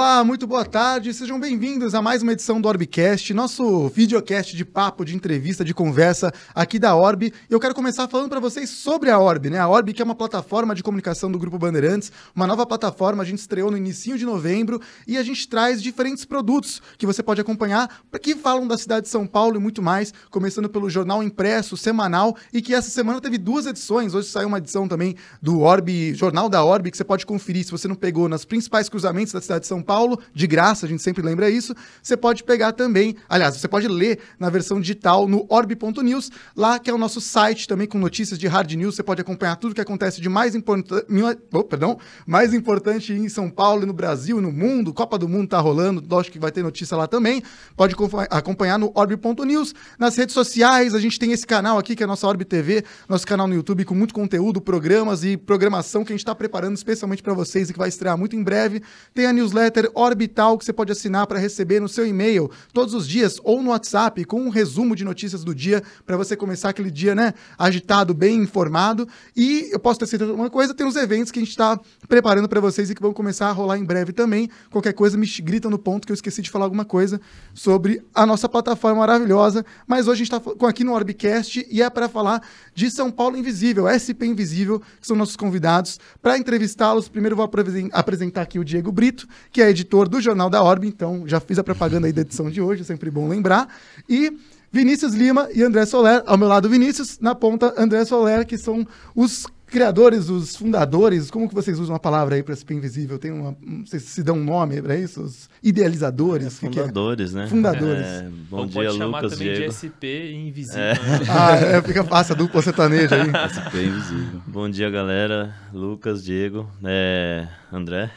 Olá, 0.00 0.24
muito 0.24 0.46
boa 0.46 0.64
tarde, 0.64 1.12
sejam 1.12 1.38
bem-vindos 1.38 1.94
a 1.94 2.00
mais 2.00 2.22
uma 2.22 2.32
edição 2.32 2.58
do 2.58 2.66
Orbcast, 2.66 3.34
nosso 3.34 3.86
videocast 3.88 4.56
de 4.56 4.64
papo, 4.64 5.04
de 5.04 5.14
entrevista, 5.14 5.62
de 5.62 5.74
conversa 5.74 6.32
aqui 6.54 6.78
da 6.78 6.96
Orb. 6.96 7.30
Eu 7.50 7.60
quero 7.60 7.74
começar 7.74 8.08
falando 8.08 8.30
para 8.30 8.40
vocês 8.40 8.70
sobre 8.70 9.10
a 9.10 9.18
Orb, 9.18 9.50
né? 9.50 9.58
A 9.58 9.68
Orb 9.68 9.92
que 9.92 10.00
é 10.00 10.04
uma 10.04 10.14
plataforma 10.14 10.74
de 10.74 10.82
comunicação 10.82 11.30
do 11.30 11.38
Grupo 11.38 11.58
Bandeirantes, 11.58 12.10
uma 12.34 12.46
nova 12.46 12.64
plataforma, 12.64 13.22
a 13.22 13.26
gente 13.26 13.40
estreou 13.40 13.70
no 13.70 13.76
início 13.76 14.16
de 14.16 14.24
novembro 14.24 14.80
e 15.06 15.18
a 15.18 15.22
gente 15.22 15.46
traz 15.46 15.82
diferentes 15.82 16.24
produtos 16.24 16.80
que 16.96 17.04
você 17.04 17.22
pode 17.22 17.42
acompanhar 17.42 18.00
que 18.22 18.34
falam 18.34 18.66
da 18.66 18.78
cidade 18.78 19.02
de 19.02 19.10
São 19.10 19.26
Paulo 19.26 19.56
e 19.56 19.60
muito 19.60 19.82
mais, 19.82 20.14
começando 20.30 20.70
pelo 20.70 20.88
jornal 20.88 21.22
impresso 21.22 21.76
semanal 21.76 22.34
e 22.54 22.62
que 22.62 22.72
essa 22.72 22.88
semana 22.88 23.20
teve 23.20 23.36
duas 23.36 23.66
edições, 23.66 24.14
hoje 24.14 24.28
saiu 24.28 24.48
uma 24.48 24.56
edição 24.56 24.88
também 24.88 25.14
do 25.42 25.60
Orb, 25.60 26.14
Jornal 26.14 26.48
da 26.48 26.64
Orb, 26.64 26.90
que 26.90 26.96
você 26.96 27.04
pode 27.04 27.26
conferir 27.26 27.66
se 27.66 27.70
você 27.70 27.86
não 27.86 27.94
pegou 27.94 28.30
nas 28.30 28.46
principais 28.46 28.88
cruzamentos 28.88 29.34
da 29.34 29.42
cidade 29.42 29.60
de 29.60 29.66
São 29.66 29.80
são 29.80 29.82
Paulo, 29.90 30.20
de 30.32 30.46
graça, 30.46 30.86
a 30.86 30.88
gente 30.88 31.02
sempre 31.02 31.20
lembra 31.20 31.50
isso. 31.50 31.74
Você 32.00 32.16
pode 32.16 32.44
pegar 32.44 32.70
também, 32.70 33.16
aliás, 33.28 33.56
você 33.56 33.66
pode 33.66 33.88
ler 33.88 34.20
na 34.38 34.48
versão 34.48 34.80
digital 34.80 35.26
no 35.26 35.44
orb.news, 35.48 36.30
lá 36.54 36.78
que 36.78 36.88
é 36.88 36.94
o 36.94 36.98
nosso 36.98 37.20
site 37.20 37.66
também 37.66 37.88
com 37.88 37.98
notícias 37.98 38.38
de 38.38 38.46
hard 38.46 38.70
news. 38.74 38.94
Você 38.94 39.02
pode 39.02 39.20
acompanhar 39.20 39.56
tudo 39.56 39.74
que 39.74 39.80
acontece 39.80 40.20
de 40.20 40.28
mais 40.28 40.54
importante, 40.54 41.04
oh, 41.52 41.64
perdão, 41.64 41.98
mais 42.24 42.54
importante 42.54 43.12
em 43.12 43.28
São 43.28 43.50
Paulo, 43.50 43.84
no 43.84 43.92
Brasil 43.92 44.40
no 44.40 44.52
mundo. 44.52 44.94
Copa 44.94 45.18
do 45.18 45.28
Mundo 45.28 45.48
tá 45.48 45.58
rolando, 45.58 46.00
lógico 46.08 46.34
que 46.34 46.38
vai 46.38 46.52
ter 46.52 46.62
notícia 46.62 46.96
lá 46.96 47.08
também. 47.08 47.42
Pode 47.76 47.96
acompanhar 48.30 48.78
no 48.78 48.92
orb.news. 48.94 49.74
Nas 49.98 50.14
redes 50.14 50.34
sociais, 50.34 50.94
a 50.94 51.00
gente 51.00 51.18
tem 51.18 51.32
esse 51.32 51.44
canal 51.44 51.78
aqui 51.78 51.96
que 51.96 52.04
é 52.04 52.04
a 52.04 52.06
nossa 52.06 52.28
Orb 52.28 52.44
TV, 52.44 52.84
nosso 53.08 53.26
canal 53.26 53.48
no 53.48 53.54
YouTube 53.56 53.84
com 53.84 53.94
muito 53.96 54.14
conteúdo, 54.14 54.60
programas 54.60 55.24
e 55.24 55.36
programação 55.36 56.04
que 56.04 56.12
a 56.12 56.14
gente 56.14 56.20
está 56.20 56.34
preparando 56.34 56.76
especialmente 56.76 57.24
para 57.24 57.34
vocês 57.34 57.70
e 57.70 57.72
que 57.72 57.78
vai 57.78 57.88
estrear 57.88 58.16
muito 58.16 58.36
em 58.36 58.42
breve. 58.44 58.80
Tem 59.12 59.26
a 59.26 59.32
newsletter 59.32 59.79
newsletter 59.80 59.90
orbital 59.94 60.58
que 60.58 60.64
você 60.64 60.72
pode 60.72 60.92
assinar 60.92 61.26
para 61.26 61.38
receber 61.38 61.80
no 61.80 61.88
seu 61.88 62.06
e-mail 62.06 62.50
todos 62.72 62.94
os 62.94 63.08
dias 63.08 63.38
ou 63.42 63.62
no 63.62 63.70
WhatsApp 63.70 64.24
com 64.24 64.40
um 64.40 64.48
resumo 64.48 64.94
de 64.94 65.04
notícias 65.04 65.44
do 65.44 65.54
dia 65.54 65.82
para 66.04 66.16
você 66.16 66.36
começar 66.36 66.70
aquele 66.70 66.90
dia, 66.90 67.14
né, 67.14 67.34
agitado, 67.58 68.12
bem 68.12 68.40
informado. 68.42 69.08
E 69.36 69.68
eu 69.72 69.78
posso 69.78 70.00
ter 70.00 70.06
certeza 70.06 70.32
uma 70.32 70.50
coisa, 70.50 70.74
tem 70.74 70.86
uns 70.86 70.96
eventos 70.96 71.30
que 71.30 71.38
a 71.38 71.42
gente 71.42 71.50
está 71.50 71.78
preparando 72.08 72.48
para 72.48 72.60
vocês 72.60 72.90
e 72.90 72.94
que 72.94 73.02
vão 73.02 73.12
começar 73.12 73.48
a 73.48 73.52
rolar 73.52 73.78
em 73.78 73.84
breve 73.84 74.12
também. 74.12 74.48
Qualquer 74.70 74.92
coisa 74.92 75.16
me 75.16 75.26
grita 75.40 75.70
no 75.70 75.78
ponto 75.78 76.06
que 76.06 76.12
eu 76.12 76.14
esqueci 76.14 76.42
de 76.42 76.50
falar 76.50 76.64
alguma 76.64 76.84
coisa 76.84 77.20
sobre 77.54 78.02
a 78.14 78.26
nossa 78.26 78.48
plataforma 78.48 79.00
maravilhosa. 79.00 79.64
Mas 79.86 80.06
hoje 80.06 80.22
a 80.22 80.24
gente 80.24 80.32
está 80.32 80.68
aqui 80.68 80.84
no 80.84 80.92
Orbcast 80.92 81.66
e 81.70 81.82
é 81.82 81.88
para 81.88 82.08
falar 82.08 82.42
de 82.74 82.90
São 82.90 83.10
Paulo 83.10 83.36
Invisível, 83.36 83.86
SP 83.88 84.26
Invisível, 84.26 84.80
que 85.00 85.06
são 85.06 85.16
nossos 85.16 85.36
convidados. 85.36 85.98
Para 86.20 86.36
entrevistá-los, 86.36 87.08
primeiro 87.08 87.36
vou 87.36 87.48
apresentar 87.92 88.42
aqui 88.42 88.58
o 88.58 88.64
Diego 88.64 88.90
Brito, 88.90 89.28
que 89.50 89.62
é 89.62 89.69
editor 89.70 90.08
do 90.08 90.20
Jornal 90.20 90.50
da 90.50 90.62
Orbe, 90.62 90.86
então 90.86 91.22
já 91.26 91.40
fiz 91.40 91.58
a 91.58 91.64
propaganda 91.64 92.06
aí 92.06 92.12
da 92.12 92.22
edição 92.22 92.50
de 92.50 92.60
hoje, 92.60 92.82
é 92.82 92.84
sempre 92.84 93.10
bom 93.10 93.28
lembrar. 93.28 93.68
E 94.08 94.32
Vinícius 94.72 95.14
Lima 95.14 95.48
e 95.52 95.62
André 95.62 95.84
Soler, 95.86 96.22
ao 96.26 96.38
meu 96.38 96.48
lado 96.48 96.68
Vinícius, 96.68 97.18
na 97.20 97.34
ponta 97.34 97.74
André 97.76 98.04
Soler, 98.04 98.46
que 98.46 98.56
são 98.56 98.86
os 99.14 99.46
criadores, 99.70 100.28
os 100.28 100.56
fundadores, 100.56 101.30
como 101.30 101.48
que 101.48 101.54
vocês 101.54 101.78
usam 101.78 101.94
a 101.94 101.98
palavra 101.98 102.34
aí 102.34 102.42
para 102.42 102.54
SP 102.54 102.74
Invisível? 102.74 103.18
Tem 103.18 103.30
uma, 103.30 103.56
não 103.62 103.86
sei 103.86 104.00
se 104.00 104.22
dá 104.22 104.32
um 104.32 104.44
nome 104.44 104.82
para 104.82 104.96
isso, 104.96 105.22
os 105.22 105.48
idealizadores? 105.62 106.46
É, 106.46 106.50
fundadores, 106.50 107.30
que 107.30 107.34
que 107.34 107.38
é? 107.38 107.42
né? 107.42 107.48
Fundadores. 107.48 108.06
É, 108.06 108.28
bom 108.50 108.58
Ou 108.58 108.66
dia, 108.66 108.82
pode 108.82 108.98
chamar 108.98 109.22
Lucas, 109.22 109.38
também 109.38 109.54
Diego. 109.54 109.72
de 109.72 109.74
SP 109.78 110.32
Invisível. 110.32 110.82
É. 110.82 110.94
Ah, 111.30 111.56
é, 111.56 111.82
fica 111.82 112.04
fácil, 112.04 112.34
a 112.34 112.38
dupla 112.38 112.60
sertaneja 112.62 113.14
aí. 113.14 113.30
SP 113.50 113.86
Invisível. 113.86 114.40
Bom 114.46 114.68
dia, 114.68 114.90
galera. 114.90 115.54
Lucas, 115.72 116.24
Diego, 116.24 116.68
é, 116.84 117.46
André. 117.72 118.10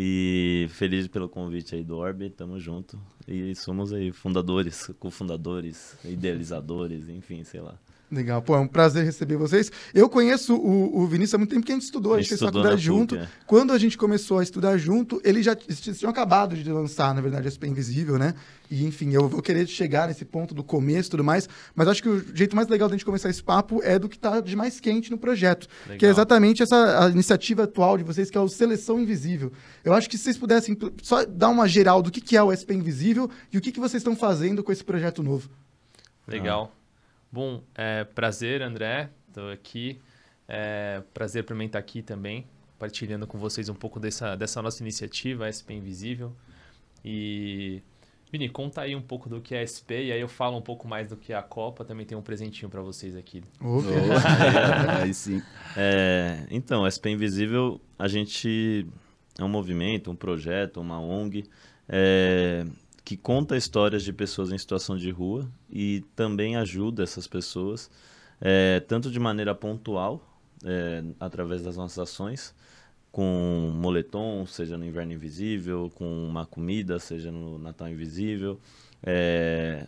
E 0.00 0.68
feliz 0.70 1.08
pelo 1.08 1.28
convite 1.28 1.74
aí 1.74 1.82
do 1.82 1.96
Orbe, 1.96 2.30
tamo 2.30 2.60
junto. 2.60 2.96
E 3.26 3.52
somos 3.56 3.92
aí 3.92 4.12
fundadores, 4.12 4.86
cofundadores, 4.96 5.98
idealizadores, 6.04 7.08
enfim, 7.08 7.42
sei 7.42 7.60
lá. 7.60 7.76
Legal, 8.10 8.40
pô, 8.40 8.56
é 8.56 8.58
um 8.58 8.66
prazer 8.66 9.04
receber 9.04 9.36
vocês. 9.36 9.70
Eu 9.92 10.08
conheço 10.08 10.56
o, 10.56 11.00
o 11.00 11.06
Vinícius 11.06 11.34
há 11.34 11.38
muito 11.38 11.50
tempo 11.50 11.66
que 11.66 11.72
a 11.72 11.74
gente 11.74 11.84
estudou, 11.84 12.14
a 12.14 12.16
gente, 12.16 12.28
a 12.28 12.30
gente 12.30 12.38
fez 12.38 12.50
faculdade 12.50 12.80
junto. 12.80 13.14
PUC, 13.14 13.26
é. 13.26 13.28
Quando 13.46 13.72
a 13.72 13.78
gente 13.78 13.98
começou 13.98 14.38
a 14.38 14.42
estudar 14.42 14.78
junto, 14.78 15.20
ele 15.22 15.42
já 15.42 15.54
tinha 15.54 16.08
acabado 16.08 16.56
de 16.56 16.72
lançar, 16.72 17.14
na 17.14 17.20
verdade, 17.20 17.50
SP 17.52 17.68
Invisível, 17.68 18.18
né? 18.18 18.34
E 18.70 18.84
enfim, 18.86 19.12
eu 19.12 19.28
vou 19.28 19.42
querer 19.42 19.66
chegar 19.66 20.08
nesse 20.08 20.24
ponto 20.24 20.54
do 20.54 20.64
começo 20.64 21.08
e 21.08 21.10
tudo 21.10 21.24
mais, 21.24 21.48
mas 21.74 21.86
acho 21.86 22.02
que 22.02 22.08
o 22.08 22.36
jeito 22.36 22.56
mais 22.56 22.68
legal 22.68 22.88
da 22.88 22.94
gente 22.94 23.04
começar 23.04 23.28
esse 23.28 23.42
papo 23.42 23.80
é 23.82 23.98
do 23.98 24.08
que 24.08 24.16
está 24.16 24.40
de 24.40 24.56
mais 24.56 24.80
quente 24.80 25.10
no 25.10 25.18
projeto, 25.18 25.68
legal. 25.84 25.98
que 25.98 26.06
é 26.06 26.08
exatamente 26.08 26.62
essa 26.62 27.10
iniciativa 27.12 27.64
atual 27.64 27.98
de 27.98 28.04
vocês, 28.04 28.30
que 28.30 28.38
é 28.38 28.40
o 28.40 28.48
Seleção 28.48 28.98
Invisível. 28.98 29.52
Eu 29.84 29.92
acho 29.92 30.08
que 30.08 30.16
se 30.16 30.24
vocês 30.24 30.38
pudessem 30.38 30.76
só 31.02 31.26
dar 31.26 31.50
uma 31.50 31.68
geral 31.68 32.02
do 32.02 32.10
que, 32.10 32.22
que 32.22 32.36
é 32.36 32.42
o 32.42 32.54
SP 32.54 32.72
Invisível 32.72 33.30
e 33.52 33.58
o 33.58 33.60
que, 33.60 33.70
que 33.70 33.80
vocês 33.80 34.00
estão 34.00 34.16
fazendo 34.16 34.62
com 34.62 34.72
esse 34.72 34.84
projeto 34.84 35.22
novo. 35.22 35.50
Legal. 36.26 36.72
Ah. 36.74 36.77
Bom, 37.30 37.62
é, 37.74 38.04
prazer, 38.04 38.62
André. 38.62 39.10
Estou 39.28 39.50
aqui. 39.50 40.00
É, 40.48 41.02
prazer 41.12 41.44
para 41.44 41.54
mim 41.54 41.66
estar 41.66 41.78
aqui 41.78 42.00
também, 42.00 42.46
partilhando 42.78 43.26
com 43.26 43.36
vocês 43.36 43.68
um 43.68 43.74
pouco 43.74 44.00
dessa, 44.00 44.34
dessa 44.34 44.62
nossa 44.62 44.82
iniciativa, 44.82 45.50
SP 45.52 45.74
Invisível. 45.74 46.34
E, 47.04 47.82
Vini, 48.32 48.48
conta 48.48 48.80
aí 48.80 48.96
um 48.96 49.02
pouco 49.02 49.28
do 49.28 49.42
que 49.42 49.54
é 49.54 49.60
a 49.60 49.66
SP, 49.68 50.08
e 50.08 50.12
aí 50.12 50.20
eu 50.20 50.28
falo 50.28 50.56
um 50.56 50.62
pouco 50.62 50.88
mais 50.88 51.08
do 51.08 51.16
que 51.16 51.34
é 51.34 51.36
a 51.36 51.42
Copa. 51.42 51.84
Também 51.84 52.06
tem 52.06 52.16
um 52.16 52.22
presentinho 52.22 52.70
para 52.70 52.80
vocês 52.80 53.14
aqui. 53.14 53.42
Oh, 53.60 53.80
aí 55.02 55.12
sim. 55.12 55.42
É, 55.76 56.46
então, 56.50 56.84
a 56.84 56.90
SP 56.90 57.10
Invisível, 57.10 57.78
a 57.98 58.08
gente 58.08 58.86
é 59.38 59.44
um 59.44 59.48
movimento, 59.48 60.10
um 60.10 60.16
projeto, 60.16 60.80
uma 60.80 60.98
ONG. 60.98 61.44
É, 61.86 62.64
que 63.08 63.16
conta 63.16 63.56
histórias 63.56 64.02
de 64.04 64.12
pessoas 64.12 64.52
em 64.52 64.58
situação 64.58 64.94
de 64.94 65.10
rua 65.10 65.50
e 65.70 66.04
também 66.14 66.56
ajuda 66.56 67.02
essas 67.02 67.26
pessoas, 67.26 67.90
é, 68.38 68.80
tanto 68.80 69.10
de 69.10 69.18
maneira 69.18 69.54
pontual, 69.54 70.20
é, 70.62 71.02
através 71.18 71.62
das 71.62 71.74
nossas 71.74 71.98
ações, 71.98 72.54
com 73.10 73.72
moletom, 73.74 74.44
seja 74.44 74.76
no 74.76 74.84
Inverno 74.84 75.14
Invisível, 75.14 75.90
com 75.94 76.28
uma 76.28 76.44
comida, 76.44 76.98
seja 76.98 77.32
no 77.32 77.58
Natal 77.58 77.88
Invisível, 77.88 78.60
é, 79.02 79.86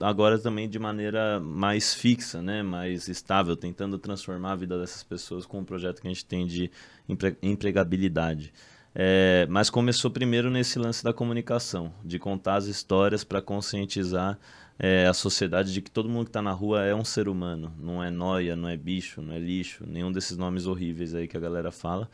agora 0.00 0.38
também 0.38 0.66
de 0.66 0.78
maneira 0.78 1.38
mais 1.40 1.92
fixa, 1.92 2.40
né, 2.40 2.62
mais 2.62 3.08
estável, 3.08 3.54
tentando 3.54 3.98
transformar 3.98 4.52
a 4.52 4.56
vida 4.56 4.80
dessas 4.80 5.02
pessoas 5.02 5.44
com 5.44 5.58
um 5.58 5.64
projeto 5.66 6.00
que 6.00 6.08
a 6.08 6.10
gente 6.10 6.24
tem 6.24 6.46
de 6.46 6.70
empre, 7.06 7.36
empregabilidade. 7.42 8.54
É, 8.94 9.46
mas 9.50 9.70
começou 9.70 10.10
primeiro 10.10 10.50
nesse 10.50 10.78
lance 10.78 11.02
da 11.02 11.12
comunicação, 11.12 11.92
de 12.04 12.18
contar 12.18 12.56
as 12.56 12.66
histórias 12.66 13.24
para 13.24 13.42
conscientizar 13.42 14.38
é, 14.78 15.06
a 15.06 15.12
sociedade 15.12 15.72
de 15.72 15.82
que 15.82 15.90
todo 15.90 16.08
mundo 16.08 16.24
que 16.24 16.30
está 16.30 16.42
na 16.42 16.52
rua 16.52 16.84
é 16.84 16.94
um 16.94 17.04
ser 17.04 17.28
humano, 17.28 17.72
não 17.78 18.02
é 18.02 18.10
noia, 18.10 18.54
não 18.54 18.68
é 18.68 18.76
bicho, 18.76 19.20
não 19.20 19.34
é 19.34 19.38
lixo, 19.38 19.84
nenhum 19.86 20.12
desses 20.12 20.36
nomes 20.36 20.66
horríveis 20.66 21.14
aí 21.14 21.26
que 21.26 21.36
a 21.36 21.40
galera 21.40 21.72
fala. 21.72 22.08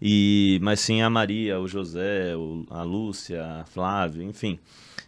E, 0.00 0.58
mas 0.62 0.80
sim 0.80 1.02
a 1.02 1.10
Maria, 1.10 1.60
o 1.60 1.68
José, 1.68 2.34
o, 2.36 2.64
a 2.70 2.82
Lúcia, 2.82 3.44
a 3.44 3.64
Flávio, 3.64 4.22
enfim. 4.22 4.58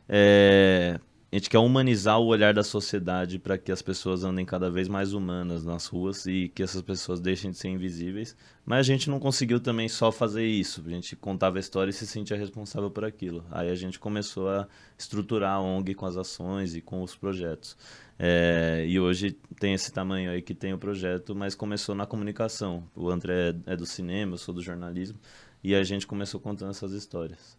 É, 0.08 0.98
a 1.32 1.36
gente 1.36 1.48
quer 1.48 1.58
humanizar 1.58 2.20
o 2.20 2.26
olhar 2.26 2.52
da 2.52 2.62
sociedade 2.62 3.38
para 3.38 3.56
que 3.56 3.72
as 3.72 3.80
pessoas 3.80 4.22
andem 4.22 4.44
cada 4.44 4.70
vez 4.70 4.86
mais 4.86 5.14
humanas 5.14 5.64
nas 5.64 5.86
ruas 5.86 6.26
e 6.26 6.52
que 6.54 6.62
essas 6.62 6.82
pessoas 6.82 7.20
deixem 7.20 7.50
de 7.50 7.56
ser 7.56 7.68
invisíveis. 7.68 8.36
Mas 8.66 8.80
a 8.80 8.82
gente 8.82 9.08
não 9.08 9.18
conseguiu 9.18 9.58
também 9.58 9.88
só 9.88 10.12
fazer 10.12 10.44
isso. 10.44 10.82
A 10.86 10.90
gente 10.90 11.16
contava 11.16 11.56
a 11.56 11.60
história 11.60 11.88
e 11.88 11.92
se 11.94 12.06
sentia 12.06 12.36
responsável 12.36 12.90
por 12.90 13.02
aquilo. 13.02 13.42
Aí 13.50 13.70
a 13.70 13.74
gente 13.74 13.98
começou 13.98 14.50
a 14.50 14.68
estruturar 14.98 15.54
a 15.54 15.60
ONG 15.62 15.94
com 15.94 16.04
as 16.04 16.18
ações 16.18 16.74
e 16.74 16.82
com 16.82 17.02
os 17.02 17.16
projetos. 17.16 17.78
É, 18.18 18.84
e 18.86 19.00
hoje 19.00 19.34
tem 19.58 19.72
esse 19.72 19.90
tamanho 19.90 20.30
aí 20.30 20.42
que 20.42 20.54
tem 20.54 20.74
o 20.74 20.78
projeto, 20.78 21.34
mas 21.34 21.54
começou 21.54 21.94
na 21.94 22.04
comunicação. 22.04 22.84
O 22.94 23.08
André 23.08 23.56
é 23.64 23.74
do 23.74 23.86
cinema, 23.86 24.34
eu 24.34 24.38
sou 24.38 24.54
do 24.54 24.60
jornalismo. 24.60 25.18
E 25.64 25.74
a 25.74 25.82
gente 25.82 26.06
começou 26.06 26.38
contando 26.38 26.72
essas 26.72 26.92
histórias. 26.92 27.56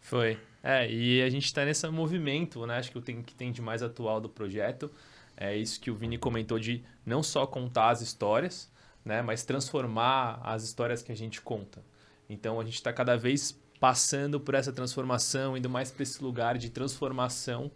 Foi. 0.00 0.36
É, 0.62 0.90
e 0.90 1.22
a 1.22 1.28
gente 1.28 1.44
está 1.44 1.64
nesse 1.64 1.86
movimento, 1.88 2.64
né? 2.66 2.76
Acho 2.76 2.92
que 2.92 2.98
o 2.98 3.02
tem, 3.02 3.22
que 3.22 3.34
tem 3.34 3.50
de 3.50 3.60
mais 3.60 3.82
atual 3.82 4.20
do 4.20 4.28
projeto 4.28 4.90
é 5.36 5.56
isso 5.56 5.80
que 5.80 5.90
o 5.90 5.94
Vini 5.94 6.18
comentou 6.18 6.58
de 6.58 6.84
não 7.04 7.22
só 7.22 7.46
contar 7.46 7.90
as 7.90 8.00
histórias, 8.00 8.70
né? 9.04 9.22
Mas 9.22 9.44
transformar 9.44 10.40
as 10.42 10.62
histórias 10.62 11.02
que 11.02 11.10
a 11.10 11.16
gente 11.16 11.40
conta. 11.40 11.82
Então 12.28 12.60
a 12.60 12.64
gente 12.64 12.74
está 12.74 12.92
cada 12.92 13.16
vez 13.16 13.58
passando 13.80 14.38
por 14.38 14.54
essa 14.54 14.72
transformação, 14.72 15.56
indo 15.56 15.68
mais 15.68 15.90
para 15.90 16.04
esse 16.04 16.22
lugar 16.22 16.56
de 16.56 16.70
transformação, 16.70 17.70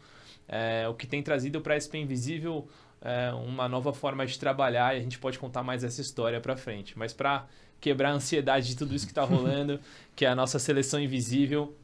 é, 0.46 0.86
o 0.88 0.94
que 0.94 1.06
tem 1.06 1.22
trazido 1.22 1.60
para 1.60 1.74
a 1.74 1.80
SP 1.80 1.98
Invisível 1.98 2.68
é, 3.00 3.32
uma 3.32 3.68
nova 3.68 3.92
forma 3.92 4.24
de 4.24 4.38
trabalhar 4.38 4.94
e 4.94 4.98
a 4.98 5.02
gente 5.02 5.18
pode 5.18 5.38
contar 5.38 5.62
mais 5.62 5.82
essa 5.82 6.00
história 6.00 6.40
para 6.40 6.56
frente. 6.56 6.96
Mas 6.96 7.12
para 7.12 7.46
quebrar 7.80 8.10
a 8.10 8.12
ansiedade 8.12 8.68
de 8.68 8.76
tudo 8.76 8.94
isso 8.94 9.06
que 9.06 9.12
está 9.12 9.24
rolando, 9.24 9.80
que 10.14 10.24
é 10.24 10.28
a 10.28 10.34
nossa 10.34 10.58
seleção 10.58 11.00
invisível, 11.00 11.76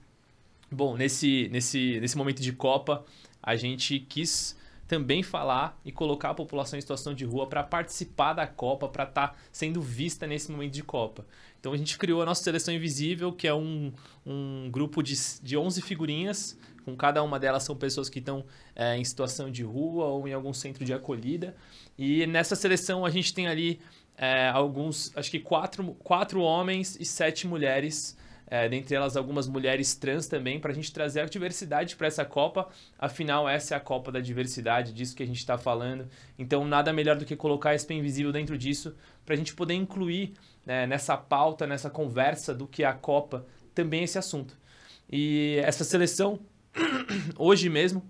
Bom, 0.73 0.97
nesse, 0.97 1.49
nesse, 1.53 2.01
nesse 2.01 2.17
momento 2.17 2.41
de 2.41 2.51
Copa, 2.51 3.05
a 3.43 3.55
gente 3.57 4.01
quis 4.01 4.57
também 4.89 5.23
falar 5.23 5.79
e 5.85 5.93
colocar 5.93 6.31
a 6.31 6.35
população 6.35 6.79
em 6.79 6.81
situação 6.81 7.13
de 7.13 7.27
rua 7.27 7.47
para 7.47 7.63
participar 7.63 8.33
da 8.33 8.47
Copa, 8.47 8.89
para 8.89 9.05
estar 9.05 9.29
tá 9.29 9.35
sendo 9.53 9.83
vista 9.83 10.27
nesse 10.27 10.51
momento 10.51 10.73
de 10.73 10.83
Copa. 10.83 11.27
Então 11.61 11.75
a 11.75 11.77
gente 11.77 11.99
criou 11.99 12.23
a 12.23 12.25
nossa 12.25 12.43
Seleção 12.43 12.73
Invisível, 12.73 13.33
que 13.33 13.47
é 13.47 13.55
um, 13.55 13.93
um 14.25 14.71
grupo 14.71 15.03
de, 15.03 15.15
de 15.43 15.59
11 15.59 15.83
figurinhas, 15.83 16.59
com 16.87 16.97
cada 16.97 17.23
uma 17.23 17.39
delas 17.39 17.63
são 17.65 17.77
pessoas 17.77 18.09
que 18.09 18.19
estão 18.19 18.43
é, 18.75 18.97
em 18.97 19.05
situação 19.05 19.51
de 19.51 19.63
rua 19.63 20.07
ou 20.07 20.27
em 20.27 20.33
algum 20.33 20.55
centro 20.55 20.87
de 20.87 20.93
acolhida. 20.95 21.55
E 21.99 22.27
nessa 22.27 22.57
seleção 22.57 23.05
a 23.05 23.11
gente 23.11 23.35
tem 23.35 23.47
ali 23.47 23.79
é, 24.17 24.49
alguns, 24.49 25.15
acho 25.17 25.31
que 25.31 25.39
quatro, 25.39 25.95
quatro 26.03 26.41
homens 26.41 26.97
e 26.99 27.05
sete 27.05 27.47
mulheres 27.47 28.17
é, 28.53 28.69
dentre 28.69 28.95
elas 28.95 29.17
algumas 29.17 29.49
mulheres 29.49 29.95
trans 29.95 30.27
também, 30.27 30.61
para 30.61 30.73
a 30.73 30.75
gente 30.75 30.93
trazer 30.93 31.21
a 31.21 31.25
diversidade 31.25 31.97
para 31.97 32.07
essa 32.07 32.23
Copa. 32.23 32.69
Afinal, 32.99 33.49
essa 33.49 33.73
é 33.73 33.77
a 33.79 33.81
Copa 33.81 34.13
da 34.13 34.21
diversidade, 34.21 34.93
disso 34.93 35.17
que 35.17 35.23
a 35.23 35.27
gente 35.27 35.39
está 35.39 35.57
falando. 35.57 36.07
Então, 36.39 36.63
nada 36.67 36.93
melhor 36.93 37.17
do 37.17 37.25
que 37.25 37.35
colocar 37.35 37.71
a 37.71 37.79
SP 37.81 37.97
Invisível 37.97 38.31
dentro 38.31 38.59
disso, 38.59 38.95
para 39.25 39.33
a 39.33 39.39
gente 39.39 39.55
poder 39.55 39.73
incluir 39.73 40.35
né, 40.67 40.87
nessa 40.87 41.17
pauta, 41.17 41.67
nessa 41.67 41.89
conversa 41.89 42.55
do 42.55 42.67
que 42.67 42.85
é 42.85 42.87
a 42.87 42.93
Copa, 42.93 43.47
também 43.75 44.05
esse 44.05 44.19
assunto. 44.19 44.55
E 45.11 45.59
essa 45.65 45.83
seleção, 45.83 46.39
hoje 47.39 47.71
mesmo, 47.71 48.07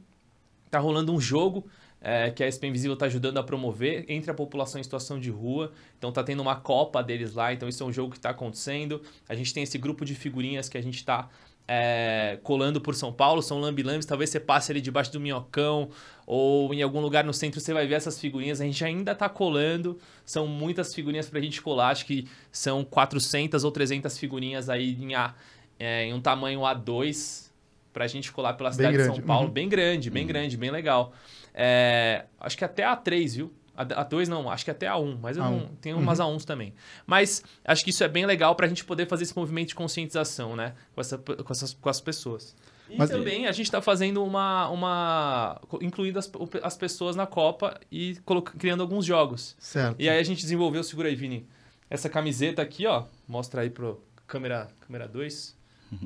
está 0.67 0.81
rolando 0.81 1.15
um 1.15 1.21
jogo 1.21 1.69
é, 2.03 2.31
que 2.31 2.43
a 2.43 2.51
SP 2.51 2.67
Invisível 2.67 2.95
está 2.95 3.07
ajudando 3.07 3.39
a 3.39 3.43
promover 3.43 4.05
entre 4.09 4.31
a 4.31 4.35
população 4.35 4.81
em 4.81 4.85
situação 4.85 5.21
de 5.21 5.31
rua. 5.31 5.73
Então 5.97 6.11
está 6.11 6.23
tendo 6.23 6.41
uma 6.41 6.57
copa 6.57 7.03
deles 7.03 7.35
lá, 7.35 7.53
então 7.53 7.69
isso 7.69 7.83
é 7.83 7.87
um 7.87 7.93
jogo 7.93 8.11
que 8.11 8.19
está 8.19 8.31
acontecendo. 8.31 9.01
A 9.29 9.35
gente 9.35 9.55
tem 9.55 9.63
esse 9.63 9.79
grupo 9.79 10.05
de 10.05 10.15
figurinhas 10.15 10.69
que 10.69 10.77
a 10.77 10.83
gente 10.83 10.97
está 10.97 11.29
é, 11.67 12.39
colando 12.43 12.81
por 12.81 12.95
São 12.95 13.13
Paulo, 13.13 13.41
são 13.41 13.61
lambi-lambis, 13.61 14.05
talvez 14.05 14.31
você 14.31 14.41
passe 14.41 14.73
ali 14.73 14.81
debaixo 14.81 15.13
do 15.13 15.21
minhocão 15.21 15.91
ou 16.27 16.75
em 16.75 16.83
algum 16.83 17.01
lugar 17.01 17.25
no 17.25 17.33
centro 17.33 17.61
você 17.61 17.73
vai 17.73 17.87
ver 17.87 17.95
essas 17.95 18.19
figurinhas, 18.19 18.61
a 18.61 18.65
gente 18.65 18.85
ainda 18.85 19.13
está 19.13 19.29
colando, 19.29 19.99
são 20.25 20.47
muitas 20.47 20.93
figurinhas 20.93 21.29
para 21.29 21.39
a 21.39 21.43
gente 21.43 21.63
colar, 21.63 21.91
acho 21.91 22.05
que 22.05 22.29
são 22.51 22.85
400 22.85 23.63
ou 23.63 23.71
300 23.71 24.19
figurinhas 24.19 24.69
aí 24.69 24.97
em, 25.01 25.15
A, 25.15 25.35
é, 25.79 26.07
em 26.07 26.13
um 26.13 26.21
tamanho 26.21 26.61
A2 26.61 27.51
para 27.93 28.07
a 28.07 28.09
gente 28.09 28.33
colar 28.33 28.55
pela 28.55 28.73
cidade 28.73 28.97
de 28.97 29.05
São 29.05 29.21
Paulo, 29.21 29.47
uhum. 29.47 29.53
bem 29.53 29.69
grande, 29.69 30.11
bem 30.11 30.23
uhum. 30.23 30.29
grande, 30.29 30.57
bem 30.57 30.71
legal. 30.71 31.13
É, 31.55 32.25
acho 32.41 32.57
que 32.57 32.65
até 32.65 32.85
a 32.85 32.97
3, 32.97 33.37
viu? 33.37 33.53
A 33.75 34.05
2 34.05 34.29
não, 34.29 34.51
acho 34.51 34.67
que 34.67 34.71
até 34.71 34.87
a 34.87 34.99
1, 34.99 35.19
mas 35.21 35.39
eu 35.39 35.45
não, 35.45 35.67
tem 35.81 35.95
umas 35.95 36.19
uhum. 36.19 36.37
A1s 36.37 36.45
também. 36.45 36.75
Mas 37.07 37.43
acho 37.65 37.83
que 37.83 37.89
isso 37.89 38.05
é 38.05 38.09
bem 38.09 38.27
legal 38.27 38.55
para 38.55 38.67
a 38.67 38.69
gente 38.69 38.85
poder 38.85 39.09
fazer 39.09 39.23
esse 39.23 39.37
movimento 39.37 39.69
de 39.69 39.75
conscientização, 39.75 40.55
né? 40.55 40.75
Com, 40.95 41.01
essa, 41.01 41.17
com, 41.17 41.53
essas, 41.53 41.73
com 41.73 41.89
as 41.89 41.99
pessoas. 41.99 42.55
E 42.91 42.99
mas 42.99 43.09
também 43.09 43.47
a 43.47 43.53
gente 43.53 43.67
está 43.67 43.81
fazendo 43.81 44.23
uma. 44.23 44.69
uma 44.69 45.61
incluindo 45.81 46.19
as, 46.19 46.31
as 46.63 46.77
pessoas 46.77 47.17
na 47.17 47.27
Copa 47.27 47.81
e 47.91 48.19
criando 48.59 48.83
alguns 48.83 49.07
jogos. 49.07 49.57
Certo. 49.59 49.97
E 49.99 50.07
aí 50.07 50.19
a 50.19 50.23
gente 50.23 50.43
desenvolveu, 50.43 50.85
segura 50.85 51.09
aí, 51.09 51.15
Vini, 51.15 51.47
essa 51.89 52.11
camiseta 52.11 52.61
aqui, 52.61 52.87
ó. 52.87 53.05
Mostra 53.27 53.63
aí 53.63 53.71
pro 53.71 54.03
câmera 54.27 54.65
2. 54.65 54.75
Câmera 54.81 55.09
dois. 55.09 55.57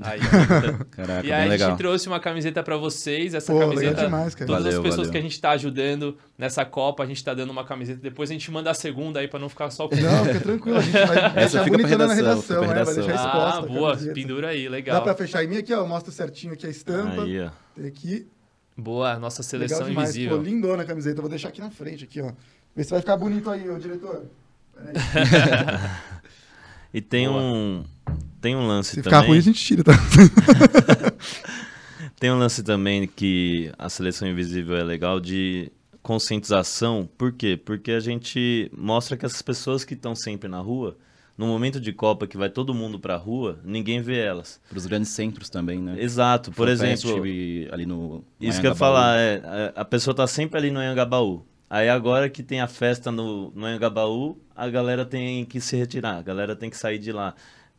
Aí, 0.00 0.18
Caraca, 0.90 1.26
e 1.26 1.32
aí 1.32 1.50
a 1.52 1.56
gente 1.56 1.76
trouxe 1.78 2.08
uma 2.08 2.18
camiseta 2.18 2.62
para 2.62 2.76
vocês. 2.76 3.34
Essa 3.34 3.52
Pô, 3.52 3.60
camiseta, 3.60 4.02
demais, 4.04 4.34
cara. 4.34 4.46
todas 4.46 4.64
valeu, 4.64 4.78
as 4.78 4.82
pessoas 4.82 4.96
valeu. 5.06 5.12
que 5.12 5.18
a 5.18 5.20
gente 5.20 5.32
está 5.32 5.50
ajudando 5.52 6.18
nessa 6.36 6.64
Copa, 6.64 7.02
a 7.04 7.06
gente 7.06 7.18
está 7.18 7.32
dando 7.32 7.50
uma 7.50 7.64
camiseta. 7.64 8.00
Depois 8.00 8.28
a 8.30 8.32
gente 8.32 8.50
manda 8.50 8.70
a 8.70 8.74
segunda 8.74 9.20
aí 9.20 9.28
para 9.28 9.38
não 9.38 9.48
ficar 9.48 9.70
só 9.70 9.88
com 9.88 9.94
Não, 9.96 10.24
fica 10.24 10.40
tranquilo. 10.40 10.78
A 10.78 10.80
gente 10.82 10.92
vai 10.92 11.16
Essa 11.18 11.34
deixar 11.34 11.64
fica 11.64 11.78
pra 11.78 11.86
bonitona 11.88 12.06
na 12.08 12.14
redação, 12.14 12.14
redação, 12.14 12.42
fica 12.42 12.58
pra 12.58 12.66
né? 12.66 12.84
Vai 12.84 12.94
redação. 12.94 13.06
deixar 13.06 13.22
Ah, 13.22 13.26
exposta. 13.26 13.58
a 13.58 13.62
boa. 13.78 13.90
camiseta. 13.92 14.14
Pendura 14.14 14.48
aí, 14.48 14.68
legal. 14.68 14.96
Dá 14.96 15.02
pra 15.02 15.14
fechar 15.14 15.44
em 15.44 15.46
mim 15.48 15.56
aqui, 15.58 15.72
ó. 15.72 15.86
Mostra 15.86 16.10
certinho 16.12 16.52
aqui 16.54 16.66
a 16.66 16.70
estampa. 16.70 17.22
Aí, 17.22 17.40
ó. 17.40 17.50
Tem 17.76 17.86
aqui. 17.86 18.26
Boa, 18.76 19.18
nossa 19.18 19.42
seleção 19.42 19.88
invisível. 19.88 20.36
Pô, 20.36 20.42
lindona 20.42 20.82
a 20.82 20.86
camiseta. 20.86 21.20
Vou 21.20 21.30
deixar 21.30 21.48
aqui 21.48 21.60
na 21.60 21.70
frente, 21.70 22.04
aqui, 22.04 22.20
ó. 22.20 22.32
Vê 22.74 22.82
se 22.84 22.90
vai 22.90 23.00
ficar 23.00 23.16
bonito 23.16 23.48
aí, 23.50 23.68
ô 23.70 23.78
diretor. 23.78 24.24
E 26.94 27.00
tem 27.00 27.28
Boa. 27.28 27.42
um 27.42 27.84
tem 28.40 28.54
um 28.56 28.66
lance 28.66 28.90
Se 28.90 29.02
também. 29.02 29.18
ficar 29.20 29.26
ruim, 29.28 29.38
a 29.38 29.42
gente 29.42 29.62
tira, 29.62 29.82
tá? 29.84 29.92
Tem 32.18 32.30
um 32.30 32.38
lance 32.38 32.62
também 32.62 33.06
que 33.06 33.70
a 33.78 33.88
seleção 33.90 34.26
invisível 34.28 34.76
é 34.76 34.82
legal 34.82 35.20
de 35.20 35.70
conscientização. 36.02 37.08
Por 37.18 37.32
quê? 37.32 37.60
Porque 37.62 37.92
a 37.92 38.00
gente 38.00 38.70
mostra 38.76 39.16
que 39.16 39.26
essas 39.26 39.42
pessoas 39.42 39.84
que 39.84 39.94
estão 39.94 40.14
sempre 40.14 40.48
na 40.48 40.58
rua, 40.60 40.96
no 41.36 41.46
momento 41.46 41.78
de 41.78 41.92
Copa 41.92 42.26
que 42.26 42.38
vai 42.38 42.48
todo 42.48 42.72
mundo 42.72 42.98
pra 42.98 43.16
rua, 43.16 43.60
ninguém 43.64 44.00
vê 44.00 44.18
elas. 44.20 44.58
Para 44.68 44.78
os 44.78 44.86
grandes 44.86 45.10
centros 45.10 45.50
também, 45.50 45.78
né? 45.78 45.96
Exato. 46.00 46.50
Por 46.52 46.68
Fanfest 46.68 47.04
exemplo, 47.04 47.26
e 47.26 47.68
ali 47.70 47.84
no. 47.84 48.24
isso 48.40 48.60
que 48.60 48.66
eu 48.66 48.70
ia 48.70 48.76
falar 48.76 49.18
é, 49.18 49.42
a- 49.76 49.80
a 49.82 49.84
pessoa 49.84 50.14
tá 50.14 50.26
sempre 50.26 50.58
ali 50.58 50.70
no 50.70 50.78
Anhangabaú. 50.80 51.44
Aí 51.68 51.88
agora 51.88 52.30
que 52.30 52.42
tem 52.42 52.60
a 52.60 52.68
festa 52.68 53.10
no, 53.10 53.50
no 53.50 53.66
Anhangabaú, 53.66 54.38
a 54.54 54.68
galera 54.70 55.04
tem 55.04 55.44
que 55.44 55.60
se 55.60 55.76
retirar, 55.76 56.16
a 56.16 56.22
galera 56.22 56.54
tem 56.56 56.70
que 56.70 56.76
sair 56.78 56.98
de 56.98 57.12
lá. 57.12 57.34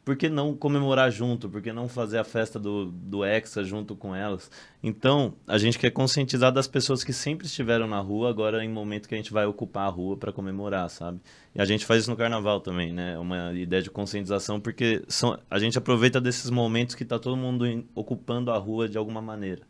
Por 0.07 0.15
que 0.15 0.29
não 0.29 0.55
comemorar 0.55 1.11
junto? 1.11 1.49
Por 1.49 1.61
que 1.61 1.73
não 1.73 1.89
fazer 1.89 2.17
a 2.17 2.23
festa 2.23 2.57
do, 2.57 2.85
do 2.85 3.25
Hexa 3.25 3.61
junto 3.61 3.93
com 3.93 4.15
elas? 4.15 4.49
Então, 4.81 5.33
a 5.45 5.57
gente 5.57 5.77
quer 5.77 5.91
conscientizar 5.91 6.49
das 6.49 6.65
pessoas 6.65 7.03
que 7.03 7.11
sempre 7.11 7.45
estiveram 7.45 7.87
na 7.87 7.99
rua, 7.99 8.29
agora 8.29 8.63
em 8.63 8.69
momento 8.69 9.09
que 9.09 9.15
a 9.15 9.17
gente 9.17 9.33
vai 9.33 9.45
ocupar 9.45 9.85
a 9.85 9.89
rua 9.89 10.15
para 10.15 10.31
comemorar, 10.31 10.89
sabe? 10.89 11.19
E 11.53 11.59
a 11.59 11.65
gente 11.65 11.85
faz 11.85 12.03
isso 12.03 12.09
no 12.09 12.15
carnaval 12.15 12.61
também, 12.61 12.93
né? 12.93 13.15
É 13.15 13.17
uma 13.17 13.51
ideia 13.51 13.83
de 13.83 13.89
conscientização, 13.89 14.61
porque 14.61 15.03
são, 15.09 15.37
a 15.51 15.59
gente 15.59 15.77
aproveita 15.77 16.21
desses 16.21 16.49
momentos 16.49 16.95
que 16.95 17.03
tá 17.03 17.19
todo 17.19 17.35
mundo 17.35 17.67
em- 17.67 17.85
ocupando 17.93 18.49
a 18.49 18.57
rua 18.57 18.87
de 18.87 18.97
alguma 18.97 19.21
maneira. 19.21 19.63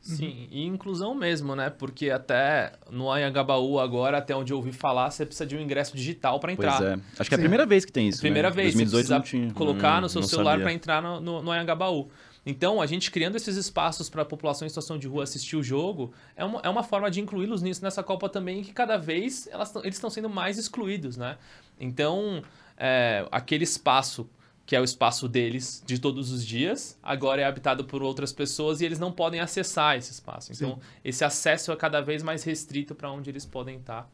Sim, 0.00 0.48
e 0.50 0.64
inclusão 0.64 1.14
mesmo, 1.14 1.54
né? 1.54 1.68
Porque 1.70 2.08
até 2.10 2.72
no 2.90 3.10
Anhangabaú 3.10 3.78
agora, 3.78 4.18
até 4.18 4.34
onde 4.34 4.52
eu 4.52 4.56
ouvi 4.56 4.72
falar, 4.72 5.10
você 5.10 5.26
precisa 5.26 5.44
de 5.46 5.56
um 5.56 5.60
ingresso 5.60 5.94
digital 5.96 6.40
para 6.40 6.52
entrar. 6.52 6.78
Pois 6.78 6.88
é. 6.90 6.98
Acho 7.18 7.28
que 7.28 7.34
é 7.34 7.36
a 7.36 7.38
Sim. 7.38 7.42
primeira 7.42 7.66
vez 7.66 7.84
que 7.84 7.92
tem 7.92 8.08
isso. 8.08 8.20
Primeira 8.20 8.48
né? 8.48 8.56
vez, 8.56 8.74
2018 8.74 9.06
você 9.06 9.20
precisa 9.20 9.42
tinha. 9.42 9.54
colocar 9.54 9.98
Hum, 9.98 10.02
no 10.02 10.08
seu 10.08 10.20
não 10.22 10.28
celular 10.28 10.58
para 10.60 10.72
entrar 10.72 11.02
no, 11.02 11.20
no, 11.20 11.42
no 11.42 11.50
Anhangabaú. 11.50 12.08
Então, 12.46 12.80
a 12.80 12.86
gente 12.86 13.10
criando 13.10 13.36
esses 13.36 13.56
espaços 13.56 14.08
para 14.08 14.22
a 14.22 14.24
população 14.24 14.64
em 14.64 14.68
situação 14.70 14.96
de 14.98 15.06
rua 15.06 15.24
assistir 15.24 15.56
o 15.56 15.62
jogo, 15.62 16.14
é 16.34 16.42
uma, 16.44 16.60
é 16.62 16.68
uma 16.70 16.82
forma 16.82 17.10
de 17.10 17.20
incluí-los 17.20 17.60
nisso 17.60 17.82
nessa 17.84 18.02
Copa 18.02 18.26
também, 18.28 18.62
que 18.62 18.72
cada 18.72 18.96
vez 18.96 19.46
elas 19.52 19.70
tão- 19.70 19.82
eles 19.82 19.96
estão 19.96 20.08
sendo 20.08 20.30
mais 20.30 20.56
excluídos, 20.56 21.18
né? 21.18 21.36
Então, 21.78 22.42
é, 22.78 23.26
aquele 23.30 23.64
espaço 23.64 24.26
que 24.68 24.76
é 24.76 24.80
o 24.82 24.84
espaço 24.84 25.26
deles 25.26 25.82
de 25.86 25.98
todos 25.98 26.30
os 26.30 26.44
dias, 26.44 26.98
agora 27.02 27.40
é 27.40 27.46
habitado 27.46 27.86
por 27.86 28.02
outras 28.02 28.34
pessoas 28.34 28.82
e 28.82 28.84
eles 28.84 28.98
não 28.98 29.10
podem 29.10 29.40
acessar 29.40 29.96
esse 29.96 30.12
espaço. 30.12 30.52
Então, 30.52 30.78
esse 31.02 31.24
acesso 31.24 31.72
é 31.72 31.76
cada 31.76 32.02
vez 32.02 32.22
mais 32.22 32.44
restrito 32.44 32.94
para 32.94 33.10
onde 33.10 33.30
eles 33.30 33.46
podem 33.46 33.78
estar. 33.78 34.06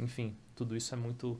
Enfim, 0.00 0.36
tudo 0.54 0.76
isso 0.76 0.94
é 0.94 0.96
muito, 0.96 1.36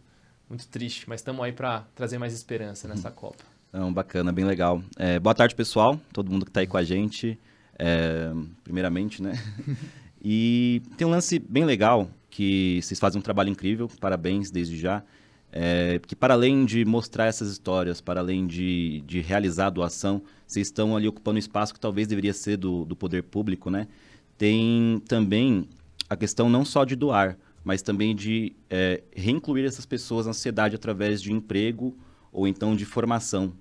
muito 0.51 0.67
triste, 0.67 1.09
mas 1.09 1.21
estamos 1.21 1.41
aí 1.45 1.53
para 1.53 1.83
trazer 1.95 2.19
mais 2.19 2.35
esperança 2.35 2.89
nessa 2.89 3.13
Copa. 3.13 3.45
Não, 3.73 3.93
bacana, 3.93 4.33
bem 4.33 4.45
legal. 4.45 4.83
É, 4.97 5.21
boa 5.21 5.37
tarde, 5.37 5.55
pessoal. 5.55 5.97
Todo 6.13 6.29
mundo 6.29 6.45
que 6.45 6.51
está 6.51 6.59
aí 6.59 6.67
com 6.67 6.79
a 6.79 6.83
gente. 6.83 7.39
é, 7.79 8.33
primeiramente, 8.65 9.23
né? 9.23 9.35
E 10.21 10.83
tem 10.97 11.07
um 11.07 11.11
lance 11.11 11.39
bem 11.39 11.65
legal 11.65 12.11
que 12.29 12.81
vocês 12.83 12.99
fazem 12.99 13.21
um 13.21 13.23
trabalho 13.23 13.51
incrível. 13.51 13.89
Parabéns 14.01 14.51
desde 14.51 14.77
já. 14.77 15.05
É, 15.51 15.99
que 16.07 16.15
para 16.15 16.35
além 16.35 16.65
de 16.65 16.85
mostrar 16.85 17.27
essas 17.27 17.51
histórias, 17.51 18.01
para 18.01 18.21
além 18.21 18.47
de, 18.47 19.03
de 19.07 19.21
realizar 19.21 19.67
a 19.67 19.71
doação, 19.71 20.23
vocês 20.47 20.67
estão 20.67 20.97
ali 20.97 21.09
ocupando 21.09 21.39
espaço 21.39 21.73
que 21.73 21.81
talvez 21.81 22.07
deveria 22.07 22.35
ser 22.35 22.57
do, 22.57 22.85
do 22.85 22.95
poder 22.95 23.23
público, 23.23 23.71
né? 23.71 23.89
Tem 24.37 25.03
também 25.09 25.67
a 26.09 26.17
questão 26.17 26.51
não 26.51 26.65
só 26.65 26.85
de 26.85 26.95
doar, 26.95 27.39
mas 27.65 27.83
também 27.83 28.15
de 28.15 28.55
é, 28.71 29.03
reincluir 29.15 29.65
essas 29.65 29.87
pessoas 29.87 30.27
na 30.27 30.33
sociedade 30.33 30.77
através 30.77 31.21
de 31.21 31.33
emprego 31.33 31.97
ou 32.33 32.47
então 32.47 32.77
de 32.77 32.85
formação. 32.85 33.53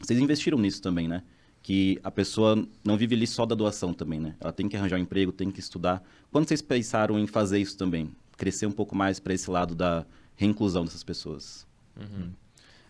Vocês 0.00 0.18
investiram 0.18 0.58
nisso 0.58 0.82
também, 0.82 1.08
né? 1.08 1.22
Que 1.62 1.98
a 2.04 2.10
pessoa 2.10 2.64
não 2.84 2.96
vive 2.96 3.14
ali 3.14 3.26
só 3.26 3.46
da 3.46 3.54
doação 3.54 3.92
também, 3.92 4.20
né? 4.20 4.36
Ela 4.40 4.52
tem 4.52 4.68
que 4.68 4.76
arranjar 4.76 4.98
um 4.98 5.02
emprego, 5.02 5.32
tem 5.32 5.50
que 5.50 5.60
estudar. 5.60 6.02
Quando 6.30 6.46
vocês 6.46 6.60
pensaram 6.60 7.18
em 7.18 7.26
fazer 7.26 7.58
isso 7.58 7.76
também? 7.76 8.10
Crescer 8.36 8.66
um 8.66 8.72
pouco 8.72 8.94
mais 8.94 9.18
para 9.18 9.32
esse 9.32 9.50
lado 9.50 9.74
da 9.74 10.06
reinclusão 10.36 10.84
dessas 10.84 11.02
pessoas? 11.04 11.66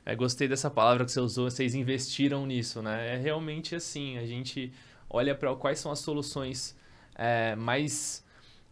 É, 0.04 0.14
gostei 0.14 0.46
dessa 0.46 0.70
palavra 0.70 1.04
que 1.04 1.10
você 1.10 1.20
usou, 1.20 1.50
vocês 1.50 1.74
investiram 1.74 2.46
nisso, 2.46 2.80
né? 2.80 3.14
É 3.14 3.18
realmente 3.18 3.74
assim, 3.74 4.18
a 4.18 4.26
gente 4.26 4.72
olha 5.10 5.34
para 5.34 5.54
quais 5.56 5.78
são 5.80 5.90
as 5.90 5.98
soluções 5.98 6.76
é, 7.16 7.56
mais, 7.56 8.24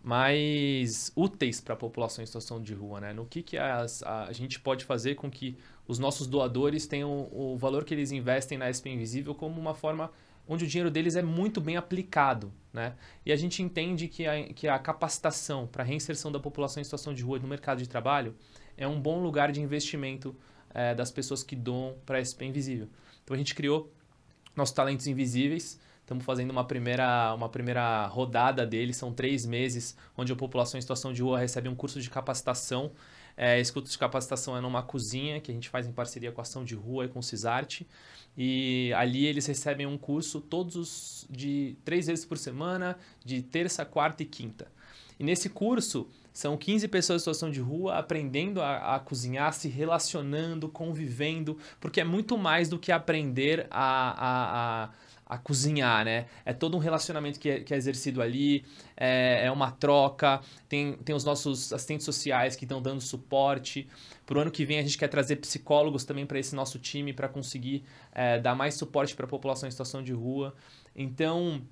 mais 0.02 1.10
úteis 1.16 1.60
para 1.60 1.74
a 1.74 1.76
população 1.76 2.22
em 2.22 2.26
situação 2.26 2.62
de 2.62 2.72
rua, 2.74 3.00
né? 3.00 3.12
No 3.12 3.26
que, 3.26 3.42
que 3.42 3.56
as- 3.58 4.02
a, 4.04 4.24
a 4.26 4.32
gente 4.32 4.60
pode 4.60 4.84
fazer 4.84 5.16
com 5.16 5.30
que 5.30 5.56
os 5.88 5.98
nossos 5.98 6.26
doadores 6.26 6.86
tenham 6.86 7.28
o 7.32 7.56
valor 7.58 7.84
que 7.84 7.92
eles 7.94 8.12
investem 8.12 8.56
na 8.56 8.68
SP 8.68 8.90
Invisível 8.90 9.34
como 9.34 9.60
uma 9.60 9.74
forma 9.74 10.10
onde 10.46 10.64
o 10.64 10.68
dinheiro 10.68 10.90
deles 10.90 11.16
é 11.16 11.22
muito 11.22 11.60
bem 11.60 11.76
aplicado, 11.76 12.52
né? 12.72 12.94
E 13.24 13.32
a 13.32 13.36
gente 13.36 13.62
entende 13.62 14.08
que 14.08 14.26
a, 14.26 14.52
que 14.52 14.68
a 14.68 14.78
capacitação 14.78 15.66
para 15.66 15.82
a 15.82 15.86
reinserção 15.86 16.30
da 16.30 16.38
população 16.38 16.80
em 16.80 16.84
situação 16.84 17.14
de 17.14 17.22
rua 17.22 17.38
no 17.38 17.48
mercado 17.48 17.78
de 17.78 17.88
trabalho 17.88 18.34
é 18.76 18.86
um 18.86 19.00
bom 19.00 19.20
lugar 19.20 19.52
de 19.52 19.60
investimento 19.60 20.34
eh, 20.74 20.94
das 20.94 21.10
pessoas 21.10 21.42
que 21.42 21.56
doam 21.56 21.96
para 22.04 22.18
a 22.18 22.24
SP 22.24 22.44
Invisível. 22.44 22.88
Então 23.22 23.34
a 23.34 23.38
gente 23.38 23.54
criou 23.54 23.92
nossos 24.56 24.74
talentos 24.74 25.06
invisíveis, 25.06 25.80
Estamos 26.04 26.22
fazendo 26.22 26.50
uma 26.50 26.64
primeira, 26.64 27.32
uma 27.34 27.48
primeira 27.48 28.06
rodada 28.08 28.66
dele, 28.66 28.92
são 28.92 29.10
três 29.10 29.46
meses, 29.46 29.96
onde 30.18 30.30
a 30.30 30.36
população 30.36 30.76
em 30.76 30.80
situação 30.82 31.14
de 31.14 31.22
rua 31.22 31.38
recebe 31.38 31.66
um 31.66 31.74
curso 31.74 31.98
de 31.98 32.10
capacitação. 32.10 32.92
É, 33.34 33.58
esse 33.58 33.72
curso 33.72 33.90
de 33.90 33.96
capacitação 33.96 34.54
é 34.54 34.60
numa 34.60 34.82
cozinha 34.82 35.40
que 35.40 35.50
a 35.50 35.54
gente 35.54 35.70
faz 35.70 35.86
em 35.86 35.92
parceria 35.92 36.30
com 36.30 36.42
a 36.42 36.42
Ação 36.42 36.62
de 36.62 36.74
Rua 36.74 37.06
e 37.06 37.08
com 37.08 37.20
o 37.20 37.22
Cisarte. 37.22 37.86
E 38.36 38.92
ali 38.94 39.24
eles 39.24 39.46
recebem 39.46 39.86
um 39.86 39.96
curso 39.96 40.42
todos 40.42 40.76
os 40.76 41.26
de 41.30 41.74
três 41.86 42.06
vezes 42.06 42.26
por 42.26 42.36
semana, 42.36 42.98
de 43.24 43.40
terça, 43.40 43.82
quarta 43.86 44.22
e 44.22 44.26
quinta. 44.26 44.70
E 45.18 45.24
nesse 45.24 45.48
curso 45.48 46.06
são 46.34 46.56
15 46.56 46.88
pessoas 46.88 47.16
em 47.16 47.20
situação 47.20 47.50
de 47.50 47.60
rua 47.60 47.96
aprendendo 47.96 48.60
a, 48.60 48.96
a, 48.96 49.00
cozinhar, 49.00 49.52
se 49.52 49.68
relacionando, 49.68 50.68
convivendo, 50.68 51.56
porque 51.80 52.00
é 52.00 52.04
muito 52.04 52.36
mais 52.36 52.68
do 52.68 52.78
que 52.78 52.90
aprender 52.90 53.66
a, 53.70 54.10
a, 54.10 54.84
a 54.84 54.90
a 55.26 55.38
cozinhar, 55.38 56.04
né? 56.04 56.26
É 56.44 56.52
todo 56.52 56.76
um 56.76 56.80
relacionamento 56.80 57.40
que 57.40 57.48
é, 57.48 57.60
que 57.60 57.72
é 57.72 57.76
exercido 57.76 58.20
ali, 58.20 58.64
é, 58.96 59.46
é, 59.46 59.50
uma 59.50 59.70
troca, 59.70 60.40
tem, 60.68 60.92
tem 60.98 61.14
os 61.14 61.24
nossos 61.24 61.72
assistentes 61.72 62.04
sociais 62.04 62.54
que 62.54 62.64
estão 62.64 62.80
dando 62.80 63.00
suporte. 63.00 63.88
Para 64.26 64.38
o 64.38 64.40
ano 64.40 64.50
que 64.50 64.64
vem 64.64 64.78
a 64.78 64.82
gente 64.82 64.98
quer 64.98 65.08
trazer 65.08 65.36
psicólogos 65.36 66.04
também 66.04 66.26
para 66.26 66.38
esse 66.38 66.54
nosso 66.54 66.78
time 66.78 67.12
para 67.12 67.28
conseguir 67.28 67.84
é, 68.12 68.38
dar 68.38 68.54
mais 68.54 68.74
suporte 68.74 69.14
para 69.14 69.24
a 69.24 69.28
população 69.28 69.66
em 69.66 69.72
situação 69.72 70.02
de 70.02 70.12
rua. 70.12 70.54
Então, 70.94 71.62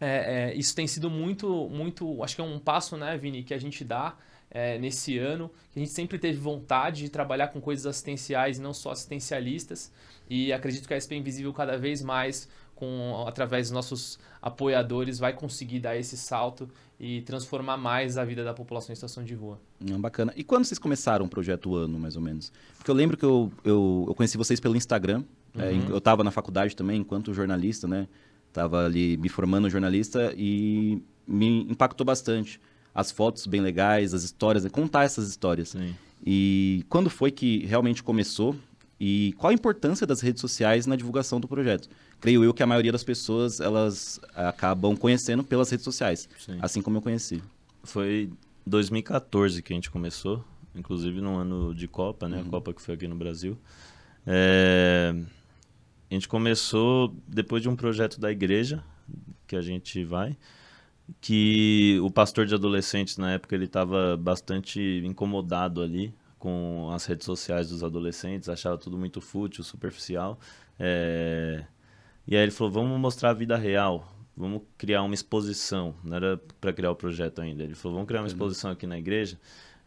é, 0.00 0.50
é, 0.50 0.54
isso 0.54 0.74
tem 0.74 0.86
sido 0.86 1.08
muito, 1.08 1.68
muito, 1.68 2.22
acho 2.22 2.34
que 2.34 2.40
é 2.40 2.44
um 2.44 2.58
passo, 2.58 2.96
né, 2.96 3.16
Vini, 3.16 3.42
que 3.42 3.54
a 3.54 3.58
gente 3.58 3.84
dá 3.84 4.16
é, 4.50 4.78
nesse 4.78 5.18
ano, 5.18 5.50
a 5.74 5.78
gente 5.78 5.90
sempre 5.90 6.18
teve 6.18 6.38
vontade 6.38 7.02
de 7.02 7.08
trabalhar 7.08 7.48
com 7.48 7.60
coisas 7.60 7.86
assistenciais 7.86 8.58
e 8.58 8.60
não 8.60 8.72
só 8.72 8.90
assistencialistas, 8.90 9.92
e 10.28 10.52
acredito 10.52 10.86
que 10.86 10.94
a 10.94 11.00
SP 11.00 11.14
Invisível 11.16 11.52
cada 11.52 11.76
vez 11.76 12.02
mais, 12.02 12.48
com 12.74 13.24
através 13.26 13.68
dos 13.68 13.72
nossos 13.72 14.18
apoiadores, 14.40 15.18
vai 15.18 15.32
conseguir 15.32 15.80
dar 15.80 15.96
esse 15.96 16.16
salto 16.16 16.68
e 16.98 17.22
transformar 17.22 17.76
mais 17.76 18.16
a 18.16 18.24
vida 18.24 18.44
da 18.44 18.54
população 18.54 18.92
em 18.92 18.94
situação 18.94 19.24
de 19.24 19.34
rua. 19.34 19.60
Hum, 19.80 20.00
bacana. 20.00 20.32
E 20.36 20.44
quando 20.44 20.64
vocês 20.64 20.78
começaram 20.78 21.26
o 21.26 21.28
projeto 21.28 21.74
Ano, 21.74 21.98
mais 21.98 22.16
ou 22.16 22.22
menos? 22.22 22.52
Porque 22.76 22.90
eu 22.90 22.94
lembro 22.94 23.16
que 23.16 23.24
eu, 23.24 23.52
eu, 23.64 24.04
eu 24.08 24.14
conheci 24.14 24.36
vocês 24.36 24.60
pelo 24.60 24.76
Instagram, 24.76 25.24
é, 25.56 25.70
uhum. 25.70 25.88
eu 25.90 25.98
estava 25.98 26.24
na 26.24 26.30
faculdade 26.30 26.74
também, 26.74 27.00
enquanto 27.00 27.32
jornalista, 27.32 27.86
né? 27.86 28.08
Estava 28.54 28.84
ali 28.84 29.16
me 29.16 29.28
formando 29.28 29.68
jornalista 29.68 30.32
e 30.36 31.02
me 31.26 31.62
impactou 31.68 32.06
bastante. 32.06 32.60
As 32.94 33.10
fotos 33.10 33.48
bem 33.48 33.60
legais, 33.60 34.14
as 34.14 34.22
histórias, 34.22 34.64
contar 34.68 35.02
essas 35.02 35.28
histórias. 35.28 35.70
Sim. 35.70 35.92
E 36.24 36.86
quando 36.88 37.10
foi 37.10 37.32
que 37.32 37.66
realmente 37.66 38.00
começou 38.00 38.54
e 39.00 39.34
qual 39.38 39.50
a 39.50 39.54
importância 39.54 40.06
das 40.06 40.20
redes 40.20 40.40
sociais 40.40 40.86
na 40.86 40.94
divulgação 40.94 41.40
do 41.40 41.48
projeto? 41.48 41.88
Creio 42.20 42.44
eu 42.44 42.54
que 42.54 42.62
a 42.62 42.66
maioria 42.66 42.92
das 42.92 43.02
pessoas 43.02 43.58
elas 43.58 44.20
acabam 44.36 44.96
conhecendo 44.96 45.42
pelas 45.42 45.68
redes 45.68 45.82
sociais, 45.82 46.28
Sim. 46.38 46.56
assim 46.62 46.80
como 46.80 46.98
eu 46.98 47.02
conheci. 47.02 47.42
Foi 47.82 48.30
2014 48.64 49.62
que 49.62 49.72
a 49.72 49.76
gente 49.76 49.90
começou, 49.90 50.44
inclusive 50.76 51.20
no 51.20 51.34
ano 51.34 51.74
de 51.74 51.88
Copa, 51.88 52.28
né? 52.28 52.36
Uhum. 52.36 52.46
A 52.46 52.50
Copa 52.50 52.72
que 52.72 52.80
foi 52.80 52.94
aqui 52.94 53.08
no 53.08 53.16
Brasil. 53.16 53.58
É... 54.24 55.12
A 56.10 56.14
gente 56.14 56.28
começou 56.28 57.14
depois 57.26 57.62
de 57.62 57.68
um 57.68 57.76
projeto 57.76 58.20
da 58.20 58.30
igreja 58.30 58.84
que 59.46 59.56
a 59.56 59.62
gente 59.62 60.04
vai, 60.04 60.36
que 61.20 61.98
o 62.02 62.10
pastor 62.10 62.46
de 62.46 62.54
adolescentes 62.54 63.16
na 63.16 63.32
época 63.32 63.54
ele 63.54 63.64
estava 63.64 64.16
bastante 64.16 65.02
incomodado 65.04 65.82
ali 65.82 66.14
com 66.38 66.90
as 66.92 67.06
redes 67.06 67.24
sociais 67.24 67.68
dos 67.70 67.82
adolescentes, 67.82 68.48
achava 68.48 68.76
tudo 68.76 68.98
muito 68.98 69.20
fútil, 69.20 69.64
superficial. 69.64 70.38
É... 70.78 71.64
E 72.26 72.36
aí 72.36 72.42
ele 72.42 72.52
falou: 72.52 72.72
vamos 72.72 73.00
mostrar 73.00 73.30
a 73.30 73.34
vida 73.34 73.56
real, 73.56 74.14
vamos 74.36 74.62
criar 74.76 75.02
uma 75.02 75.14
exposição. 75.14 75.94
Não 76.04 76.16
era 76.16 76.40
para 76.60 76.72
criar 76.72 76.90
o 76.90 76.96
projeto 76.96 77.40
ainda. 77.40 77.62
Ele 77.62 77.74
falou: 77.74 77.96
vamos 77.96 78.08
criar 78.08 78.20
uma 78.20 78.28
exposição 78.28 78.70
aqui 78.70 78.86
na 78.86 78.98
igreja. 78.98 79.38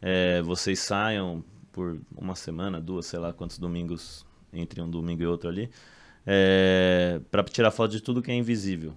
É, 0.01 0.41
vocês 0.41 0.79
saiam 0.79 1.43
por 1.71 1.99
uma 2.15 2.35
semana, 2.35 2.81
duas, 2.81 3.05
sei 3.05 3.19
lá 3.19 3.31
quantos 3.31 3.59
domingos 3.59 4.25
entre 4.51 4.81
um 4.81 4.89
domingo 4.89 5.21
e 5.21 5.27
outro 5.27 5.49
ali 5.49 5.69
é, 6.27 7.21
para 7.31 7.41
tirar 7.45 7.71
foto 7.71 7.91
de 7.91 8.01
tudo 8.01 8.21
que 8.21 8.29
é 8.29 8.35
invisível. 8.35 8.93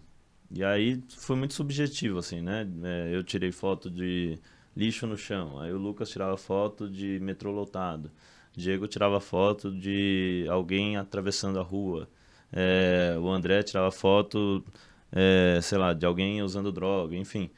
E 0.51 0.65
aí 0.65 1.01
foi 1.17 1.37
muito 1.37 1.55
subjetivo, 1.55 2.19
assim, 2.19 2.41
né? 2.41 2.69
É, 2.83 3.15
eu 3.15 3.23
tirei 3.23 3.53
foto 3.53 3.89
de 3.89 4.37
lixo 4.77 5.07
no 5.07 5.17
chão, 5.17 5.61
aí 5.61 5.73
o 5.73 5.79
Lucas 5.79 6.11
tirava 6.11 6.37
foto 6.37 6.91
de 6.91 7.21
metrô 7.21 7.53
lotado, 7.53 8.11
Diego 8.57 8.89
tirava 8.89 9.21
foto 9.21 9.71
de 9.71 10.47
alguém 10.49 10.97
atravessando 10.97 11.59
a 11.61 11.63
rua, 11.63 12.09
é, 12.53 13.17
o 13.21 13.29
André 13.31 13.63
tirava 13.63 13.91
foto, 13.93 14.65
é, 15.13 15.61
sei 15.63 15.79
lá, 15.79 15.93
de 15.93 16.05
alguém 16.07 16.43
usando 16.43 16.73
droga, 16.73 17.17
enfim. 17.17 17.51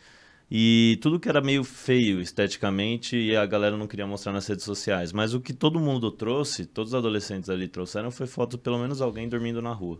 E 0.54 0.98
tudo 1.00 1.18
que 1.18 1.30
era 1.30 1.40
meio 1.40 1.64
feio 1.64 2.20
esteticamente 2.20 3.16
e 3.16 3.34
a 3.34 3.46
galera 3.46 3.74
não 3.74 3.86
queria 3.86 4.06
mostrar 4.06 4.34
nas 4.34 4.46
redes 4.46 4.66
sociais. 4.66 5.10
Mas 5.10 5.32
o 5.32 5.40
que 5.40 5.50
todo 5.50 5.80
mundo 5.80 6.10
trouxe, 6.10 6.66
todos 6.66 6.92
os 6.92 6.94
adolescentes 6.94 7.48
ali 7.48 7.66
trouxeram, 7.66 8.10
foi 8.10 8.26
foto 8.26 8.58
pelo 8.58 8.78
menos 8.78 9.00
alguém 9.00 9.26
dormindo 9.26 9.62
na 9.62 9.72
rua. 9.72 9.98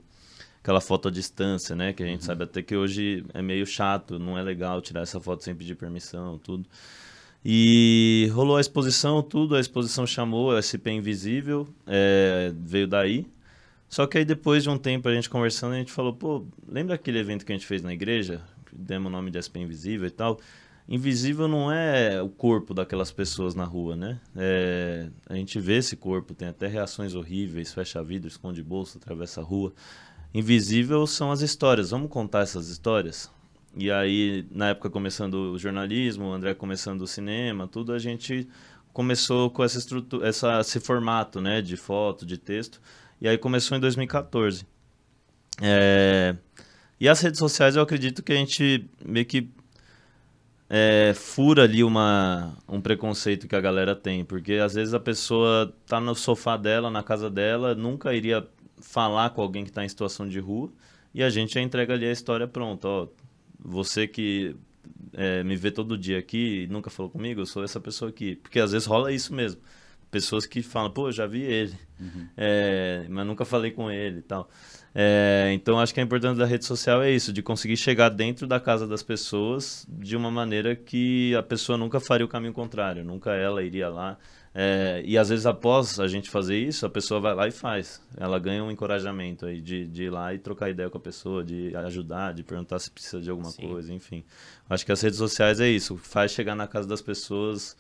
Aquela 0.63 0.83
foto 0.83 1.09
à 1.09 1.11
distância, 1.11 1.75
né? 1.75 1.95
Que 1.95 2.03
a 2.03 2.07
gente 2.07 2.21
uhum. 2.21 2.27
sabe 2.27 2.45
até 2.45 2.61
que 2.61 2.77
hoje 2.77 3.25
é 3.33 3.41
meio 3.41 3.65
chato, 3.65 4.19
não 4.19 4.37
é 4.37 4.43
legal 4.43 4.83
tirar 4.83 5.01
essa 5.01 5.19
foto 5.19 5.43
sem 5.43 5.55
pedir 5.55 5.75
permissão, 5.75 6.37
tudo. 6.37 6.69
E 7.43 8.29
rolou 8.35 8.59
a 8.59 8.61
exposição, 8.61 9.23
tudo. 9.23 9.57
A 9.57 9.61
exposição 9.61 10.07
chamou 10.07 10.53
SP 10.61 10.93
Invisível, 10.93 11.67
é, 11.87 12.53
veio 12.55 12.87
daí. 12.87 13.27
Só 13.89 14.07
que 14.07 14.19
aí 14.19 14.25
depois 14.27 14.63
de 14.63 14.69
um 14.69 14.77
tempo 14.77 15.09
a 15.09 15.15
gente 15.15 15.31
conversando, 15.31 15.73
a 15.73 15.79
gente 15.79 15.93
falou, 15.93 16.13
pô, 16.13 16.45
lembra 16.69 16.95
aquele 16.95 17.19
evento 17.19 17.47
que 17.47 17.53
a 17.53 17.57
gente 17.57 17.67
fez 17.67 17.83
na 17.83 17.95
igreja? 17.95 18.43
Demos 18.73 19.09
o 19.09 19.13
nome 19.13 19.31
de 19.31 19.43
SP 19.43 19.61
Invisível 19.61 20.07
e 20.07 20.11
tal. 20.11 20.41
Invisível 20.89 21.47
não 21.47 21.71
é 21.71 22.21
o 22.21 22.29
corpo 22.29 22.75
daquelas 22.75 23.13
pessoas 23.13 23.55
na 23.55 23.65
rua, 23.65 23.97
né? 23.97 24.21
É, 24.37 25.09
a 25.29 25.35
gente 25.35 25.61
vê 25.61 25.77
esse 25.77 25.97
corpo, 25.97 26.35
tem 26.35 26.49
até 26.49 26.67
reações 26.67 27.15
horríveis, 27.15 27.73
fecha 27.73 28.03
vidro, 28.03 28.29
esconde 28.29 28.63
bolsa, 28.63 28.99
atravessa 28.99 29.41
a 29.41 29.45
rua. 29.45 29.73
Invisível 30.35 31.07
são 31.07 31.31
as 31.31 31.41
histórias. 31.41 31.91
Vamos 31.91 32.11
contar 32.11 32.41
essas 32.41 32.69
histórias? 32.69 33.31
E 33.77 33.91
aí, 33.91 34.47
na 34.51 34.71
época 34.71 34.91
começando 34.91 35.53
o 35.53 35.59
jornalismo, 35.59 36.27
o 36.27 36.33
André 36.33 36.55
começando 36.55 37.03
o 37.03 37.07
cinema, 37.07 37.67
tudo, 37.67 37.93
a 37.93 37.99
gente 37.99 38.47
começou 38.93 39.51
com 39.51 39.65
essa 39.65 39.79
estrutura, 39.79 40.29
essa, 40.29 40.61
esse 40.61 40.79
formato, 40.79 41.41
né, 41.41 41.63
de 41.63 41.77
foto, 41.77 42.27
de 42.27 42.37
texto. 42.37 42.81
E 43.21 43.29
aí 43.29 43.39
começou 43.39 43.77
em 43.77 43.81
2014. 43.81 44.67
É, 45.61 46.37
e 47.03 47.09
as 47.09 47.21
redes 47.21 47.41
sociais, 47.41 47.75
eu 47.75 47.83
acredito 47.83 48.23
que 48.23 48.33
a 48.33 48.37
gente 48.37 48.89
meio 49.05 49.27
que 49.27 49.51
é, 50.71 51.13
fura 51.17 51.65
ali 51.65 51.83
uma, 51.83 52.57
um 52.69 52.81
preconceito 52.81 53.49
que 53.49 53.57
a 53.57 53.61
galera 53.61 53.97
tem. 53.97 54.25
Porque 54.25 54.53
às 54.53 54.75
vezes 54.75 54.95
a 54.95 55.01
pessoa 55.01 55.75
tá 55.85 55.99
no 55.99 56.15
sofá 56.15 56.57
dela, 56.57 56.93
na 56.93 57.03
casa 57.03 57.29
dela, 57.29 57.75
nunca 57.75 58.15
iria 58.15 58.47
falar 58.81 59.31
com 59.31 59.43
alguém 59.43 59.65
que 59.65 59.71
está 59.71 59.85
em 59.85 59.89
situação 59.89 60.29
de 60.29 60.39
rua. 60.39 60.71
E 61.13 61.25
a 61.25 61.29
gente 61.29 61.55
já 61.55 61.61
entrega 61.61 61.93
ali 61.93 62.07
a 62.07 62.13
história 62.13 62.47
pronta. 62.47 62.87
Ó, 62.87 63.09
você 63.59 64.07
que 64.07 64.55
é, 65.13 65.43
me 65.43 65.57
vê 65.57 65.73
todo 65.73 65.99
dia 65.99 66.21
aqui 66.21 66.63
e 66.63 66.67
nunca 66.69 66.89
falou 66.89 67.11
comigo, 67.11 67.41
eu 67.41 67.47
sou 67.47 67.65
essa 67.65 67.81
pessoa 67.81 68.11
aqui. 68.11 68.37
Porque 68.37 68.61
às 68.61 68.71
vezes 68.71 68.87
rola 68.87 69.11
isso 69.11 69.35
mesmo. 69.35 69.61
Pessoas 70.13 70.45
que 70.45 70.63
falam, 70.63 70.91
pô, 70.91 71.11
já 71.11 71.27
vi 71.27 71.41
ele, 71.41 71.75
uhum. 71.99 72.29
é, 72.37 73.07
mas 73.09 73.27
nunca 73.27 73.47
falei 73.47 73.71
com 73.71 73.91
ele 73.91 74.19
e 74.19 74.23
tal. 74.23 74.49
É, 74.95 75.51
então 75.55 75.81
acho 75.81 75.95
que 75.95 76.01
a 76.01 76.03
importância 76.03 76.37
da 76.37 76.45
rede 76.45 76.67
social 76.67 77.03
é 77.03 77.11
isso, 77.11 77.33
de 77.33 77.43
conseguir 77.43 77.79
chegar 77.79 78.11
dentro 78.11 78.47
da 78.47 78.61
casa 78.61 78.87
das 78.87 79.03
pessoas 79.03 79.87
de 79.89 80.15
uma 80.15 80.31
maneira 80.31 80.77
que 80.77 81.35
a 81.35 81.43
pessoa 81.43 81.79
nunca 81.79 81.99
faria 81.99 82.27
o 82.27 82.29
caminho 82.29 82.53
contrário, 82.53 83.03
nunca 83.03 83.33
ela 83.33 83.63
iria 83.63 83.89
lá. 83.89 84.19
É, 84.55 85.01
e 85.07 85.17
às 85.17 85.31
vezes 85.31 85.47
após 85.47 85.99
a 85.99 86.07
gente 86.07 86.29
fazer 86.29 86.59
isso, 86.59 86.85
a 86.85 86.91
pessoa 86.91 87.19
vai 87.19 87.35
lá 87.35 87.49
e 87.49 87.51
faz. 87.51 88.03
Ela 88.19 88.39
ganha 88.39 88.63
um 88.63 88.71
encorajamento 88.71 89.47
aí 89.47 89.63
de, 89.63 89.87
de 89.87 90.05
ir 90.05 90.11
lá 90.11 90.35
e 90.35 90.39
trocar 90.39 90.69
ideia 90.69 90.91
com 90.91 90.99
a 90.99 91.01
pessoa, 91.01 91.43
de 91.43 91.75
ajudar, 91.77 92.35
de 92.35 92.43
perguntar 92.43 92.79
se 92.79 92.91
precisa 92.91 93.19
de 93.19 93.31
alguma 93.31 93.51
Sim. 93.51 93.67
coisa, 93.67 93.95
enfim. 93.95 94.23
Acho 94.69 94.85
que 94.85 94.93
as 94.93 95.01
redes 95.01 95.19
sociais 95.19 95.59
é 95.59 95.69
isso, 95.71 95.97
faz 95.97 96.33
chegar 96.33 96.55
na 96.55 96.67
casa 96.67 96.87
das 96.87 97.01
pessoas 97.01 97.75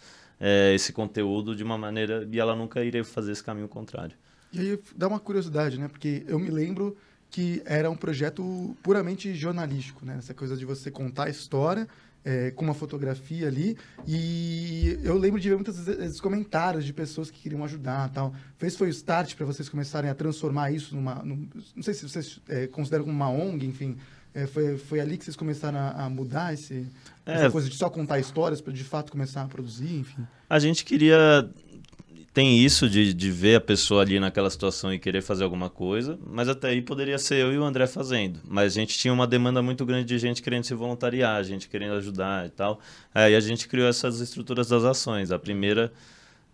é, 0.44 0.74
esse 0.74 0.92
conteúdo 0.92 1.54
de 1.54 1.62
uma 1.62 1.78
maneira 1.78 2.28
e 2.28 2.40
ela 2.40 2.56
nunca 2.56 2.84
iria 2.84 3.04
fazer 3.04 3.30
esse 3.30 3.44
caminho 3.44 3.68
contrário. 3.68 4.16
E 4.52 4.58
aí 4.58 4.80
dá 4.96 5.06
uma 5.06 5.20
curiosidade, 5.20 5.78
né? 5.78 5.86
Porque 5.86 6.24
eu 6.26 6.38
me 6.38 6.50
lembro 6.50 6.96
que 7.30 7.62
era 7.64 7.88
um 7.88 7.96
projeto 7.96 8.76
puramente 8.82 9.32
jornalístico, 9.34 10.04
né? 10.04 10.16
Essa 10.18 10.34
coisa 10.34 10.56
de 10.56 10.64
você 10.66 10.90
contar 10.90 11.24
a 11.24 11.30
história 11.30 11.88
é, 12.24 12.50
com 12.50 12.64
uma 12.64 12.74
fotografia 12.74 13.46
ali. 13.46 13.78
E 14.04 14.98
eu 15.04 15.16
lembro 15.16 15.40
de 15.40 15.48
ver 15.48 15.54
muitos 15.54 15.78
vezes 15.78 16.20
comentários 16.20 16.84
de 16.84 16.92
pessoas 16.92 17.30
que 17.30 17.40
queriam 17.40 17.64
ajudar 17.64 18.10
tal. 18.10 18.34
Fez 18.58 18.76
foi 18.76 18.88
o 18.88 18.90
start 18.90 19.36
para 19.36 19.46
vocês 19.46 19.68
começarem 19.68 20.10
a 20.10 20.14
transformar 20.14 20.72
isso 20.72 20.96
numa. 20.96 21.22
Num, 21.22 21.48
não 21.74 21.82
sei 21.84 21.94
se 21.94 22.08
vocês 22.08 22.40
é, 22.48 22.66
consideram 22.66 23.04
como 23.04 23.14
uma 23.14 23.30
ONG, 23.30 23.64
enfim. 23.64 23.96
É, 24.34 24.46
foi, 24.46 24.78
foi 24.78 24.98
ali 24.98 25.18
que 25.18 25.24
vocês 25.24 25.36
começaram 25.36 25.78
a, 25.78 26.04
a 26.04 26.10
mudar 26.10 26.54
esse, 26.54 26.86
essa 27.24 27.50
coisa 27.50 27.68
de 27.68 27.76
só 27.76 27.88
contar 27.88 28.18
histórias 28.18 28.60
para 28.60 28.72
de 28.72 28.84
fato 28.84 29.12
começar 29.12 29.42
a 29.42 29.46
produzir, 29.46 29.94
enfim? 29.94 30.26
A 30.48 30.58
gente 30.58 30.84
queria 30.84 31.48
tem 32.32 32.58
isso 32.58 32.88
de, 32.88 33.12
de 33.12 33.30
ver 33.30 33.56
a 33.56 33.60
pessoa 33.60 34.00
ali 34.00 34.18
naquela 34.18 34.48
situação 34.48 34.92
e 34.92 34.98
querer 34.98 35.20
fazer 35.20 35.44
alguma 35.44 35.68
coisa, 35.68 36.18
mas 36.26 36.48
até 36.48 36.68
aí 36.68 36.80
poderia 36.80 37.18
ser 37.18 37.36
eu 37.36 37.52
e 37.52 37.58
o 37.58 37.64
André 37.64 37.86
fazendo. 37.86 38.40
Mas 38.48 38.72
a 38.72 38.80
gente 38.80 38.96
tinha 38.98 39.12
uma 39.12 39.26
demanda 39.26 39.60
muito 39.60 39.84
grande 39.84 40.06
de 40.06 40.18
gente 40.18 40.40
querendo 40.40 40.64
se 40.64 40.72
voluntariar, 40.72 41.44
gente 41.44 41.68
querendo 41.68 41.94
ajudar 41.94 42.46
e 42.46 42.50
tal. 42.50 42.80
Aí 43.14 43.36
a 43.36 43.40
gente 43.40 43.68
criou 43.68 43.86
essas 43.86 44.20
estruturas 44.20 44.68
das 44.68 44.82
ações. 44.82 45.30
A 45.30 45.38
primeira, 45.38 45.92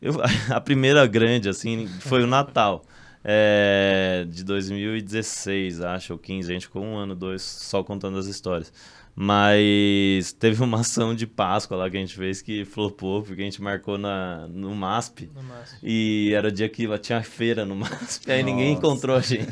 eu, 0.03 0.15
a 0.51 0.61
primeira 0.61 1.07
grande, 1.07 1.49
assim, 1.49 1.87
foi 2.01 2.25
o 2.25 2.27
Natal. 2.27 2.85
É, 3.25 4.25
de 4.29 4.45
2016, 4.45 5.81
acho, 5.83 6.13
ou 6.15 6.19
15. 6.19 6.51
A 6.51 6.55
gente 6.55 6.67
ficou 6.67 6.83
um 6.85 6.97
ano, 6.97 7.15
dois, 7.15 7.43
só 7.43 7.83
contando 7.83 8.19
as 8.19 8.27
histórias. 8.27 8.73
Mas 9.21 10.33
teve 10.33 10.63
uma 10.63 10.79
ação 10.79 11.13
de 11.13 11.27
Páscoa 11.27 11.77
lá 11.77 11.91
que 11.91 11.97
a 11.97 12.01
gente 12.01 12.15
fez 12.15 12.41
que 12.41 12.65
flopou, 12.65 13.21
porque 13.21 13.43
a 13.43 13.45
gente 13.45 13.61
marcou 13.61 13.99
na, 13.99 14.47
no 14.47 14.73
MASP. 14.77 15.29
No 15.35 15.43
MASP. 15.43 15.77
E 15.83 16.33
era 16.33 16.47
o 16.47 16.53
dia 16.53 16.69
que 16.69 16.87
tinha 17.01 17.21
feira 17.25 17.65
no 17.65 17.75
MASP. 17.77 18.31
Aí 18.31 18.45
ninguém 18.45 18.75
encontrou 18.75 19.17
a 19.17 19.21
gente. 19.21 19.45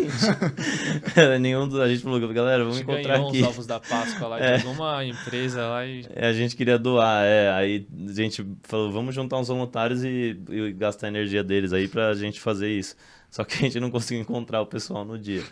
Nenhum 1.41 1.67
dos. 1.67 1.81
A 1.81 1.89
gente 1.89 2.01
falou, 2.01 2.21
galera, 2.33 2.63
vamos 2.63 2.77
a 2.77 2.81
gente 2.81 2.89
encontrar 2.89 3.15
ganhou 3.15 3.29
aqui. 3.31 3.43
uns 3.43 3.49
ovos 3.49 3.67
da 3.67 3.81
Páscoa 3.81 4.29
lá 4.29 4.39
É. 4.41 4.59
de 4.59 4.67
alguma 4.69 5.05
empresa 5.05 5.67
lá 5.67 5.85
e. 5.85 6.07
É, 6.15 6.29
a 6.29 6.33
gente 6.33 6.55
queria 6.55 6.79
doar, 6.79 7.25
é. 7.25 7.51
Aí 7.51 7.89
a 8.09 8.13
gente 8.13 8.47
falou, 8.63 8.93
vamos 8.93 9.17
juntar 9.17 9.37
uns 9.39 9.49
voluntários 9.49 10.05
e, 10.05 10.39
e 10.49 10.73
gastar 10.75 11.09
a 11.09 11.11
energia 11.11 11.43
deles 11.43 11.73
aí 11.73 11.89
pra 11.89 12.15
gente 12.15 12.39
fazer 12.39 12.71
isso. 12.71 12.95
Só 13.31 13.45
que 13.45 13.55
a 13.55 13.59
gente 13.59 13.79
não 13.81 13.91
conseguiu 13.91 14.23
encontrar 14.23 14.63
o 14.63 14.67
pessoal 14.67 15.05
no 15.05 15.19
dia. 15.19 15.43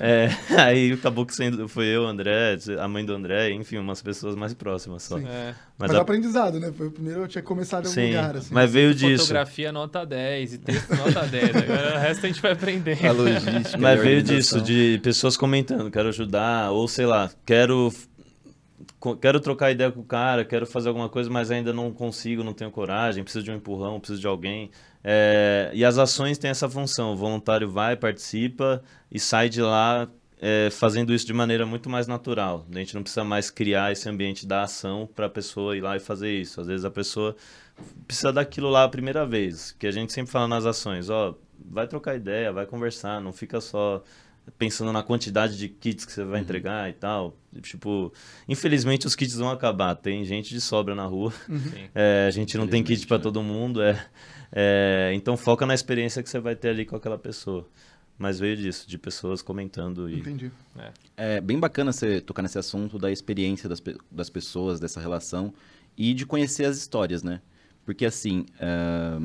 É, 0.00 0.28
aí 0.58 0.92
acabou 0.92 1.26
que 1.26 1.34
sendo, 1.34 1.68
foi 1.68 1.86
eu, 1.86 2.04
o 2.04 2.06
André, 2.06 2.56
a 2.80 2.88
mãe 2.88 3.04
do 3.04 3.12
André, 3.12 3.50
enfim, 3.50 3.76
umas 3.76 4.00
pessoas 4.00 4.34
mais 4.34 4.54
próximas 4.54 5.02
só. 5.02 5.18
Sim. 5.18 5.26
É, 5.26 5.54
Mas, 5.78 5.90
Mas 5.90 5.94
a- 5.98 6.00
aprendizado, 6.00 6.58
né? 6.58 6.72
Foi 6.72 6.86
o 6.86 6.90
primeiro, 6.90 7.20
eu 7.20 7.28
tinha 7.28 7.42
começado 7.42 7.84
em 7.84 7.88
algum 7.88 8.00
Sim, 8.00 8.06
lugar, 8.16 8.36
assim. 8.36 8.54
mas 8.54 8.72
veio 8.72 8.94
disso. 8.94 9.24
fotografia 9.24 9.70
nota 9.72 10.06
10 10.06 10.54
e 10.54 10.58
texto 10.58 10.94
nota 10.96 11.26
10. 11.26 11.56
Agora 11.56 11.96
o 11.96 11.98
resto 11.98 12.24
a 12.24 12.28
gente 12.28 12.40
vai 12.40 12.52
aprender. 12.52 13.04
A 13.06 13.12
logística. 13.12 13.78
Mas 13.78 14.00
a 14.00 14.02
veio 14.02 14.22
disso, 14.22 14.60
de 14.62 14.98
pessoas 15.02 15.36
comentando, 15.36 15.90
quero 15.90 16.08
ajudar, 16.08 16.70
ou 16.70 16.88
sei 16.88 17.04
lá, 17.04 17.30
quero 17.44 17.92
quero 19.20 19.38
trocar 19.38 19.70
ideia 19.70 19.92
com 19.92 20.00
o 20.00 20.04
cara, 20.04 20.44
quero 20.46 20.66
fazer 20.66 20.88
alguma 20.88 21.08
coisa, 21.10 21.28
mas 21.28 21.50
ainda 21.50 21.72
não 21.74 21.92
consigo, 21.92 22.42
não 22.42 22.54
tenho 22.54 22.70
coragem, 22.70 23.22
preciso 23.22 23.44
de 23.44 23.50
um 23.50 23.54
empurrão, 23.56 24.00
preciso 24.00 24.20
de 24.20 24.26
alguém. 24.26 24.70
É, 25.06 25.70
e 25.74 25.84
as 25.84 25.98
ações 25.98 26.38
têm 26.38 26.50
essa 26.50 26.68
função, 26.68 27.12
o 27.12 27.16
voluntário 27.16 27.68
vai, 27.68 27.94
participa 27.94 28.82
e 29.12 29.20
sai 29.20 29.50
de 29.50 29.60
lá 29.60 30.08
é, 30.40 30.70
fazendo 30.70 31.12
isso 31.12 31.26
de 31.26 31.32
maneira 31.34 31.66
muito 31.66 31.90
mais 31.90 32.06
natural. 32.06 32.66
A 32.70 32.78
gente 32.78 32.94
não 32.94 33.02
precisa 33.02 33.22
mais 33.22 33.50
criar 33.50 33.92
esse 33.92 34.08
ambiente 34.08 34.46
da 34.46 34.62
ação 34.62 35.08
para 35.14 35.26
a 35.26 35.30
pessoa 35.30 35.76
ir 35.76 35.82
lá 35.82 35.96
e 35.96 36.00
fazer 36.00 36.32
isso. 36.32 36.60
Às 36.60 36.66
vezes 36.66 36.84
a 36.86 36.90
pessoa 36.90 37.36
precisa 38.06 38.32
daquilo 38.32 38.70
lá 38.70 38.84
a 38.84 38.88
primeira 38.88 39.26
vez, 39.26 39.72
que 39.72 39.86
a 39.86 39.90
gente 39.90 40.12
sempre 40.12 40.32
fala 40.32 40.48
nas 40.48 40.64
ações, 40.64 41.10
ó, 41.10 41.34
vai 41.58 41.86
trocar 41.86 42.14
ideia, 42.14 42.52
vai 42.52 42.66
conversar, 42.66 43.20
não 43.20 43.32
fica 43.32 43.60
só 43.60 44.02
pensando 44.58 44.92
na 44.92 45.02
quantidade 45.02 45.56
de 45.56 45.68
kits 45.68 46.04
que 46.04 46.12
você 46.12 46.24
vai 46.24 46.40
entregar 46.40 46.88
e 46.90 46.92
tal. 46.92 47.36
Tipo, 47.62 48.12
infelizmente 48.48 49.06
os 49.06 49.14
kits 49.14 49.36
vão 49.36 49.50
acabar, 49.50 49.94
tem 49.94 50.24
gente 50.24 50.50
de 50.50 50.60
sobra 50.60 50.94
na 50.94 51.06
rua. 51.06 51.32
Sim. 51.46 51.88
É, 51.94 52.26
a 52.28 52.30
gente 52.30 52.56
não 52.58 52.66
tem 52.66 52.82
kit 52.82 53.06
para 53.06 53.18
né? 53.18 53.22
todo 53.22 53.42
mundo, 53.42 53.82
é, 53.82 54.06
é, 54.56 55.10
então 55.14 55.36
foca 55.36 55.66
na 55.66 55.74
experiência 55.74 56.22
que 56.22 56.30
você 56.30 56.38
vai 56.38 56.54
ter 56.54 56.68
ali 56.68 56.86
com 56.86 56.94
aquela 56.94 57.18
pessoa. 57.18 57.68
Mas 58.16 58.38
veio 58.38 58.56
disso, 58.56 58.88
de 58.88 58.96
pessoas 58.96 59.42
comentando 59.42 60.08
e 60.08 60.20
Entendi. 60.20 60.52
É 61.16 61.40
bem 61.40 61.58
bacana 61.58 61.90
você 61.90 62.20
tocar 62.20 62.42
nesse 62.42 62.56
assunto 62.56 62.96
da 62.96 63.10
experiência 63.10 63.68
das, 63.68 63.82
das 64.08 64.30
pessoas, 64.30 64.78
dessa 64.78 65.00
relação 65.00 65.52
e 65.98 66.14
de 66.14 66.24
conhecer 66.24 66.64
as 66.64 66.76
histórias, 66.76 67.24
né? 67.24 67.40
Porque, 67.84 68.06
assim, 68.06 68.46
é, 68.60 69.20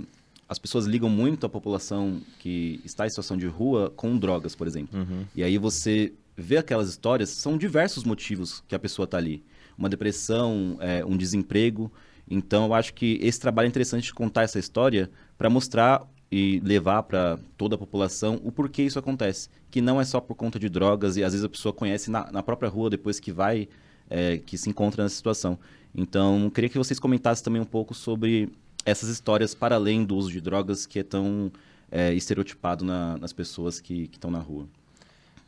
as 0.48 0.58
pessoas 0.58 0.86
ligam 0.86 1.08
muito 1.08 1.46
a 1.46 1.50
população 1.50 2.20
que 2.40 2.82
está 2.84 3.06
em 3.06 3.10
situação 3.10 3.38
de 3.38 3.46
rua 3.46 3.92
com 3.96 4.18
drogas, 4.18 4.56
por 4.56 4.66
exemplo. 4.66 5.00
Uhum. 5.00 5.24
E 5.36 5.44
aí 5.44 5.60
você 5.60 6.12
vê 6.36 6.58
aquelas 6.58 6.90
histórias, 6.90 7.30
são 7.30 7.56
diversos 7.58 8.04
motivos 8.04 8.64
que 8.68 8.74
a 8.74 8.80
pessoa 8.80 9.04
está 9.04 9.18
ali. 9.18 9.44
Uma 9.78 9.88
depressão, 9.88 10.78
é, 10.80 11.06
um 11.06 11.16
desemprego. 11.16 11.92
Então, 12.30 12.66
eu 12.66 12.74
acho 12.74 12.94
que 12.94 13.18
esse 13.22 13.40
trabalho 13.40 13.66
é 13.66 13.70
interessante 13.70 14.04
de 14.06 14.14
contar 14.14 14.44
essa 14.44 14.60
história 14.60 15.10
para 15.38 15.50
mostrar 15.50 16.06
e 16.32 16.60
levar 16.64 17.04
para 17.04 17.40
toda 17.58 17.74
a 17.76 17.78
população 17.78 18.40
o 18.44 18.52
porquê 18.52 18.84
isso 18.84 19.00
acontece. 19.00 19.50
Que 19.72 19.82
não 19.82 20.00
é 20.00 20.06
só 20.06 20.20
por 20.22 20.36
conta 20.36 20.60
de 20.60 20.70
drogas 20.70 21.18
e 21.18 21.24
às 21.24 21.34
vezes 21.34 21.44
a 21.44 21.50
pessoa 21.50 21.74
conhece 21.74 22.12
na, 22.12 22.32
na 22.32 22.44
própria 22.44 22.70
rua 22.70 22.90
depois 22.90 23.20
que 23.20 23.32
vai, 23.32 23.68
é, 24.10 24.38
que 24.38 24.58
se 24.58 24.70
encontra 24.70 25.02
nessa 25.04 25.16
situação. 25.16 25.58
Então, 25.96 26.52
queria 26.52 26.70
que 26.70 26.78
vocês 26.78 27.00
comentassem 27.00 27.44
também 27.44 27.62
um 27.62 27.66
pouco 27.66 27.96
sobre 27.96 28.50
essas 28.86 29.10
histórias 29.10 29.56
para 29.56 29.76
além 29.76 30.06
do 30.06 30.16
uso 30.16 30.32
de 30.32 30.40
drogas 30.40 30.86
que 30.86 31.00
é 31.00 31.04
tão 31.04 31.52
é, 31.92 32.14
estereotipado 32.14 32.86
na- 32.86 33.18
nas 33.18 33.34
pessoas 33.34 33.82
que 33.82 34.08
estão 34.14 34.30
na 34.30 34.38
rua. 34.40 34.68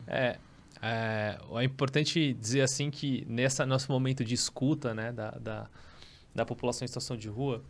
É, 0.06 0.36
é, 0.82 1.38
é 1.54 1.64
importante 1.64 2.32
dizer 2.34 2.62
assim 2.62 2.90
que 2.90 3.24
nesse 3.28 3.64
nosso 3.64 3.90
momento 3.92 4.24
de 4.24 4.34
escuta 4.34 4.92
né, 4.92 5.12
da, 5.12 5.30
da, 5.30 5.66
da 6.34 6.44
população 6.44 6.84
em 6.84 6.88
situação 6.88 7.16
de 7.16 7.28
rua, 7.28 7.62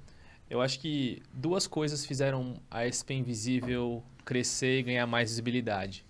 eu 0.49 0.61
acho 0.61 0.81
que 0.81 1.23
duas 1.33 1.67
coisas 1.67 2.05
fizeram 2.05 2.61
a 2.71 2.85
SP 2.85 3.15
Invisível 3.15 4.03
crescer 4.25 4.81
e 4.81 4.83
ganhar 4.83 5.07
mais 5.07 5.31
visibilidade. 5.31 6.05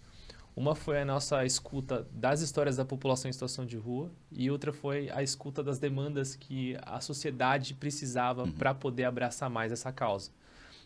Uma 0.55 0.75
foi 0.75 1.01
a 1.01 1.05
nossa 1.05 1.47
escuta 1.47 2.07
das 2.13 2.43
histórias 2.43 2.77
da 2.77 2.85
população 2.85 3.29
em 3.29 3.33
situação 3.33 3.65
de 3.65 3.77
rua 3.77 4.11
e 4.31 4.51
outra 4.51 4.71
foi 4.71 5.09
a 5.11 5.23
escuta 5.23 5.63
das 5.63 5.79
demandas 5.79 6.37
que 6.37 6.77
a 6.83 7.01
sociedade 7.01 7.73
precisava 7.73 8.47
para 8.47 8.75
poder 8.75 9.05
abraçar 9.05 9.49
mais 9.49 9.73
essa 9.73 9.91
causa. 9.91 10.31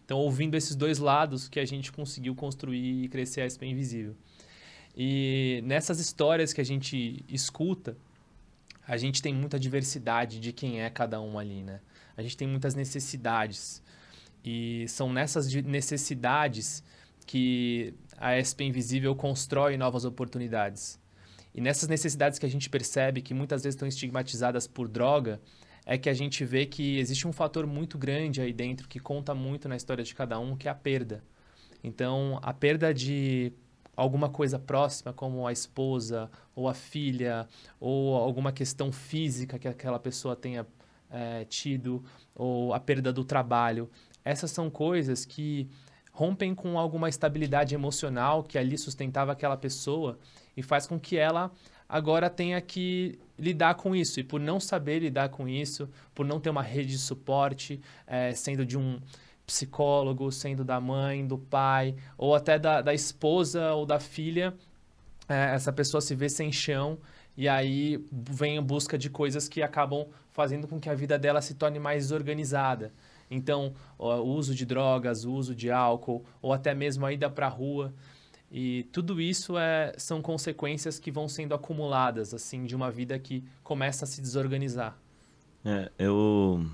Então, 0.04 0.18
ouvindo 0.18 0.56
esses 0.56 0.76
dois 0.76 1.00
lados 1.00 1.48
que 1.48 1.58
a 1.58 1.64
gente 1.64 1.90
conseguiu 1.90 2.32
construir 2.34 3.04
e 3.04 3.08
crescer 3.08 3.40
a 3.40 3.50
SP 3.50 3.66
Invisível. 3.66 4.14
E 4.96 5.60
nessas 5.64 5.98
histórias 5.98 6.52
que 6.52 6.60
a 6.60 6.64
gente 6.64 7.24
escuta, 7.28 7.96
a 8.86 8.96
gente 8.96 9.20
tem 9.20 9.34
muita 9.34 9.58
diversidade 9.58 10.38
de 10.38 10.52
quem 10.52 10.80
é 10.80 10.88
cada 10.88 11.20
um 11.20 11.38
ali, 11.38 11.62
né? 11.62 11.80
A 12.16 12.22
gente 12.22 12.36
tem 12.36 12.46
muitas 12.46 12.74
necessidades. 12.74 13.82
E 14.44 14.86
são 14.88 15.12
nessas 15.12 15.50
de- 15.50 15.62
necessidades 15.62 16.82
que 17.26 17.94
a 18.16 18.34
SP 18.36 18.64
Invisível 18.64 19.14
constrói 19.16 19.76
novas 19.76 20.04
oportunidades. 20.04 21.00
E 21.52 21.60
nessas 21.60 21.88
necessidades 21.88 22.38
que 22.38 22.46
a 22.46 22.48
gente 22.48 22.70
percebe 22.70 23.20
que 23.20 23.34
muitas 23.34 23.62
vezes 23.62 23.74
estão 23.74 23.88
estigmatizadas 23.88 24.66
por 24.66 24.88
droga, 24.88 25.40
é 25.84 25.98
que 25.98 26.08
a 26.08 26.14
gente 26.14 26.44
vê 26.44 26.66
que 26.66 26.98
existe 26.98 27.26
um 27.26 27.32
fator 27.32 27.66
muito 27.66 27.98
grande 27.98 28.40
aí 28.40 28.52
dentro 28.52 28.88
que 28.88 29.00
conta 29.00 29.34
muito 29.34 29.68
na 29.68 29.76
história 29.76 30.04
de 30.04 30.14
cada 30.14 30.38
um, 30.38 30.56
que 30.56 30.68
é 30.68 30.70
a 30.70 30.74
perda. 30.74 31.24
Então, 31.82 32.38
a 32.42 32.52
perda 32.52 32.92
de 32.92 33.52
alguma 33.96 34.28
coisa 34.28 34.58
próxima, 34.58 35.12
como 35.12 35.46
a 35.46 35.52
esposa, 35.52 36.30
ou 36.54 36.68
a 36.68 36.74
filha, 36.74 37.48
ou 37.80 38.14
alguma 38.14 38.52
questão 38.52 38.92
física 38.92 39.58
que 39.58 39.66
aquela 39.66 39.98
pessoa 39.98 40.36
tenha 40.36 40.66
eh, 41.10 41.46
tido, 41.48 42.04
ou 42.34 42.74
a 42.74 42.78
perda 42.78 43.12
do 43.12 43.24
trabalho. 43.24 43.90
Essas 44.24 44.50
são 44.50 44.68
coisas 44.68 45.24
que 45.24 45.68
rompem 46.12 46.54
com 46.54 46.78
alguma 46.78 47.08
estabilidade 47.08 47.74
emocional 47.74 48.42
que 48.42 48.58
ali 48.58 48.78
sustentava 48.78 49.32
aquela 49.32 49.56
pessoa 49.56 50.18
e 50.56 50.62
faz 50.62 50.86
com 50.86 50.98
que 50.98 51.16
ela 51.16 51.50
agora 51.88 52.28
tenha 52.28 52.60
que 52.60 53.18
lidar 53.38 53.74
com 53.74 53.94
isso. 53.94 54.18
E 54.18 54.24
por 54.24 54.40
não 54.40 54.58
saber 54.58 55.00
lidar 55.00 55.28
com 55.28 55.48
isso, 55.48 55.88
por 56.14 56.26
não 56.26 56.40
ter 56.40 56.50
uma 56.50 56.62
rede 56.62 56.90
de 56.90 56.98
suporte, 56.98 57.80
eh, 58.06 58.32
sendo 58.32 58.64
de 58.64 58.76
um 58.76 58.98
psicólogo, 59.46 60.30
sendo 60.32 60.64
da 60.64 60.80
mãe, 60.80 61.26
do 61.26 61.38
pai, 61.38 61.94
ou 62.18 62.34
até 62.34 62.58
da, 62.58 62.82
da 62.82 62.92
esposa 62.92 63.72
ou 63.72 63.86
da 63.86 64.00
filha, 64.00 64.54
eh, 65.28 65.54
essa 65.54 65.72
pessoa 65.72 66.00
se 66.00 66.14
vê 66.14 66.28
sem 66.28 66.50
chão 66.50 66.98
e 67.36 67.48
aí 67.48 68.04
vem 68.10 68.56
em 68.56 68.62
busca 68.62 68.96
de 68.96 69.10
coisas 69.10 69.48
que 69.48 69.62
acabam 69.62 70.06
fazendo 70.32 70.66
com 70.66 70.80
que 70.80 70.88
a 70.88 70.94
vida 70.94 71.18
dela 71.18 71.40
se 71.40 71.54
torne 71.54 71.78
mais 71.78 72.04
desorganizada. 72.04 72.92
Então, 73.30 73.74
o 73.98 74.22
uso 74.22 74.54
de 74.54 74.64
drogas, 74.64 75.24
o 75.24 75.32
uso 75.32 75.54
de 75.54 75.70
álcool, 75.70 76.24
ou 76.40 76.52
até 76.52 76.74
mesmo 76.74 77.04
a 77.04 77.12
ida 77.12 77.28
para 77.28 77.46
a 77.46 77.50
rua. 77.50 77.92
E 78.50 78.84
tudo 78.92 79.20
isso 79.20 79.58
é, 79.58 79.92
são 79.98 80.22
consequências 80.22 80.98
que 80.98 81.10
vão 81.10 81.28
sendo 81.28 81.54
acumuladas, 81.54 82.32
assim, 82.32 82.64
de 82.64 82.76
uma 82.76 82.90
vida 82.90 83.18
que 83.18 83.44
começa 83.62 84.04
a 84.04 84.08
se 84.08 84.20
desorganizar. 84.20 84.96
É, 85.64 85.90
eu. 85.98 86.64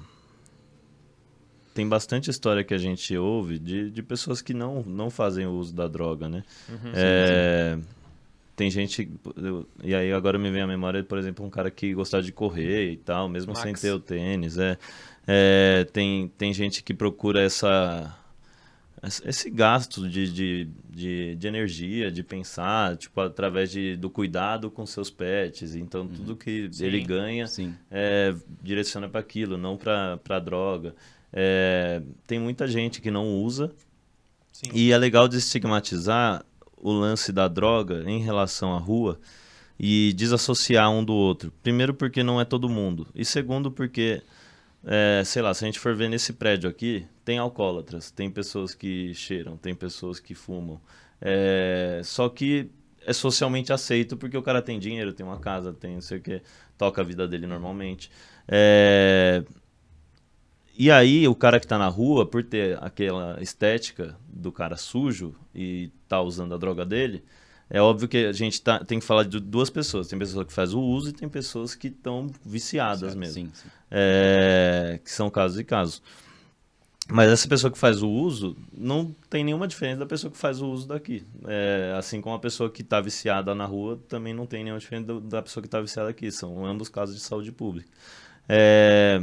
Tem 1.74 1.88
bastante 1.88 2.30
história 2.30 2.62
que 2.62 2.74
a 2.74 2.78
gente 2.78 3.16
ouve 3.16 3.58
de, 3.58 3.90
de 3.90 4.02
pessoas 4.02 4.42
que 4.42 4.52
não, 4.52 4.82
não 4.82 5.08
fazem 5.10 5.46
o 5.46 5.52
uso 5.52 5.74
da 5.74 5.88
droga, 5.88 6.28
né? 6.28 6.42
É, 6.94 7.78
Tem 8.54 8.70
gente. 8.70 9.08
eu- 9.36 9.66
e 9.82 9.94
aí 9.94 10.12
agora 10.12 10.38
me 10.38 10.50
vem 10.50 10.60
à 10.62 10.66
memória, 10.66 11.02
por 11.02 11.16
exemplo, 11.18 11.44
um 11.44 11.50
cara 11.50 11.70
que 11.70 11.94
gostava 11.94 12.22
de 12.22 12.30
correr 12.32 12.92
e 12.92 12.96
tal, 12.96 13.28
mesmo 13.28 13.54
sem 13.56 13.72
Max. 13.72 13.80
ter 13.80 13.92
o 13.92 13.98
tênis. 14.00 14.58
É, 14.58 14.76
É, 15.26 15.86
tem, 15.92 16.28
tem 16.36 16.52
gente 16.52 16.82
que 16.82 16.92
procura 16.92 17.40
essa. 17.42 18.12
Esse 19.24 19.50
gasto 19.50 20.08
de, 20.08 20.32
de, 20.32 20.68
de, 20.88 21.34
de 21.36 21.46
energia, 21.48 22.08
de 22.10 22.22
pensar, 22.22 22.96
tipo, 22.96 23.20
através 23.20 23.70
de, 23.70 23.96
do 23.96 24.08
cuidado 24.08 24.70
com 24.70 24.86
seus 24.86 25.10
pets. 25.10 25.74
Então, 25.74 26.06
tudo 26.06 26.36
que 26.36 26.68
Sim. 26.70 26.84
ele 26.84 27.00
ganha 27.00 27.46
Sim. 27.48 27.74
é, 27.90 28.32
direciona 28.62 29.08
para 29.08 29.18
aquilo, 29.20 29.56
não 29.58 29.76
para 29.76 30.38
droga. 30.38 30.94
É, 31.32 32.02
tem 32.26 32.38
muita 32.38 32.66
gente 32.68 33.00
que 33.00 33.10
não 33.10 33.26
usa 33.36 33.72
Sim. 34.52 34.70
E 34.74 34.92
é 34.92 34.98
legal 34.98 35.26
desestigmatizar 35.26 36.44
o 36.76 36.92
lance 36.92 37.32
da 37.32 37.48
droga 37.48 38.04
em 38.06 38.20
relação 38.20 38.74
à 38.74 38.78
rua 38.78 39.18
e 39.78 40.12
desassociar 40.12 40.90
um 40.90 41.04
do 41.04 41.14
outro. 41.14 41.52
Primeiro, 41.62 41.94
porque 41.94 42.22
não 42.22 42.40
é 42.40 42.44
todo 42.44 42.68
mundo. 42.68 43.08
E 43.14 43.24
segundo, 43.24 43.70
porque, 43.70 44.22
é, 44.84 45.22
sei 45.24 45.42
lá, 45.42 45.52
se 45.54 45.64
a 45.64 45.66
gente 45.66 45.80
for 45.80 45.94
ver 45.94 46.08
nesse 46.08 46.32
prédio 46.32 46.70
aqui, 46.70 47.06
tem 47.24 47.38
alcoólatras, 47.38 48.10
tem 48.10 48.30
pessoas 48.30 48.74
que 48.74 49.14
cheiram, 49.14 49.56
tem 49.56 49.74
pessoas 49.74 50.20
que 50.20 50.34
fumam. 50.34 50.80
É, 51.20 52.00
só 52.04 52.28
que 52.28 52.70
é 53.04 53.12
socialmente 53.12 53.72
aceito 53.72 54.16
porque 54.16 54.36
o 54.36 54.42
cara 54.42 54.62
tem 54.62 54.78
dinheiro, 54.78 55.12
tem 55.12 55.26
uma 55.26 55.40
casa, 55.40 55.72
tem 55.72 55.94
não 55.94 56.00
sei 56.00 56.18
o 56.18 56.20
que, 56.20 56.42
toca 56.78 57.00
a 57.00 57.04
vida 57.04 57.26
dele 57.26 57.46
normalmente. 57.46 58.10
É, 58.46 59.42
e 60.76 60.90
aí, 60.90 61.26
o 61.28 61.34
cara 61.34 61.60
que 61.60 61.66
tá 61.66 61.78
na 61.78 61.88
rua, 61.88 62.26
por 62.26 62.42
ter 62.42 62.78
aquela 62.82 63.40
estética 63.42 64.16
do 64.28 64.50
cara 64.50 64.76
sujo 64.76 65.34
e 65.54 65.90
tá 66.08 66.20
usando 66.20 66.54
a 66.54 66.58
droga 66.58 66.84
dele, 66.84 67.22
é 67.68 67.80
óbvio 67.80 68.06
que 68.06 68.26
a 68.26 68.32
gente 68.32 68.60
tá, 68.60 68.84
tem 68.84 68.98
que 68.98 69.04
falar 69.04 69.24
de 69.24 69.40
duas 69.40 69.70
pessoas. 69.70 70.06
Tem 70.06 70.18
pessoas 70.18 70.46
que 70.46 70.52
faz 70.52 70.74
o 70.74 70.80
uso 70.80 71.08
e 71.08 71.12
tem 71.12 71.28
pessoas 71.28 71.74
que 71.74 71.88
estão 71.88 72.30
viciadas 72.44 73.00
Certo, 73.00 73.18
mesmo. 73.18 73.34
Sim, 73.34 73.50
sim. 73.54 73.68
É, 73.90 75.00
que 75.02 75.10
são 75.10 75.30
casos 75.30 75.58
e 75.58 75.64
casos. 75.64 76.02
Mas 77.08 77.30
essa 77.30 77.48
pessoa 77.48 77.70
que 77.70 77.78
faz 77.78 78.02
o 78.02 78.08
uso 78.08 78.56
não 78.72 79.14
tem 79.28 79.42
nenhuma 79.42 79.66
diferença 79.66 80.00
da 80.00 80.06
pessoa 80.06 80.30
que 80.30 80.36
faz 80.36 80.60
o 80.60 80.68
uso 80.68 80.86
daqui. 80.86 81.24
É, 81.46 81.94
assim 81.98 82.20
como 82.20 82.34
a 82.34 82.38
pessoa 82.38 82.70
que 82.70 82.82
está 82.82 83.00
viciada 83.00 83.54
na 83.54 83.64
rua 83.64 83.98
também 84.08 84.32
não 84.32 84.46
tem 84.46 84.62
nenhuma 84.62 84.78
diferença 84.78 85.20
da 85.20 85.42
pessoa 85.42 85.62
que 85.62 85.66
está 85.66 85.80
viciada 85.80 86.10
aqui. 86.10 86.30
São 86.30 86.64
ambos 86.64 86.88
casos 86.88 87.16
de 87.16 87.22
saúde 87.22 87.50
pública. 87.50 87.88
É, 88.48 89.22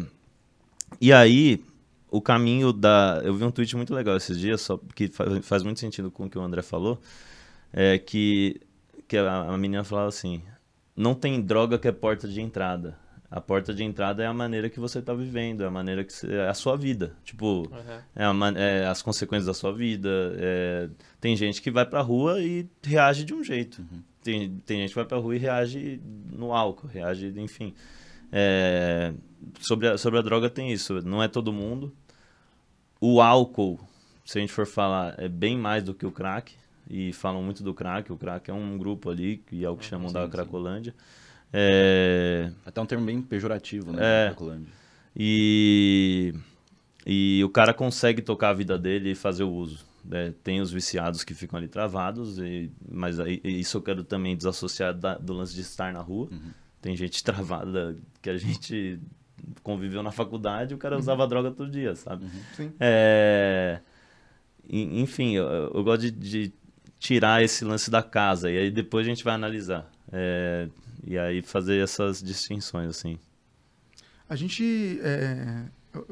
e 0.99 1.11
aí, 1.13 1.63
o 2.09 2.21
caminho 2.21 2.71
da. 2.73 3.21
Eu 3.23 3.33
vi 3.35 3.43
um 3.43 3.51
tweet 3.51 3.75
muito 3.75 3.93
legal 3.93 4.15
esses 4.17 4.39
dias, 4.39 4.61
só 4.61 4.79
que 4.95 5.07
fa- 5.07 5.25
faz 5.41 5.63
muito 5.63 5.79
sentido 5.79 6.09
com 6.09 6.25
o 6.25 6.29
que 6.29 6.37
o 6.37 6.41
André 6.41 6.61
falou. 6.61 6.99
É 7.71 7.97
que, 7.99 8.59
que 9.07 9.17
a, 9.17 9.41
a 9.53 9.57
menina 9.57 9.83
falava 9.83 10.07
assim: 10.09 10.41
não 10.95 11.13
tem 11.13 11.39
droga 11.41 11.77
que 11.77 11.87
é 11.87 11.91
porta 11.91 12.27
de 12.27 12.41
entrada. 12.41 12.97
A 13.31 13.39
porta 13.39 13.71
de 13.71 13.83
entrada 13.83 14.23
é 14.23 14.25
a 14.25 14.33
maneira 14.33 14.71
que 14.71 14.79
você 14.79 14.97
está 14.97 15.13
vivendo, 15.13 15.63
é 15.63 15.67
a 15.67 15.69
maneira 15.69 16.03
que 16.03 16.11
você, 16.11 16.33
é 16.33 16.47
a 16.49 16.53
sua 16.55 16.75
vida. 16.75 17.15
Tipo, 17.23 17.67
Uhum. 17.69 17.99
é, 18.15 18.25
a 18.25 18.33
é 18.59 18.87
as 18.87 19.03
consequências 19.03 19.45
da 19.45 19.53
sua 19.53 19.71
vida. 19.71 20.09
é- 20.37 20.89
Tem 21.21 21.35
gente 21.35 21.61
que 21.61 21.69
vai 21.69 21.85
pra 21.85 22.01
rua 22.01 22.41
e 22.41 22.67
reage 22.83 23.23
de 23.23 23.33
um 23.35 23.43
jeito. 23.43 23.85
Tem, 24.23 24.49
tem 24.65 24.79
gente 24.79 24.89
que 24.89 24.95
vai 24.95 25.05
pra 25.05 25.19
rua 25.19 25.35
e 25.35 25.37
reage 25.37 26.01
no 26.31 26.51
álcool, 26.53 26.87
reage, 26.87 27.31
enfim. 27.37 27.71
É, 28.31 29.13
sobre, 29.59 29.87
a, 29.87 29.97
sobre 29.97 30.19
a 30.19 30.21
droga 30.21 30.49
tem 30.49 30.71
isso, 30.71 31.01
não 31.05 31.21
é 31.23 31.27
todo 31.27 31.51
mundo. 31.53 31.93
O 33.01 33.21
álcool, 33.21 33.79
se 34.25 34.37
a 34.37 34.41
gente 34.41 34.51
for 34.53 34.65
falar, 34.67 35.15
é 35.17 35.27
bem 35.27 35.57
mais 35.57 35.83
do 35.83 35.93
que 35.93 36.05
o 36.05 36.11
crack. 36.11 36.53
E 36.89 37.13
falam 37.13 37.43
muito 37.43 37.61
do 37.63 37.73
crack. 37.73 38.11
O 38.11 38.17
crack 38.17 38.49
é 38.49 38.53
um 38.53 38.77
grupo 38.77 39.09
ali, 39.11 39.37
que 39.47 39.63
é 39.63 39.69
o 39.69 39.77
que 39.77 39.85
chamam 39.85 40.11
da 40.11 40.21
sim, 40.21 40.25
sim. 40.25 40.31
Cracolândia. 40.31 40.95
É, 41.53 42.51
Até 42.65 42.81
um 42.81 42.85
termo 42.85 43.05
bem 43.05 43.21
pejorativo, 43.21 43.91
né? 43.91 43.99
É. 44.01 44.25
Cracolândia. 44.27 44.67
e, 45.15 46.33
e 47.05 47.43
o 47.43 47.49
cara 47.49 47.73
consegue 47.73 48.21
tocar 48.21 48.49
a 48.49 48.53
vida 48.53 48.77
dele 48.77 49.11
e 49.11 49.15
fazer 49.15 49.43
o 49.43 49.51
uso. 49.51 49.85
né? 50.03 50.33
Tem 50.43 50.61
os 50.61 50.71
viciados 50.71 51.23
que 51.23 51.33
ficam 51.35 51.57
ali 51.57 51.67
travados, 51.67 52.39
e, 52.39 52.71
mas 52.89 53.19
aí, 53.19 53.39
isso 53.43 53.77
eu 53.77 53.81
quero 53.81 54.03
também 54.03 54.35
desassociar 54.35 54.93
da- 54.93 55.17
do 55.17 55.33
lance 55.33 55.53
de 55.53 55.61
estar 55.61 55.93
na 55.93 56.01
rua. 56.01 56.27
Tem 56.81 56.95
gente 56.95 57.23
travada 57.23 57.95
que 58.21 58.29
a 58.29 58.37
gente 58.37 58.99
conviveu 59.63 60.03
na 60.03 60.11
faculdade 60.11 60.73
e 60.73 60.75
o 60.75 60.77
cara 60.77 60.97
usava 60.97 61.27
droga 61.27 61.51
todo 61.51 61.71
dia, 61.71 61.95
sabe? 61.95 62.25
Sim. 62.55 62.71
É, 62.79 63.79
en- 64.69 65.01
enfim, 65.01 65.35
eu, 65.35 65.45
eu 65.45 65.83
gosto 65.83 66.01
de, 66.01 66.11
de 66.11 66.53
tirar 66.99 67.43
esse 67.43 67.63
lance 67.63 67.89
da 67.89 68.03
casa 68.03 68.51
e 68.51 68.57
aí 68.57 68.71
depois 68.71 69.05
a 69.05 69.09
gente 69.09 69.23
vai 69.23 69.33
analisar. 69.33 69.89
É, 70.11 70.67
e 71.05 71.17
aí 71.17 71.41
fazer 71.41 71.81
essas 71.81 72.21
distinções, 72.21 72.89
assim. 72.89 73.17
A 74.27 74.35
gente, 74.35 74.99
é, 75.01 75.63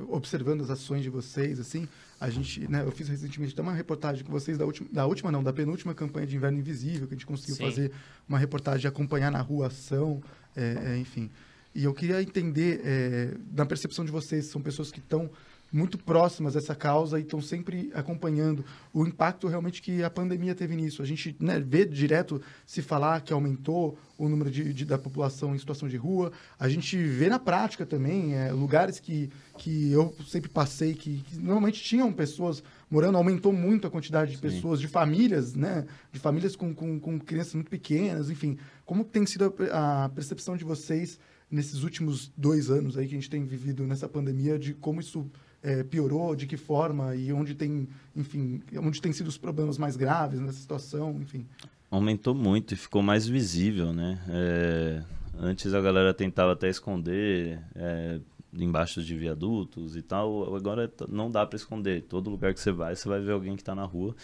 observando 0.10 0.62
as 0.62 0.70
ações 0.70 1.04
de 1.04 1.10
vocês, 1.10 1.60
assim, 1.60 1.88
a 2.20 2.30
gente, 2.30 2.68
né, 2.68 2.82
eu 2.84 2.92
fiz 2.92 3.08
recentemente 3.08 3.54
até 3.54 3.62
uma 3.62 3.74
reportagem 3.74 4.24
com 4.24 4.32
vocês 4.32 4.58
da 4.58 4.66
última, 4.66 4.90
da 4.92 5.06
última 5.06 5.32
não, 5.32 5.44
da 5.44 5.54
penúltima 5.54 5.94
campanha 5.94 6.26
de 6.26 6.36
Inverno 6.36 6.58
Invisível, 6.58 7.08
que 7.08 7.14
a 7.14 7.18
gente 7.18 7.28
conseguiu 7.28 7.56
Sim. 7.56 7.64
fazer 7.64 7.92
uma 8.28 8.40
reportagem 8.40 8.82
de 8.82 8.88
acompanhar 8.88 9.32
na 9.32 9.40
rua 9.42 9.66
a 9.66 9.68
ação, 9.68 10.22
é, 10.58 10.94
é, 10.94 10.98
enfim. 10.98 11.30
E 11.76 11.84
eu 11.84 11.94
queria 11.94 12.22
entender, 12.22 12.82
é, 12.84 13.34
na 13.56 13.66
percepção 13.66 14.04
de 14.04 14.12
vocês, 14.12 14.46
são 14.48 14.60
pessoas 14.62 14.92
que 14.92 15.00
estão 15.00 15.30
muito 15.72 15.98
próximas 15.98 16.54
dessa 16.54 16.74
causa 16.74 17.20
e 17.20 17.24
estão 17.24 17.42
sempre 17.42 17.92
acompanhando 17.94 18.64
o 18.94 19.06
impacto 19.06 19.50
realmente 19.50 19.82
que 19.82 20.02
a 20.02 20.10
pandemia 20.10 20.56
teve 20.56 20.76
nisso. 20.78 21.02
A 21.02 21.06
gente 21.06 21.36
né, 21.42 21.60
vê 21.60 21.86
direto 21.86 22.42
se 22.66 22.82
falar 22.82 23.20
que 23.22 23.34
aumentou 23.34 24.00
o 24.18 24.30
número 24.30 24.50
de, 24.50 24.74
de- 24.74 24.86
da 24.86 24.98
população 24.98 25.54
em 25.54 25.60
situação 25.60 25.90
de 25.90 25.98
rua. 25.98 26.32
A 26.58 26.70
gente 26.70 26.98
vê 26.98 27.28
na 27.28 27.38
prática 27.38 27.86
também 27.86 28.34
é, 28.34 28.50
lugares 28.52 28.98
que, 29.00 29.30
que 29.58 29.92
eu 29.92 30.16
sempre 30.26 30.50
passei 30.50 30.94
que, 30.96 31.18
que 31.24 31.38
normalmente 31.38 31.84
tinham 31.84 32.14
pessoas 32.14 32.64
morando, 32.90 33.18
aumentou 33.18 33.52
muito 33.52 33.88
a 33.88 33.90
quantidade 33.90 34.32
de 34.32 34.38
pessoas, 34.38 34.80
de 34.80 34.88
famílias, 34.88 35.56
né? 35.56 35.86
De 36.12 36.20
famílias 36.20 36.56
com, 36.56 36.74
com, 36.74 37.00
com 37.00 37.20
crianças 37.20 37.54
muito 37.54 37.70
pequenas, 37.70 38.30
enfim. 38.30 38.58
Como 38.86 39.04
tem 39.04 39.26
sido 39.26 39.54
a, 39.72 40.06
a 40.06 40.10
percepção 40.10 40.56
de 40.56 40.64
vocês 40.64 41.20
nesses 41.50 41.84
últimos 41.84 42.32
dois 42.36 42.70
anos 42.70 42.98
aí 42.98 43.08
que 43.08 43.14
a 43.14 43.18
gente 43.18 43.30
tem 43.30 43.46
vivido 43.46 43.86
nessa 43.86 44.08
pandemia, 44.08 44.58
de 44.60 44.74
como 44.74 45.00
isso 45.00 45.30
é, 45.62 45.84
piorou, 45.84 46.36
de 46.36 46.46
que 46.46 46.58
forma 46.58 47.16
e 47.16 47.32
onde 47.32 47.56
tem, 47.56 47.88
enfim, 48.16 48.62
onde 48.78 49.02
tem 49.02 49.12
sido 49.12 49.28
os 49.28 49.38
problemas 49.38 49.78
mais 49.78 49.96
graves 49.96 50.40
nessa 50.40 50.60
situação, 50.60 51.18
enfim. 51.22 51.46
Aumentou 51.90 52.36
muito 52.36 52.74
e 52.74 52.78
ficou 52.78 53.02
mais 53.02 53.28
visível, 53.28 53.94
né? 53.94 54.20
É, 54.30 55.04
antes 55.40 55.74
a 55.74 55.82
galera 55.82 56.14
tentava 56.14 56.52
até 56.52 56.70
esconder 56.70 57.60
é, 57.76 58.20
embaixo 58.64 59.02
de 59.04 59.16
viadutos 59.18 59.96
e 59.96 60.02
tal. 60.02 60.56
Agora 60.56 60.92
não 61.10 61.30
dá 61.32 61.46
para 61.46 61.56
esconder. 61.58 62.04
Todo 62.04 62.30
lugar 62.30 62.54
que 62.54 62.60
você 62.60 62.72
vai, 62.72 62.96
você 62.96 63.08
vai 63.08 63.20
ver 63.20 63.32
alguém 63.34 63.56
que 63.56 63.64
tá 63.64 63.74
na 63.76 63.84
rua. 63.84 64.16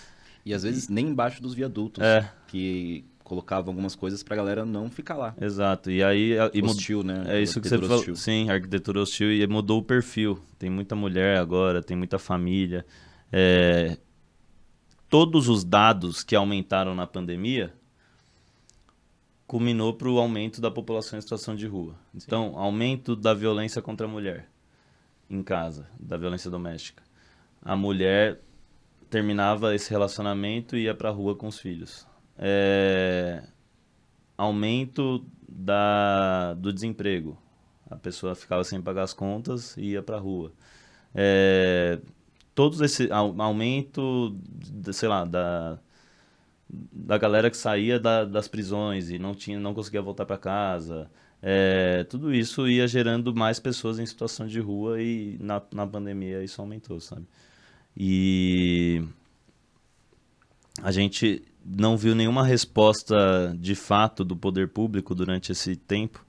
E 0.46 0.54
às 0.54 0.64
vezes 0.64 0.90
nem 0.90 1.08
embaixo 1.08 1.42
dos 1.42 1.54
viadutos, 1.54 2.04
É. 2.04 2.30
que 2.48 3.06
colocavam 3.24 3.72
algumas 3.72 3.96
coisas 3.96 4.22
pra 4.22 4.36
galera 4.36 4.66
não 4.66 4.90
ficar 4.90 5.16
lá. 5.16 5.34
Exato. 5.40 5.90
E 5.90 6.04
aí 6.04 6.38
a- 6.38 6.52
e 6.54 6.62
hostil, 6.62 7.02
né? 7.04 7.24
É 7.28 7.42
isso 7.42 7.62
que 7.62 7.68
você 7.70 7.78
falou. 7.78 7.98
hostil. 7.98 8.16
Sim, 8.18 8.50
arquitetura 8.50 9.00
hostil 9.02 9.32
e 9.32 9.48
mudou 9.48 9.80
o 9.80 9.84
perfil. 9.84 10.38
Tem 10.60 10.70
muita 10.70 10.94
mulher 10.96 11.38
agora, 11.38 11.82
tem 11.82 11.96
muita 11.96 12.20
família. 12.20 12.86
É, 13.32 13.98
Todos 15.10 15.48
os 15.48 15.64
dados 15.64 16.24
que 16.24 16.36
aumentaram 16.36 16.96
na 16.96 17.06
pandemia 17.06 17.72
culminou 19.46 19.94
para 19.94 20.10
o 20.10 20.20
aumento 20.20 20.62
da 20.62 20.72
população 20.72 21.18
em 21.18 21.22
situação 21.22 21.56
de 21.56 21.68
rua. 21.68 21.96
Então, 22.16 22.58
aumento 22.58 23.16
da 23.16 23.34
violência 23.34 23.82
contra 23.82 24.08
a 24.08 24.10
mulher 24.10 24.50
em 25.30 25.44
casa, 25.44 25.88
da 26.00 26.18
violência 26.18 26.50
doméstica. 26.50 27.04
A 27.62 27.76
mulher 27.76 28.40
terminava 29.10 29.76
esse 29.76 29.90
relacionamento 29.90 30.76
e 30.76 30.84
ia 30.84 30.96
para 30.96 31.10
a 31.10 31.12
rua 31.12 31.36
com 31.36 31.48
os 31.48 31.60
filhos. 31.60 32.08
É, 32.38 33.44
aumento 34.38 35.26
da, 35.48 36.54
do 36.56 36.74
desemprego. 36.74 37.38
A 37.90 37.96
pessoa 37.96 38.34
ficava 38.36 38.64
sem 38.64 38.82
pagar 38.82 39.04
as 39.04 39.14
contas 39.14 39.78
e 39.78 39.92
ia 39.92 40.02
para 40.02 40.18
a 40.18 40.20
rua. 40.20 40.52
É, 41.14 42.00
todos 42.56 42.82
esse 42.82 43.12
au- 43.12 43.40
aumento, 43.40 44.36
sei 44.92 45.08
lá, 45.10 45.26
da, 45.26 45.80
da 46.92 47.18
galera 47.18 47.50
que 47.52 47.58
saía 47.58 48.00
da- 48.00 48.26
das 48.26 48.48
prisões 48.48 49.10
e 49.10 49.20
não 49.20 49.34
tinha, 49.36 49.60
não 49.60 49.74
conseguia 49.74 50.02
voltar 50.02 50.26
para 50.26 50.38
casa. 50.38 51.10
É, 51.42 52.04
tudo 52.06 52.34
isso 52.34 52.68
ia 52.68 52.88
gerando 52.88 53.36
mais 53.36 53.60
pessoas 53.60 54.00
em 54.00 54.06
situação 54.06 54.48
de 54.48 54.60
rua 54.60 55.02
e 55.02 55.38
na, 55.40 55.62
na 55.74 55.86
pandemia 55.86 56.44
isso 56.44 56.62
aumentou, 56.62 57.00
sabe? 57.00 57.26
E 57.96 59.04
a 60.82 60.92
gente 60.92 61.44
não 61.66 61.96
viu 61.98 62.16
nenhuma 62.16 62.46
resposta 62.46 63.56
de 63.60 63.76
fato 63.76 64.24
do 64.24 64.36
poder 64.36 64.70
público 64.70 65.14
durante 65.16 65.52
esse 65.52 65.76
tempo, 65.76 66.26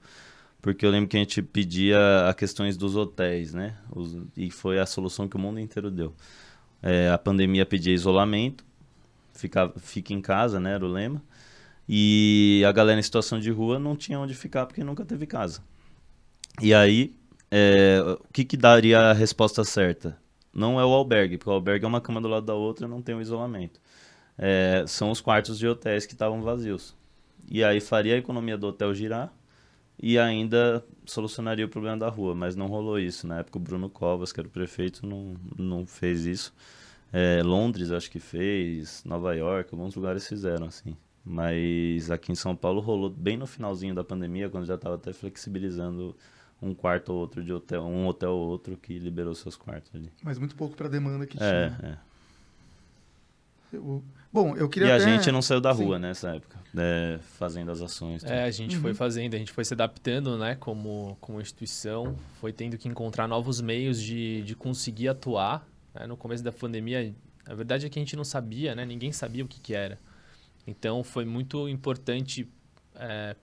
porque 0.61 0.85
eu 0.85 0.89
lembro 0.91 1.09
que 1.09 1.17
a 1.17 1.19
gente 1.19 1.41
pedia 1.41 2.27
a 2.29 2.33
questões 2.33 2.77
dos 2.77 2.95
hotéis, 2.95 3.53
né? 3.53 3.75
Os- 3.93 4.17
e 4.35 4.49
foi 4.51 4.79
a 4.79 4.85
solução 4.85 5.27
que 5.27 5.35
o 5.35 5.39
mundo 5.39 5.59
inteiro 5.59 5.91
deu. 5.91 6.13
É, 6.81 7.09
a 7.09 7.17
pandemia 7.17 7.65
pedia 7.65 7.93
isolamento, 7.93 8.63
fica, 9.35 9.71
fica 9.77 10.13
em 10.13 10.21
casa, 10.21 10.59
né? 10.59 10.73
Era 10.73 10.85
o 10.85 10.87
lema. 10.87 11.21
E 11.87 12.63
a 12.67 12.71
galera 12.71 12.99
em 12.99 13.03
situação 13.03 13.39
de 13.39 13.51
rua 13.51 13.77
não 13.79 13.95
tinha 13.95 14.19
onde 14.19 14.33
ficar 14.33 14.65
porque 14.65 14.83
nunca 14.83 15.05
teve 15.05 15.27
casa. 15.27 15.61
E 16.61 16.73
aí, 16.73 17.15
é, 17.51 17.99
o 18.01 18.33
que, 18.33 18.45
que 18.45 18.57
daria 18.57 18.99
a 18.99 19.13
resposta 19.13 19.63
certa? 19.63 20.17
Não 20.53 20.79
é 20.79 20.85
o 20.85 20.89
albergue, 20.93 21.37
porque 21.37 21.49
o 21.49 21.53
albergue 21.53 21.85
é 21.85 21.87
uma 21.87 22.01
cama 22.01 22.21
do 22.21 22.27
lado 22.27 22.45
da 22.45 22.53
outra 22.53 22.87
não 22.87 23.01
tem 23.01 23.13
o 23.15 23.21
isolamento. 23.21 23.79
É, 24.37 24.85
são 24.87 25.11
os 25.11 25.21
quartos 25.21 25.59
de 25.59 25.67
hotéis 25.67 26.05
que 26.05 26.13
estavam 26.13 26.41
vazios. 26.41 26.95
E 27.49 27.63
aí 27.63 27.79
faria 27.79 28.15
a 28.15 28.17
economia 28.17 28.57
do 28.57 28.67
hotel 28.67 28.93
girar 28.93 29.33
e 30.01 30.17
ainda 30.19 30.83
solucionaria 31.05 31.65
o 31.65 31.69
problema 31.69 31.97
da 31.97 32.09
rua, 32.09 32.35
mas 32.35 32.55
não 32.55 32.67
rolou 32.67 32.99
isso. 32.99 33.27
Na 33.27 33.39
época 33.39 33.57
o 33.57 33.61
Bruno 33.61 33.89
Covas, 33.89 34.31
que 34.31 34.39
era 34.39 34.47
o 34.47 34.51
prefeito, 34.51 35.05
não, 35.05 35.35
não 35.57 35.85
fez 35.85 36.25
isso. 36.25 36.53
É, 37.17 37.41
Londres, 37.41 37.91
acho 37.91 38.11
que 38.11 38.19
fez, 38.19 39.01
Nova 39.05 39.33
York, 39.33 39.69
alguns 39.73 39.95
lugares 39.95 40.27
fizeram, 40.27 40.67
assim. 40.67 40.97
Mas 41.23 42.11
aqui 42.11 42.31
em 42.31 42.35
São 42.35 42.55
Paulo 42.55 42.81
rolou 42.81 43.09
bem 43.09 43.37
no 43.37 43.47
finalzinho 43.47 43.95
da 43.95 44.03
pandemia, 44.03 44.49
quando 44.49 44.65
já 44.65 44.75
estava 44.75 44.95
até 44.95 45.13
flexibilizando 45.13 46.13
um 46.61 46.73
quarto 46.73 47.13
ou 47.13 47.19
outro 47.19 47.41
de 47.41 47.53
hotel, 47.53 47.83
um 47.83 48.05
hotel 48.07 48.31
ou 48.31 48.49
outro 48.49 48.75
que 48.75 48.99
liberou 48.99 49.33
seus 49.33 49.55
quartos 49.55 49.89
ali. 49.95 50.11
Mas 50.21 50.37
muito 50.37 50.55
pouco 50.57 50.75
para 50.75 50.87
a 50.87 50.89
demanda 50.89 51.25
que 51.25 51.37
É, 51.37 51.69
tinha. 51.69 51.79
é. 51.93 51.97
Eu- 53.73 54.03
bom, 54.31 54.55
eu 54.55 54.69
queria 54.69 54.89
E 54.89 54.91
a 54.91 54.95
até- 54.95 55.05
gente 55.05 55.31
não 55.31 55.41
saiu 55.41 55.59
da 55.59 55.73
Sim. 55.73 55.83
rua 55.85 55.99
nessa 55.99 56.35
época, 56.35 56.57
é, 56.77 57.19
fazendo 57.37 57.71
as 57.71 57.81
ações. 57.81 58.23
tudo. 58.23 58.31
É, 58.31 58.43
a 58.43 58.51
gente 58.51 58.75
Uhum. 58.75 58.81
foi 58.81 58.93
fazendo, 58.93 59.33
a 59.35 59.37
gente 59.37 59.51
foi 59.51 59.65
se 59.65 59.73
adaptando, 59.73 60.37
né, 60.37 60.55
como, 60.55 61.17
como 61.19 61.41
instituição, 61.41 62.15
foi 62.39 62.53
tendo 62.53 62.77
que 62.77 62.87
encontrar 62.87 63.27
novos 63.27 63.59
meios 63.61 64.01
de, 64.01 64.43
de 64.43 64.55
conseguir 64.55 65.07
atuar. 65.07 65.67
Né? 65.95 66.07
No 66.07 66.17
começo 66.17 66.43
da 66.43 66.51
pandemia, 66.51 67.15
a 67.45 67.53
verdade 67.55 67.85
é 67.85 67.89
que 67.89 67.99
a 67.99 68.01
gente 68.01 68.15
não 68.15 68.23
sabia, 68.23 68.75
né, 68.75 68.85
ninguém 68.85 69.11
sabia 69.11 69.43
o 69.45 69.47
que, 69.47 69.59
que 69.59 69.73
era. 69.73 69.99
Então, 70.67 71.03
foi 71.03 71.25
muito 71.25 71.69
importante 71.69 72.49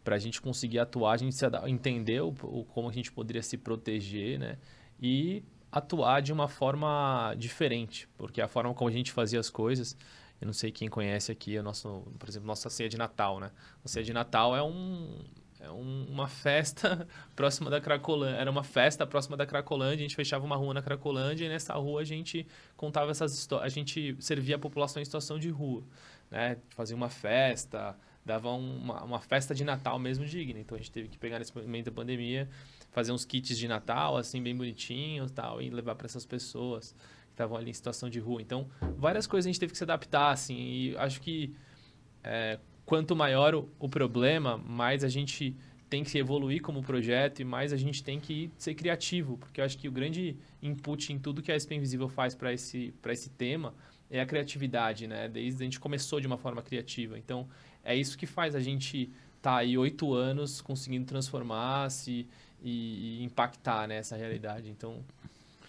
para 0.05 0.17
a 0.17 0.19
gente 0.19 0.41
conseguir 0.41 0.79
atuar, 0.79 1.13
a 1.13 1.17
gente 1.17 1.37
entender 1.67 2.23
o, 2.23 2.29
o- 2.43 2.65
como 2.65 2.89
a 2.89 2.93
gente 2.93 3.13
poderia 3.13 3.43
se 3.43 3.57
proteger, 3.59 4.39
né, 4.39 4.59
e 5.01 5.43
atuar 5.71 6.21
de 6.21 6.33
uma 6.33 6.49
forma 6.49 7.35
diferente, 7.39 8.09
porque 8.17 8.41
a 8.41 8.49
forma 8.49 8.75
como 8.75 8.89
a 8.91 8.93
gente 8.93 9.13
fazia 9.13 9.41
as 9.41 9.51
coisas, 9.51 9.97
eu 10.41 10.47
não 10.47 10.53
sei 10.53 10.71
quem 10.73 10.89
conhece 10.89 11.31
aqui, 11.33 11.57
o 11.59 11.63
nosso, 11.63 12.03
por 12.19 12.29
exemplo, 12.29 12.47
nossa 12.47 12.69
ceia 12.69 12.89
de 12.89 12.99
Natal, 12.99 13.39
né? 13.41 13.51
A 13.85 13.89
ceia 13.89 14.05
de 14.05 14.13
Natal 14.13 14.57
é, 14.57 14.63
um, 14.63 15.19
é 15.63 15.71
um- 15.71 16.07
uma 16.09 16.27
festa 16.29 17.07
próxima 17.37 17.71
da 17.71 17.81
Cracolândia. 17.81 18.37
Era 18.37 18.51
uma 18.51 18.65
festa 18.65 19.07
próxima 19.07 19.37
da 19.37 19.47
Cracolândia. 19.47 19.97
A 20.05 20.09
gente 20.09 20.17
fechava 20.17 20.45
uma 20.45 20.57
rua 20.57 20.75
na 20.75 20.83
Cracolândia 20.83 21.47
e 21.47 21.49
nessa 21.49 21.75
rua 21.75 22.01
a 22.01 22.05
gente 22.05 22.47
contava 22.77 23.11
essas 23.11 23.33
histórias. 23.33 23.73
A 23.73 23.75
gente 23.75 24.17
servia 24.21 24.57
a 24.57 24.59
população 24.59 25.01
em 25.01 25.05
situação 25.05 25.39
de 25.39 25.49
rua, 25.51 25.85
né? 26.31 26.57
Fazia 26.71 26.97
uma 26.97 27.09
festa, 27.09 27.97
dava 28.25 28.51
uma, 28.51 29.05
uma 29.05 29.21
festa 29.21 29.55
de 29.55 29.65
Natal 29.65 29.99
mesmo 29.99 30.25
digna. 30.27 30.59
Então 30.59 30.75
a 30.77 30.79
gente 30.79 30.91
teve 30.91 31.09
que 31.09 31.19
pegar 31.19 31.39
nesse 31.39 31.57
momento 31.57 31.87
da 31.87 31.93
pandemia, 31.93 32.49
fazer 32.91 33.13
uns 33.13 33.25
kits 33.25 33.57
de 33.57 33.69
Natal, 33.69 34.17
assim, 34.17 34.43
bem 34.43 34.57
bonitinhos 34.57 35.31
tal, 35.31 35.63
e 35.63 35.71
levar 35.71 35.95
para 35.95 36.07
essas 36.07 36.27
pessoas 36.27 36.93
que 37.27 37.31
estavam 37.35 37.57
ali 37.57 37.71
em 37.71 37.73
situação 37.73 38.11
de 38.11 38.19
rua. 38.19 38.43
Então, 38.43 38.69
várias 38.99 39.27
coisas 39.27 39.47
a 39.47 39.51
gente 39.51 39.61
teve 39.61 39.73
que 39.73 39.79
se 39.79 39.85
adaptar, 39.85 40.33
assim, 40.33 40.57
e 40.59 40.97
acho 40.99 41.21
que 41.21 41.55
é, 42.23 42.59
quanto 42.93 43.17
maior 43.17 43.55
o, 43.55 43.67
o 43.79 43.89
problema, 43.89 44.59
mais 44.59 45.03
a 45.03 45.09
gente 45.09 45.57
tem 45.89 46.05
que 46.05 46.19
evoluir 46.19 46.61
como 46.61 46.83
projeto 46.83 47.41
e 47.41 47.45
mais 47.45 47.73
a 47.73 47.77
gente 47.79 48.05
tem 48.05 48.21
que 48.21 48.51
ser 48.59 48.75
criativo, 48.75 49.39
porque 49.39 49.63
eu 49.63 49.65
acho 49.65 49.79
que 49.79 49.89
o 49.89 49.91
grande 49.91 50.37
input 50.63 51.11
em 51.11 51.19
tudo 51.19 51.41
que 51.41 51.51
a 51.51 51.57
SP 51.57 51.73
Invisível 51.73 52.07
faz 52.07 52.35
para 52.35 52.53
esse, 52.53 52.93
esse 53.09 53.31
tema 53.31 53.73
é 54.11 54.21
a 54.21 54.27
criatividade, 54.27 55.07
né? 55.07 55.27
Desde 55.27 55.63
a 55.63 55.65
gente 55.65 55.81
começou 55.81 56.21
de 56.21 56.27
uma 56.27 56.37
forma 56.37 56.61
criativa. 56.61 57.19
Então, 57.19 57.49
é 57.83 57.97
isso 57.97 58.19
que 58.19 58.27
faz 58.27 58.55
a 58.55 58.61
gente 58.61 59.11
estar 59.39 59.57
aí 59.57 59.79
oito 59.79 60.13
anos 60.13 60.61
conseguindo 60.61 61.07
transformar-se 61.07 62.27
e, 62.63 63.21
e 63.21 63.25
impactar 63.25 63.89
nessa 63.89 64.19
realidade. 64.19 64.69
Então, 64.69 65.03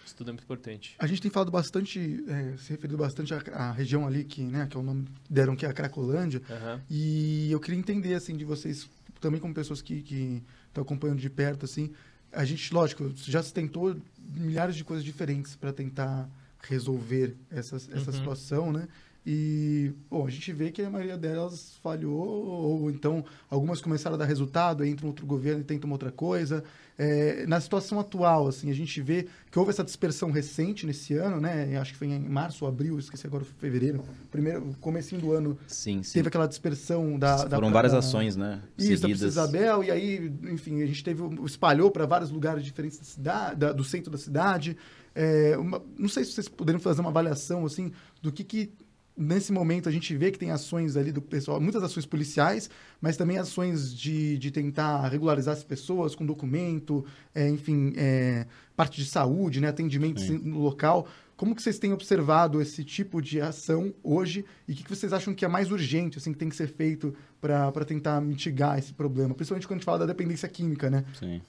isso 0.05 0.15
tudo 0.15 0.29
é 0.29 0.33
muito 0.33 0.43
importante. 0.43 0.95
A 0.99 1.07
gente 1.07 1.21
tem 1.21 1.31
falado 1.31 1.51
bastante, 1.51 2.23
é, 2.27 2.57
se 2.57 2.69
referido 2.71 2.97
bastante 2.97 3.33
à, 3.33 3.37
à 3.53 3.71
região 3.71 4.05
ali, 4.07 4.23
que, 4.23 4.41
né, 4.43 4.67
que 4.69 4.75
é 4.75 4.79
o 4.79 4.83
nome 4.83 5.07
deram, 5.29 5.55
que 5.55 5.65
é 5.65 5.69
a 5.69 5.73
Cracolândia. 5.73 6.41
Aham. 6.49 6.81
E 6.89 7.51
eu 7.51 7.59
queria 7.59 7.79
entender, 7.79 8.13
assim, 8.13 8.35
de 8.35 8.45
vocês, 8.45 8.89
também 9.21 9.39
como 9.39 9.53
pessoas 9.53 9.81
que 9.81 10.01
que 10.01 10.43
estão 10.67 10.81
acompanhando 10.83 11.19
de 11.19 11.29
perto, 11.29 11.65
assim, 11.65 11.91
a 12.31 12.43
gente, 12.45 12.73
lógico, 12.73 13.11
já 13.15 13.41
se 13.43 13.53
tentou 13.53 13.95
milhares 14.19 14.75
de 14.75 14.83
coisas 14.83 15.05
diferentes 15.05 15.55
para 15.55 15.71
tentar 15.71 16.27
resolver 16.67 17.35
essa, 17.51 17.75
essa 17.75 18.09
Uhum. 18.11 18.17
situação, 18.17 18.71
né? 18.71 18.87
E, 19.25 19.93
bom, 20.11 20.27
a 20.27 20.29
gente 20.29 20.51
vê 20.51 20.69
que 20.69 20.81
a 20.81 20.89
maioria 20.89 21.17
delas 21.17 21.75
falhou, 21.81 22.17
ou 22.45 22.91
então 22.91 23.23
algumas 23.49 23.79
começaram 23.79 24.15
a 24.15 24.19
dar 24.19 24.25
resultado, 24.25 24.83
entra 24.83 25.05
um 25.05 25.09
outro 25.09 25.25
governo 25.25 25.61
e 25.61 25.63
tenta 25.63 25.85
uma 25.85 25.95
outra 25.95 26.11
coisa. 26.11 26.61
É, 26.97 27.45
na 27.47 27.59
situação 27.59 27.99
atual, 27.99 28.47
assim, 28.47 28.69
a 28.69 28.73
gente 28.73 29.01
vê 29.01 29.25
que 29.49 29.57
houve 29.57 29.71
essa 29.71 29.83
dispersão 29.83 30.29
recente 30.29 30.85
nesse 30.85 31.13
ano, 31.15 31.39
né? 31.39 31.75
Acho 31.77 31.93
que 31.93 31.97
foi 31.97 32.07
em 32.09 32.19
março 32.19 32.65
ou 32.65 32.69
abril, 32.69 32.99
esqueci 32.99 33.25
agora, 33.25 33.45
fevereiro. 33.45 34.03
Primeiro, 34.29 34.75
comecinho 34.81 35.21
do 35.21 35.31
ano, 35.31 35.57
Sim, 35.67 36.03
sim. 36.03 36.13
teve 36.13 36.27
aquela 36.27 36.45
dispersão 36.47 37.17
da... 37.17 37.45
da 37.45 37.55
Foram 37.57 37.71
várias 37.71 37.93
da- 37.93 37.99
ações, 37.99 38.35
né? 38.35 38.61
Isso, 38.77 38.87
seguidas. 38.87 39.01
Princesa 39.21 39.27
Isabel, 39.27 39.83
e 39.85 39.89
aí, 39.89 40.31
enfim, 40.51 40.81
a 40.83 40.85
gente 40.85 41.03
teve, 41.03 41.23
espalhou 41.45 41.89
para 41.89 42.05
vários 42.05 42.29
lugares 42.29 42.63
diferentes 42.63 42.99
da 42.99 43.05
cidade, 43.05 43.55
da- 43.55 43.71
do 43.71 43.83
centro 43.85 44.11
da 44.11 44.17
cidade. 44.17 44.77
É, 45.15 45.55
uma- 45.57 45.81
não 45.97 46.09
sei 46.09 46.23
se 46.25 46.33
vocês 46.33 46.47
poderiam 46.47 46.79
fazer 46.79 47.01
uma 47.01 47.09
avaliação, 47.09 47.65
assim, 47.65 47.91
do 48.21 48.31
que 48.31 48.43
que 48.43 48.71
nesse 49.15 49.51
momento 49.51 49.87
a 49.87 49.91
gente 49.91 50.15
vê 50.15 50.31
que 50.31 50.39
tem 50.39 50.51
ações 50.51 50.97
ali 50.97 51.11
do 51.11 51.21
pessoal, 51.21 51.61
muitas 51.61 51.83
ações 51.83 52.05
policiais, 52.05 52.69
mas 52.99 53.15
também 53.15 53.37
ações 53.37 53.93
de, 53.93 54.37
de 54.37 54.51
tentar 54.51 55.07
regularizar 55.07 55.53
as 55.53 55.63
pessoas 55.63 56.15
com 56.15 56.25
documento, 56.25 57.05
é, 57.33 57.47
enfim, 57.49 57.93
é, 57.95 58.45
parte 58.75 59.01
de 59.01 59.07
saúde, 59.07 59.61
né, 59.61 59.67
atendimento 59.67 60.21
Sim. 60.21 60.39
no 60.39 60.59
local. 60.59 61.07
Como 61.35 61.55
que 61.55 61.61
vocês 61.61 61.79
têm 61.79 61.91
observado 61.91 62.61
esse 62.61 62.83
tipo 62.83 63.21
de 63.21 63.41
ação 63.41 63.93
hoje 64.03 64.45
e 64.67 64.71
o 64.71 64.75
que, 64.75 64.83
que 64.83 64.89
vocês 64.89 65.11
acham 65.11 65.33
que 65.33 65.43
é 65.43 65.47
mais 65.47 65.71
urgente, 65.71 66.17
assim, 66.17 66.31
que 66.31 66.37
tem 66.37 66.49
que 66.49 66.55
ser 66.55 66.67
feito 66.67 67.13
para 67.41 67.85
tentar 67.85 68.21
mitigar 68.21 68.77
esse 68.77 68.93
problema? 68.93 69.33
Principalmente 69.33 69.67
quando 69.67 69.77
a 69.77 69.79
gente 69.79 69.85
fala 69.85 69.99
da 69.99 70.05
dependência 70.05 70.47
química, 70.47 70.89
né? 70.89 71.03
Sim. 71.19 71.41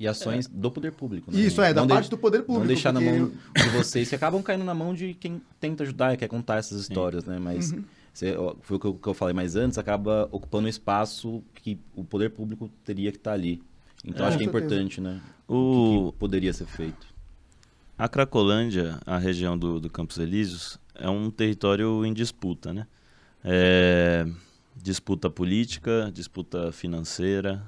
E 0.00 0.08
ações 0.08 0.46
do 0.48 0.70
poder 0.70 0.92
público. 0.92 1.30
Né? 1.30 1.38
Isso, 1.40 1.60
é, 1.60 1.74
da 1.74 1.82
Não 1.82 1.86
de- 1.86 1.92
parte 1.92 2.08
do 2.08 2.16
poder 2.16 2.38
público. 2.38 2.60
Não 2.60 2.66
deixar 2.66 2.90
na 2.90 3.00
porque 3.00 3.18
mão 3.18 3.30
de 3.54 3.68
vocês, 3.68 4.08
que 4.08 4.14
acabam 4.14 4.42
caindo 4.42 4.64
na 4.64 4.74
mão 4.74 4.94
de 4.94 5.12
quem 5.12 5.42
tenta 5.60 5.82
ajudar 5.82 6.14
e 6.14 6.16
quer 6.16 6.26
contar 6.26 6.56
essas 6.56 6.80
histórias, 6.80 7.26
né? 7.26 7.38
Mas 7.38 7.70
Uhum. 7.72 7.84
você- 8.12 8.34
foi 8.62 8.78
o 8.78 8.94
que 8.94 9.06
eu, 9.06 9.12
falei 9.14 9.34
mais 9.34 9.56
antes, 9.56 9.76
acaba 9.76 10.26
ocupando 10.32 10.64
um 10.66 10.70
espaço 10.70 11.42
que 11.54 11.78
o 11.94 12.02
poder 12.02 12.30
público 12.30 12.70
teria 12.82 13.12
que 13.12 13.18
estar 13.18 13.32
ali. 13.34 13.62
Então 14.02 14.24
É, 14.24 14.28
acho 14.30 14.38
que 14.38 14.44
é 14.44 14.46
certeza. 14.46 14.66
importante, 14.66 15.00
né? 15.02 15.20
O, 15.46 16.06
O 16.06 16.12
que 16.12 16.18
poderia 16.18 16.52
ser 16.54 16.64
feito. 16.66 17.06
A 17.98 18.08
Cracolândia, 18.08 18.98
a 19.04 19.18
região 19.18 19.58
do, 19.58 19.78
do 19.78 19.90
Campos 19.90 20.16
Elíseos, 20.16 20.78
é 20.94 21.10
um 21.10 21.30
território 21.30 22.06
em 22.06 22.14
disputa, 22.14 22.72
né? 22.72 22.86
É, 23.44 24.26
disputa 24.82 25.28
política, 25.28 26.10
disputa 26.10 26.72
financeira 26.72 27.62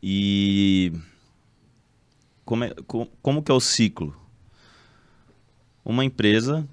e 0.00 0.92
como, 2.44 2.64
é, 2.64 2.70
co- 2.86 3.06
como 3.22 3.42
que 3.42 3.50
é 3.50 3.54
o 3.54 3.60
ciclo? 3.60 4.14
Uma 5.84 6.04
empresa 6.04 6.66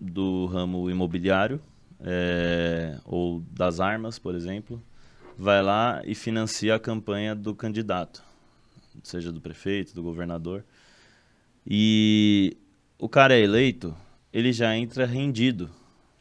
do 0.00 0.46
ramo 0.46 0.90
imobiliário 0.90 1.60
é, 2.00 2.98
ou 3.04 3.40
das 3.50 3.80
armas, 3.80 4.18
por 4.18 4.34
exemplo, 4.34 4.82
vai 5.36 5.62
lá 5.62 6.02
e 6.04 6.14
financia 6.14 6.74
a 6.74 6.78
campanha 6.78 7.34
do 7.34 7.54
candidato, 7.54 8.22
seja 9.02 9.32
do 9.32 9.40
prefeito, 9.40 9.94
do 9.94 10.02
governador. 10.02 10.64
E 11.66 12.56
o 12.98 13.08
cara 13.08 13.34
é 13.34 13.40
eleito, 13.40 13.94
ele 14.32 14.52
já 14.52 14.76
entra 14.76 15.06
rendido, 15.06 15.70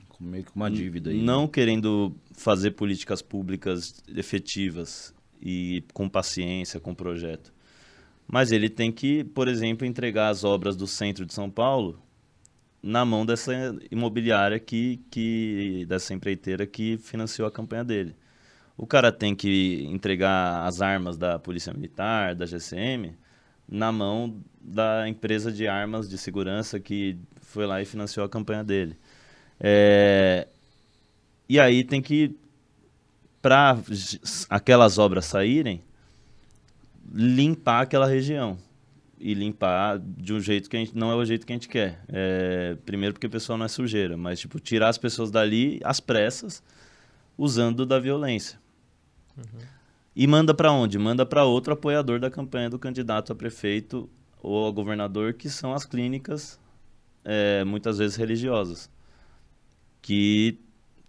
Com 0.09 0.23
meio 0.23 0.43
que 0.43 0.51
uma 0.55 0.69
dívida 0.71 1.09
aí. 1.11 1.17
não 1.21 1.47
querendo 1.47 2.15
fazer 2.33 2.71
políticas 2.71 3.21
públicas 3.21 4.01
efetivas 4.15 5.13
e 5.41 5.83
com 5.93 6.09
paciência, 6.09 6.79
com 6.79 6.93
projeto. 6.95 7.53
Mas 8.27 8.51
ele 8.51 8.69
tem 8.69 8.91
que, 8.91 9.23
por 9.23 9.47
exemplo, 9.47 9.85
entregar 9.87 10.29
as 10.29 10.43
obras 10.43 10.75
do 10.75 10.85
centro 10.85 11.25
de 11.25 11.33
São 11.33 11.49
Paulo 11.49 12.01
na 12.83 13.03
mão 13.05 13.25
dessa 13.25 13.53
imobiliária 13.91 14.59
que, 14.59 15.01
que 15.09 15.85
dessa 15.87 16.13
empreiteira 16.13 16.65
que 16.65 16.97
financiou 16.97 17.47
a 17.47 17.51
campanha 17.51 17.83
dele. 17.83 18.15
O 18.77 18.85
cara 18.85 19.11
tem 19.11 19.35
que 19.35 19.83
entregar 19.89 20.65
as 20.65 20.81
armas 20.81 21.17
da 21.17 21.39
Polícia 21.39 21.73
Militar, 21.73 22.35
da 22.35 22.45
GCM, 22.45 23.15
na 23.67 23.91
mão 23.91 24.41
da 24.61 25.07
empresa 25.09 25.51
de 25.51 25.67
armas 25.67 26.07
de 26.09 26.17
segurança 26.17 26.79
que 26.79 27.17
foi 27.41 27.65
lá 27.65 27.81
e 27.81 27.85
financiou 27.85 28.25
a 28.25 28.29
campanha 28.29 28.63
dele. 28.63 28.95
É, 29.59 30.47
e 31.49 31.59
aí 31.59 31.83
tem 31.83 32.01
que, 32.01 32.35
para 33.41 33.77
aquelas 34.49 34.97
obras 34.97 35.25
saírem, 35.25 35.83
limpar 37.11 37.81
aquela 37.81 38.07
região. 38.07 38.57
E 39.19 39.33
limpar 39.33 39.97
de 39.99 40.31
um 40.31 40.39
jeito 40.39 40.69
que 40.69 40.77
a 40.77 40.79
gente, 40.79 40.95
não 40.95 41.11
é 41.11 41.15
o 41.15 41.25
jeito 41.25 41.45
que 41.45 41.51
a 41.51 41.55
gente 41.55 41.67
quer. 41.67 42.03
É, 42.07 42.77
primeiro 42.85 43.13
porque 43.13 43.25
o 43.25 43.29
pessoal 43.29 43.57
não 43.57 43.65
é 43.65 43.69
sujeira, 43.69 44.15
mas 44.15 44.39
tipo, 44.39 44.59
tirar 44.59 44.89
as 44.89 44.97
pessoas 44.97 45.31
dali 45.31 45.79
às 45.83 45.99
pressas, 45.99 46.61
usando 47.35 47.85
da 47.85 47.99
violência. 47.99 48.59
E 50.15 50.25
manda 50.27 50.53
para 50.53 50.71
onde? 50.71 50.97
Manda 50.97 51.25
para 51.25 51.43
outro 51.45 51.73
apoiador 51.73 52.19
da 52.19 52.29
campanha 52.29 52.69
do 52.69 52.79
candidato 52.79 53.31
a 53.31 53.35
prefeito 53.35 54.09
ou 54.41 54.67
a 54.67 54.71
governador, 54.71 55.33
que 55.33 55.49
são 55.49 55.73
as 55.73 55.85
clínicas, 55.85 56.59
é, 57.23 57.63
muitas 57.63 57.97
vezes 57.97 58.15
religiosas, 58.15 58.89
que 60.01 60.59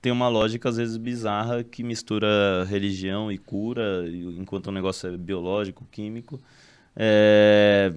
tem 0.00 0.12
uma 0.12 0.28
lógica 0.28 0.68
às 0.68 0.76
vezes 0.76 0.96
bizarra 0.96 1.64
que 1.64 1.82
mistura 1.82 2.64
religião 2.64 3.30
e 3.32 3.38
cura, 3.38 4.04
enquanto 4.36 4.68
o 4.68 4.72
negócio 4.72 5.12
é 5.12 5.16
biológico, 5.16 5.86
químico. 5.90 6.40
É, 6.94 7.92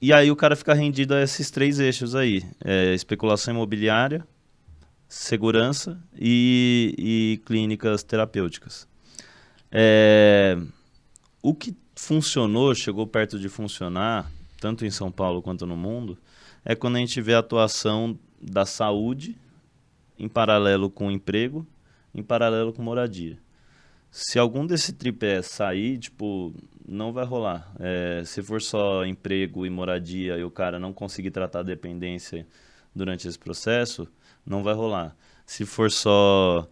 e 0.00 0.12
aí 0.12 0.30
o 0.30 0.36
cara 0.36 0.54
fica 0.54 0.74
rendido 0.74 1.14
a 1.14 1.22
esses 1.22 1.50
três 1.50 1.78
eixos 1.78 2.14
aí: 2.14 2.42
é, 2.62 2.92
especulação 2.94 3.54
imobiliária, 3.54 4.26
segurança 5.08 5.98
e, 6.14 6.94
e 6.98 7.40
clínicas 7.46 8.02
terapêuticas. 8.02 8.86
É, 9.72 10.58
o 11.42 11.54
que 11.54 11.74
funcionou, 11.96 12.74
chegou 12.74 13.06
perto 13.06 13.38
de 13.38 13.48
funcionar, 13.48 14.30
tanto 14.60 14.84
em 14.84 14.90
São 14.90 15.10
Paulo 15.10 15.40
quanto 15.40 15.66
no 15.66 15.76
mundo, 15.76 16.18
é 16.64 16.74
quando 16.74 16.96
a 16.96 16.98
gente 16.98 17.20
vê 17.20 17.34
a 17.34 17.38
atuação 17.38 18.18
da 18.40 18.66
saúde 18.66 19.36
em 20.18 20.28
paralelo 20.28 20.90
com 20.90 21.10
emprego, 21.10 21.66
em 22.14 22.22
paralelo 22.22 22.72
com 22.72 22.82
moradia. 22.82 23.38
Se 24.10 24.38
algum 24.38 24.64
desse 24.64 24.92
tripé 24.92 25.42
sair, 25.42 25.98
tipo, 25.98 26.54
não 26.86 27.12
vai 27.12 27.24
rolar. 27.24 27.72
É, 27.80 28.22
se 28.24 28.42
for 28.42 28.62
só 28.62 29.04
emprego 29.04 29.66
e 29.66 29.70
moradia 29.70 30.36
e 30.38 30.44
o 30.44 30.50
cara 30.50 30.78
não 30.78 30.92
conseguir 30.92 31.32
tratar 31.32 31.60
a 31.60 31.64
dependência 31.64 32.46
durante 32.94 33.26
esse 33.26 33.38
processo, 33.38 34.06
não 34.46 34.62
vai 34.62 34.74
rolar. 34.74 35.16
Se 35.44 35.66
for 35.66 35.90
só 35.90 36.68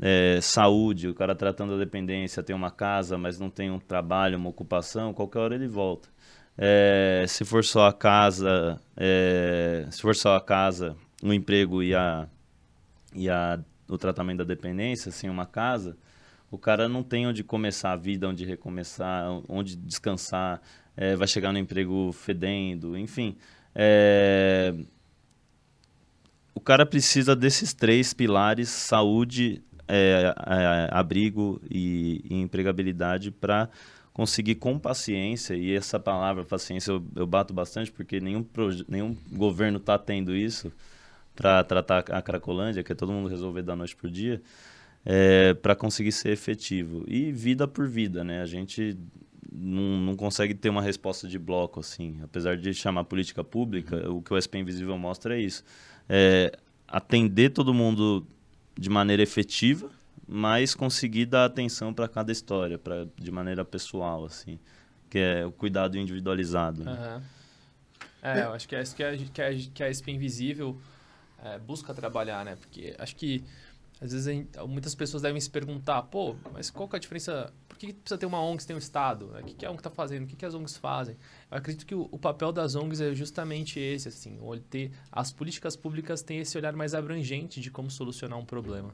é, 0.00 0.38
saúde, 0.40 1.08
o 1.08 1.14
cara 1.14 1.34
tratando 1.34 1.74
a 1.74 1.78
dependência, 1.78 2.42
tem 2.42 2.54
uma 2.54 2.70
casa, 2.70 3.18
mas 3.18 3.38
não 3.38 3.50
tem 3.50 3.70
um 3.70 3.78
trabalho, 3.78 4.38
uma 4.38 4.50
ocupação, 4.50 5.12
qualquer 5.12 5.40
hora 5.40 5.54
ele 5.54 5.68
volta. 5.68 6.08
É, 6.56 7.24
se 7.26 7.44
for 7.44 7.64
só 7.64 7.86
a 7.86 7.92
casa, 7.92 8.80
é, 8.96 9.86
se 9.90 10.00
for 10.00 10.14
só 10.14 10.36
a 10.36 10.40
casa, 10.40 10.96
o 11.22 11.32
emprego 11.32 11.82
e, 11.82 11.94
a, 11.94 12.28
e 13.14 13.30
a, 13.30 13.60
o 13.88 13.96
tratamento 13.96 14.38
da 14.38 14.44
dependência, 14.44 15.10
sem 15.10 15.30
uma 15.30 15.46
casa, 15.46 15.96
o 16.50 16.58
cara 16.58 16.88
não 16.88 17.02
tem 17.02 17.26
onde 17.26 17.42
começar 17.42 17.92
a 17.92 17.96
vida, 17.96 18.28
onde 18.28 18.44
recomeçar, 18.44 19.28
onde 19.48 19.76
descansar, 19.76 20.60
é, 20.96 21.16
vai 21.16 21.26
chegar 21.26 21.52
no 21.52 21.58
emprego 21.58 22.12
fedendo, 22.12 22.96
enfim. 22.96 23.36
É, 23.74 24.74
o 26.54 26.60
cara 26.60 26.86
precisa 26.86 27.34
desses 27.34 27.74
três 27.74 28.14
pilares: 28.14 28.68
saúde, 28.68 29.62
é, 29.88 30.32
abrigo 30.90 31.60
e, 31.70 32.24
e 32.30 32.40
empregabilidade 32.40 33.30
para 33.30 33.68
conseguir 34.12 34.54
com 34.54 34.78
paciência, 34.78 35.54
e 35.54 35.74
essa 35.74 35.98
palavra 35.98 36.44
paciência 36.44 36.92
eu, 36.92 37.04
eu 37.16 37.26
bato 37.26 37.52
bastante 37.52 37.90
porque 37.90 38.20
nenhum, 38.20 38.46
nenhum 38.88 39.16
governo 39.32 39.78
está 39.78 39.98
tendo 39.98 40.36
isso 40.36 40.72
para 41.34 41.64
tratar 41.64 41.98
a 42.10 42.22
Cracolândia, 42.22 42.82
que 42.82 42.92
é 42.92 42.94
todo 42.94 43.12
mundo 43.12 43.28
resolver 43.28 43.62
da 43.62 43.74
noite 43.74 43.96
para 43.96 44.06
o 44.06 44.10
dia, 44.10 44.40
é, 45.04 45.54
para 45.54 45.74
conseguir 45.74 46.12
ser 46.12 46.30
efetivo. 46.30 47.04
E 47.06 47.32
vida 47.32 47.66
por 47.66 47.88
vida, 47.88 48.22
né? 48.22 48.40
A 48.40 48.46
gente 48.46 48.96
não, 49.52 49.98
não 49.98 50.16
consegue 50.16 50.54
ter 50.54 50.68
uma 50.68 50.82
resposta 50.82 51.28
de 51.28 51.38
bloco, 51.38 51.80
assim. 51.80 52.18
Apesar 52.22 52.56
de 52.56 52.72
chamar 52.72 53.04
política 53.04 53.44
pública, 53.44 54.10
o 54.10 54.22
que 54.22 54.32
o 54.32 54.40
SP 54.40 54.58
Invisível 54.58 54.96
mostra 54.96 55.36
é 55.36 55.40
isso. 55.40 55.64
É, 56.08 56.56
atender 56.88 57.50
todo 57.50 57.74
mundo 57.74 58.26
de 58.76 58.88
maneira 58.88 59.22
efetiva, 59.22 59.90
mas 60.26 60.74
conseguir 60.74 61.26
dar 61.26 61.44
atenção 61.44 61.92
para 61.92 62.08
cada 62.08 62.32
história, 62.32 62.78
pra, 62.78 63.06
de 63.16 63.30
maneira 63.30 63.64
pessoal, 63.64 64.24
assim, 64.24 64.58
que 65.10 65.18
é 65.18 65.44
o 65.44 65.52
cuidado 65.52 65.98
individualizado. 65.98 66.82
Né? 66.82 66.92
Uhum. 66.92 67.22
É, 68.22 68.42
eu 68.42 68.52
acho 68.52 68.66
que 68.66 68.74
é 68.74 68.82
isso 68.82 68.96
que 68.96 69.04
a, 69.04 69.16
que 69.16 69.42
a, 69.42 69.50
que 69.74 69.82
a 69.82 69.92
SP 69.92 70.10
Invisível 70.10 70.78
é, 71.44 71.58
busca 71.58 71.94
trabalhar, 71.94 72.44
né? 72.44 72.56
Porque 72.56 72.94
acho 72.98 73.14
que 73.14 73.44
às 74.00 74.10
vezes 74.10 74.26
gente, 74.26 74.58
muitas 74.66 74.94
pessoas 74.94 75.22
devem 75.22 75.40
se 75.40 75.48
perguntar, 75.48 76.02
pô, 76.02 76.34
mas 76.52 76.68
qual 76.68 76.88
que 76.88 76.96
é 76.96 76.98
a 76.98 77.00
diferença? 77.00 77.52
Por 77.68 77.78
que 77.78 77.92
precisa 77.92 78.18
ter 78.18 78.26
uma 78.26 78.40
ONG 78.40 78.62
se 78.62 78.66
tem 78.66 78.74
um 78.74 78.78
Estado? 78.78 79.32
O 79.38 79.44
que, 79.44 79.54
que 79.54 79.66
a 79.66 79.70
ONG 79.70 79.78
está 79.78 79.90
fazendo? 79.90 80.24
O 80.24 80.26
que, 80.26 80.34
que 80.34 80.44
as 80.44 80.54
ONGs 80.54 80.76
fazem? 80.76 81.16
Eu 81.50 81.58
acredito 81.58 81.86
que 81.86 81.94
o, 81.94 82.08
o, 82.10 82.18
papel 82.18 82.52
das 82.52 82.74
ONGs 82.74 83.00
é 83.00 83.14
justamente 83.14 83.78
esse, 83.78 84.08
assim, 84.08 84.38
ter, 84.68 84.90
as 85.12 85.32
políticas 85.32 85.76
públicas 85.76 86.22
têm 86.22 86.38
esse 86.38 86.58
olhar 86.58 86.74
mais 86.74 86.94
abrangente 86.94 87.60
de 87.60 87.70
como 87.70 87.90
solucionar 87.90 88.38
um 88.38 88.44
problema 88.44 88.92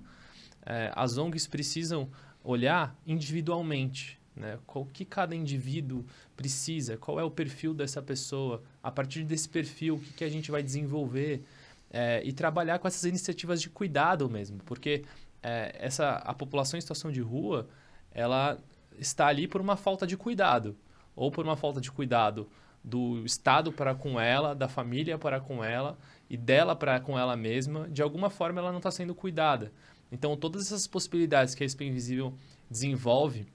é, 0.65 0.91
as 0.95 1.17
ONGs 1.17 1.47
precisam 1.47 2.09
olhar 2.43 2.97
individualmente, 3.07 4.19
né? 4.35 4.59
O 4.67 4.85
que 4.85 5.05
cada 5.05 5.35
indivíduo 5.35 6.05
precisa, 6.37 6.97
qual 6.97 7.21
é 7.21 7.25
o 7.25 7.31
perfil 7.31 7.75
dessa 7.75 8.01
pessoa, 8.01 8.63
a 8.83 8.91
partir 8.91 9.25
desse 9.25 9.49
perfil, 9.49 9.97
o 9.97 10.01
que, 10.01 10.13
que 10.15 10.25
a 10.25 10.29
gente 10.29 10.51
vai 10.51 10.63
desenvolver 10.63 11.43
é, 11.91 12.23
e 12.25 12.33
trabalhar 12.33 12.79
com 12.79 12.89
essas 12.89 13.05
iniciativas 13.05 13.61
de 13.61 13.69
cuidado 13.69 14.29
mesmo, 14.31 14.59
porque 14.65 15.05
é, 15.43 15.75
essa 15.79 16.17
a 16.17 16.33
população 16.33 16.79
em 16.79 16.81
situação 16.81 17.11
de 17.11 17.21
rua, 17.21 17.69
ela 18.13 18.59
está 18.99 19.27
ali 19.27 19.49
por 19.49 19.61
uma 19.61 19.77
falta 19.77 20.07
de 20.07 20.17
cuidado 20.17 20.77
ou 21.17 21.31
por 21.31 21.45
uma 21.45 21.57
falta 21.57 21.81
de 21.81 21.91
cuidado 21.91 22.49
do 22.83 23.25
Estado 23.25 23.73
para 23.73 23.95
com 23.95 24.19
ela, 24.19 24.55
da 24.55 24.69
família 24.69 25.19
para 25.19 25.41
com 25.41 25.63
ela 25.63 25.99
e 26.29 26.37
dela 26.37 26.75
para 26.75 26.99
com 27.01 27.19
ela 27.19 27.37
mesma, 27.37 27.89
de 27.89 28.03
alguma 28.03 28.31
forma 28.31 28.61
ela 28.61 28.71
não 28.71 28.79
está 28.79 28.91
sendo 28.91 29.15
cuidada. 29.15 29.73
Então, 30.13 30.37
todas 30.37 30.67
essas 30.67 30.87
possibilidades 30.87 31.55
que 31.55 31.63
a 31.63 31.69
SP 31.69 31.87
Invisível 31.87 32.35
desenvolve, 32.71 33.47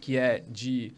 que 0.00 0.16
é 0.16 0.40
de, 0.40 0.92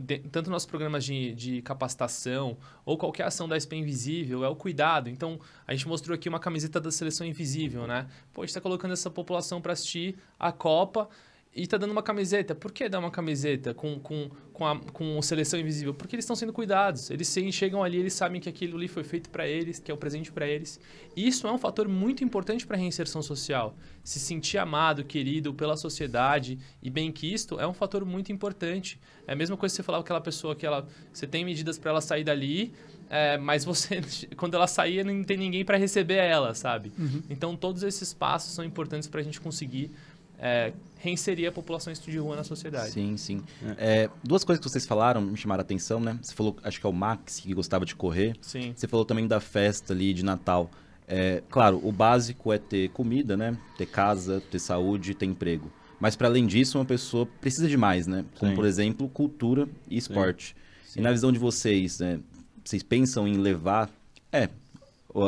de 0.00 0.18
tanto 0.18 0.50
nossos 0.50 0.66
programas 0.66 1.04
de, 1.04 1.34
de 1.34 1.62
capacitação 1.62 2.56
ou 2.84 2.98
qualquer 2.98 3.24
ação 3.24 3.48
da 3.48 3.58
SP 3.58 3.76
Invisível, 3.76 4.44
é 4.44 4.48
o 4.48 4.56
cuidado. 4.56 5.08
Então, 5.08 5.38
a 5.66 5.72
gente 5.72 5.86
mostrou 5.86 6.14
aqui 6.14 6.28
uma 6.28 6.40
camiseta 6.40 6.80
da 6.80 6.90
Seleção 6.90 7.26
Invisível, 7.26 7.86
né? 7.86 8.08
Pô, 8.32 8.42
a 8.42 8.44
gente 8.44 8.50
está 8.50 8.60
colocando 8.60 8.92
essa 8.92 9.10
população 9.10 9.60
para 9.60 9.72
assistir 9.72 10.18
a 10.38 10.50
Copa 10.50 11.08
e 11.54 11.66
tá 11.66 11.76
dando 11.76 11.90
uma 11.90 12.02
camiseta. 12.02 12.54
Por 12.54 12.70
que 12.70 12.88
dar 12.88 12.98
uma 12.98 13.10
camiseta 13.10 13.74
com, 13.74 13.98
com, 13.98 14.30
com, 14.52 14.66
a, 14.66 14.78
com 14.78 15.20
seleção 15.22 15.58
invisível? 15.58 15.92
Porque 15.92 16.14
eles 16.14 16.24
estão 16.24 16.36
sendo 16.36 16.52
cuidados. 16.52 17.10
Eles 17.10 17.34
chegam 17.52 17.82
ali, 17.82 17.98
eles 17.98 18.12
sabem 18.12 18.40
que 18.40 18.48
aquilo 18.48 18.76
ali 18.76 18.86
foi 18.86 19.02
feito 19.02 19.28
para 19.30 19.46
eles, 19.46 19.78
que 19.78 19.90
é 19.90 19.94
o 19.94 19.96
presente 19.96 20.30
para 20.30 20.46
eles. 20.46 20.78
E 21.16 21.26
isso 21.26 21.46
é 21.46 21.52
um 21.52 21.58
fator 21.58 21.88
muito 21.88 22.22
importante 22.22 22.66
para 22.66 22.76
a 22.76 22.78
reinserção 22.78 23.22
social. 23.22 23.76
Se 24.04 24.20
sentir 24.20 24.58
amado, 24.58 25.04
querido 25.04 25.52
pela 25.52 25.76
sociedade 25.76 26.58
e 26.82 26.90
bem 26.90 27.10
quisto 27.10 27.58
é 27.58 27.66
um 27.66 27.74
fator 27.74 28.04
muito 28.04 28.30
importante. 28.30 29.00
É 29.26 29.32
a 29.32 29.36
mesma 29.36 29.56
coisa 29.56 29.72
que 29.72 29.76
você 29.76 29.82
falar 29.82 29.98
com 29.98 30.04
aquela 30.04 30.20
pessoa 30.20 30.54
que 30.54 30.64
ela, 30.64 30.86
você 31.12 31.26
tem 31.26 31.44
medidas 31.44 31.78
para 31.78 31.90
ela 31.90 32.00
sair 32.00 32.24
dali, 32.24 32.72
é, 33.10 33.38
mas 33.38 33.64
você, 33.64 34.00
quando 34.36 34.54
ela 34.54 34.66
sair, 34.66 35.04
não 35.04 35.24
tem 35.24 35.36
ninguém 35.36 35.64
para 35.64 35.76
receber 35.76 36.16
ela, 36.16 36.54
sabe? 36.54 36.92
Uhum. 36.98 37.22
Então, 37.28 37.56
todos 37.56 37.82
esses 37.82 38.12
passos 38.12 38.52
são 38.54 38.64
importantes 38.64 39.08
para 39.08 39.20
a 39.20 39.24
gente 39.24 39.40
conseguir 39.40 39.90
é, 40.38 40.72
reinserir 40.98 41.48
a 41.48 41.52
população 41.52 41.92
de 41.92 42.18
rua 42.18 42.36
na 42.36 42.44
sociedade. 42.44 42.90
Sim, 42.90 43.16
sim. 43.16 43.42
É, 43.76 44.08
duas 44.22 44.44
coisas 44.44 44.64
que 44.64 44.70
vocês 44.70 44.86
falaram 44.86 45.20
me 45.20 45.36
chamaram 45.36 45.60
a 45.60 45.62
atenção, 45.62 46.00
né? 46.00 46.18
Você 46.22 46.34
falou, 46.34 46.56
acho 46.62 46.80
que 46.80 46.86
é 46.86 46.88
o 46.88 46.92
Max, 46.92 47.40
que 47.40 47.52
gostava 47.54 47.84
de 47.84 47.94
correr. 47.94 48.36
Sim. 48.40 48.72
Você 48.74 48.86
falou 48.86 49.04
também 49.04 49.26
da 49.26 49.40
festa 49.40 49.92
ali 49.92 50.14
de 50.14 50.24
Natal. 50.24 50.70
É, 51.06 51.42
claro, 51.48 51.80
o 51.82 51.90
básico 51.90 52.52
é 52.52 52.58
ter 52.58 52.90
comida, 52.90 53.36
né? 53.36 53.56
Ter 53.76 53.86
casa, 53.86 54.42
ter 54.50 54.58
saúde, 54.58 55.14
ter 55.14 55.26
emprego. 55.26 55.70
Mas 55.98 56.14
para 56.14 56.28
além 56.28 56.46
disso, 56.46 56.78
uma 56.78 56.84
pessoa 56.84 57.26
precisa 57.40 57.68
de 57.68 57.76
mais, 57.76 58.06
né? 58.06 58.24
Como, 58.38 58.52
Sim. 58.52 58.56
por 58.56 58.64
exemplo, 58.64 59.08
cultura 59.08 59.68
e 59.90 59.96
esporte. 59.96 60.54
Sim. 60.84 61.00
E 61.00 61.02
na 61.02 61.10
visão 61.10 61.32
de 61.32 61.38
vocês, 61.38 61.98
né? 61.98 62.20
Vocês 62.64 62.82
pensam 62.82 63.26
em 63.26 63.36
levar... 63.36 63.90
É, 64.30 64.48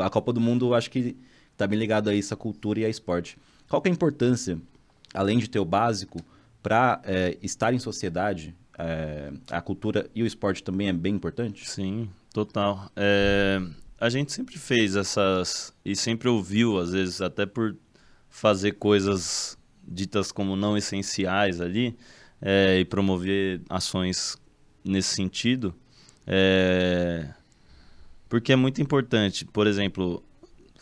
a 0.05 0.11
Copa 0.11 0.33
do 0.33 0.40
Mundo, 0.40 0.66
eu 0.66 0.75
acho 0.75 0.90
que 0.90 1.16
tá 1.57 1.66
bem 1.66 1.79
ligado 1.79 2.11
a 2.11 2.14
isso, 2.14 2.33
a 2.35 2.37
cultura 2.37 2.81
e 2.81 2.85
a 2.85 2.88
esporte. 2.88 3.38
Qual 3.68 3.81
que 3.81 3.88
é 3.88 3.90
a 3.90 3.94
importância 3.94 4.61
além 5.14 5.38
de 5.38 5.49
ter 5.49 5.59
o 5.59 5.64
básico, 5.64 6.18
para 6.62 7.01
é, 7.05 7.38
estar 7.42 7.73
em 7.73 7.79
sociedade, 7.79 8.55
é, 8.79 9.33
a 9.51 9.61
cultura 9.61 10.09
e 10.14 10.23
o 10.23 10.27
esporte 10.27 10.62
também 10.62 10.88
é 10.88 10.92
bem 10.92 11.14
importante? 11.14 11.68
Sim, 11.68 12.09
total. 12.33 12.90
É, 12.96 13.61
a 13.99 14.09
gente 14.09 14.33
sempre 14.33 14.59
fez 14.59 14.96
essas. 14.96 15.75
e 15.85 15.94
sempre 15.94 16.29
ouviu, 16.29 16.79
às 16.79 16.92
vezes, 16.92 17.20
até 17.20 17.44
por 17.46 17.77
fazer 18.29 18.73
coisas 18.73 19.59
ditas 19.87 20.31
como 20.31 20.55
não 20.57 20.77
essenciais 20.77 21.61
ali, 21.61 21.96
é, 22.40 22.79
e 22.79 22.85
promover 22.85 23.61
ações 23.68 24.37
nesse 24.85 25.14
sentido. 25.14 25.75
É, 26.27 27.29
porque 28.29 28.53
é 28.53 28.57
muito 28.57 28.81
importante, 28.81 29.44
por 29.44 29.66
exemplo, 29.66 30.23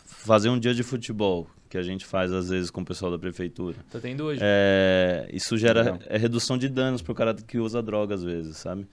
fazer 0.05 0.49
um 0.49 0.59
dia 0.59 0.73
de 0.73 0.83
futebol 0.83 1.47
que 1.69 1.77
a 1.77 1.83
gente 1.83 2.05
faz 2.05 2.33
às 2.33 2.49
vezes 2.49 2.71
com 2.71 2.81
o 2.81 2.85
pessoal 2.85 3.11
da 3.11 3.19
prefeitura. 3.19 3.77
Tá 3.91 3.99
tendo 3.99 4.23
hoje. 4.23 4.41
É, 4.43 5.29
isso 5.31 5.55
gera 5.55 5.99
é 6.07 6.17
redução 6.17 6.57
de 6.57 6.67
danos 6.67 7.01
para 7.01 7.11
o 7.11 7.15
cara 7.15 7.33
que 7.33 7.59
usa 7.59 7.81
droga 7.81 8.15
às 8.15 8.23
vezes, 8.23 8.57
sabe? 8.57 8.87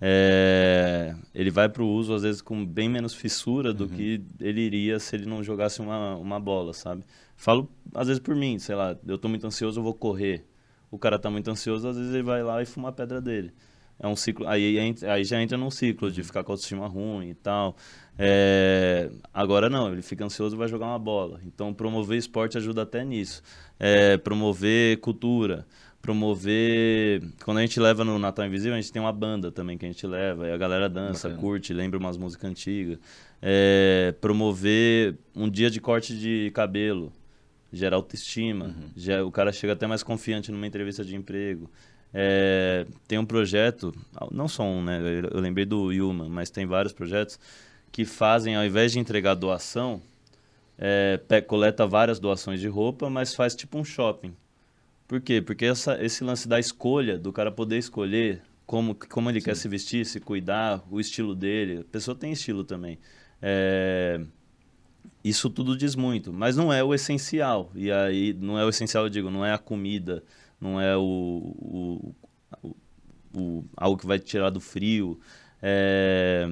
É, 0.00 1.14
ele 1.34 1.50
vai 1.50 1.68
para 1.68 1.82
o 1.82 1.86
uso 1.86 2.14
às 2.14 2.22
vezes 2.22 2.40
com 2.40 2.64
bem 2.64 2.88
menos 2.88 3.12
fissura 3.12 3.74
do 3.74 3.84
uhum. 3.84 3.90
que 3.90 4.22
ele 4.40 4.60
iria 4.60 4.98
se 4.98 5.14
ele 5.14 5.26
não 5.26 5.42
jogasse 5.42 5.80
uma, 5.80 6.14
uma 6.16 6.40
bola, 6.40 6.72
sabe? 6.72 7.04
Falo 7.36 7.68
às 7.94 8.06
vezes 8.06 8.22
por 8.22 8.36
mim, 8.36 8.58
sei 8.58 8.76
lá, 8.76 8.96
eu 9.06 9.16
estou 9.16 9.28
muito 9.28 9.46
ansioso, 9.46 9.80
eu 9.80 9.84
vou 9.84 9.92
correr. 9.92 10.46
O 10.90 10.98
cara 10.98 11.16
está 11.16 11.30
muito 11.30 11.50
ansioso, 11.50 11.88
às 11.88 11.96
vezes 11.96 12.14
ele 12.14 12.22
vai 12.22 12.42
lá 12.42 12.62
e 12.62 12.66
fuma 12.66 12.88
a 12.90 12.92
pedra 12.92 13.20
dele. 13.20 13.52
É 13.98 14.06
um 14.06 14.16
ciclo, 14.16 14.48
aí, 14.48 14.78
aí 15.06 15.24
já 15.24 15.42
entra 15.42 15.58
num 15.58 15.70
ciclo 15.70 16.10
de 16.10 16.22
ficar 16.22 16.42
com 16.42 16.52
a 16.52 16.54
autoestima 16.54 16.88
ruim 16.88 17.28
e 17.28 17.34
tal. 17.34 17.76
É, 18.22 19.10
agora 19.32 19.70
não, 19.70 19.90
ele 19.90 20.02
fica 20.02 20.22
ansioso 20.22 20.54
e 20.54 20.58
vai 20.58 20.68
jogar 20.68 20.84
uma 20.86 20.98
bola. 20.98 21.40
Então, 21.46 21.72
promover 21.72 22.18
esporte 22.18 22.58
ajuda 22.58 22.82
até 22.82 23.02
nisso. 23.02 23.42
É, 23.78 24.18
promover 24.18 24.98
cultura, 24.98 25.66
promover. 26.02 27.22
Quando 27.42 27.58
a 27.58 27.60
gente 27.62 27.80
leva 27.80 28.04
no 28.04 28.18
Natal 28.18 28.44
Invisível, 28.44 28.74
a 28.74 28.80
gente 28.80 28.92
tem 28.92 29.00
uma 29.00 29.12
banda 29.12 29.50
também 29.50 29.78
que 29.78 29.86
a 29.86 29.88
gente 29.88 30.06
leva, 30.06 30.46
e 30.46 30.52
a 30.52 30.56
galera 30.58 30.86
dança, 30.86 31.28
Bacana. 31.28 31.40
curte, 31.40 31.72
lembra 31.72 31.98
umas 31.98 32.18
músicas 32.18 32.50
antigas. 32.50 32.98
É, 33.40 34.14
promover 34.20 35.16
um 35.34 35.48
dia 35.48 35.70
de 35.70 35.80
corte 35.80 36.14
de 36.14 36.50
cabelo, 36.54 37.10
gera 37.72 37.96
autoestima, 37.96 38.74
já, 38.94 39.24
o 39.24 39.30
cara 39.30 39.50
chega 39.50 39.72
até 39.72 39.86
mais 39.86 40.02
confiante 40.02 40.52
numa 40.52 40.66
entrevista 40.66 41.02
de 41.02 41.16
emprego. 41.16 41.70
É, 42.12 42.86
tem 43.08 43.18
um 43.18 43.24
projeto, 43.24 43.94
não 44.30 44.46
só 44.46 44.62
um, 44.64 44.82
né? 44.82 45.00
Eu, 45.00 45.30
eu 45.30 45.40
lembrei 45.40 45.64
do 45.64 45.86
Human, 45.86 46.28
mas 46.28 46.50
tem 46.50 46.66
vários 46.66 46.92
projetos 46.92 47.38
que 47.92 48.04
fazem, 48.04 48.56
ao 48.56 48.64
invés 48.64 48.92
de 48.92 48.98
entregar 48.98 49.34
doação, 49.34 50.00
é, 50.78 51.20
coleta 51.46 51.86
várias 51.86 52.18
doações 52.18 52.60
de 52.60 52.68
roupa, 52.68 53.10
mas 53.10 53.34
faz 53.34 53.54
tipo 53.54 53.78
um 53.78 53.84
shopping. 53.84 54.34
Por 55.08 55.20
quê? 55.20 55.42
Porque 55.42 55.66
essa, 55.66 56.02
esse 56.04 56.24
lance 56.24 56.48
da 56.48 56.58
escolha, 56.60 57.18
do 57.18 57.32
cara 57.32 57.50
poder 57.52 57.78
escolher 57.78 58.42
como, 58.66 58.94
como 58.94 59.28
ele 59.30 59.40
quer 59.40 59.56
se 59.56 59.68
vestir, 59.68 60.06
se 60.06 60.20
cuidar, 60.20 60.82
o 60.90 61.00
estilo 61.00 61.34
dele. 61.34 61.80
A 61.80 61.84
pessoa 61.84 62.14
tem 62.16 62.32
estilo 62.32 62.64
também. 62.64 62.98
É, 63.42 64.20
isso 65.22 65.50
tudo 65.50 65.76
diz 65.76 65.94
muito, 65.94 66.32
mas 66.32 66.56
não 66.56 66.72
é 66.72 66.82
o 66.82 66.94
essencial. 66.94 67.70
E 67.74 67.90
aí, 67.92 68.32
não 68.34 68.58
é 68.58 68.64
o 68.64 68.68
essencial, 68.70 69.04
eu 69.04 69.10
digo, 69.10 69.30
não 69.30 69.44
é 69.44 69.52
a 69.52 69.58
comida, 69.58 70.22
não 70.60 70.80
é 70.80 70.96
o, 70.96 71.02
o, 71.02 72.14
o- 72.62 72.76
o- 73.34 73.64
algo 73.76 73.98
que 73.98 74.06
vai 74.06 74.18
te 74.18 74.24
tirar 74.26 74.50
do 74.50 74.60
frio. 74.60 75.20
É, 75.62 76.48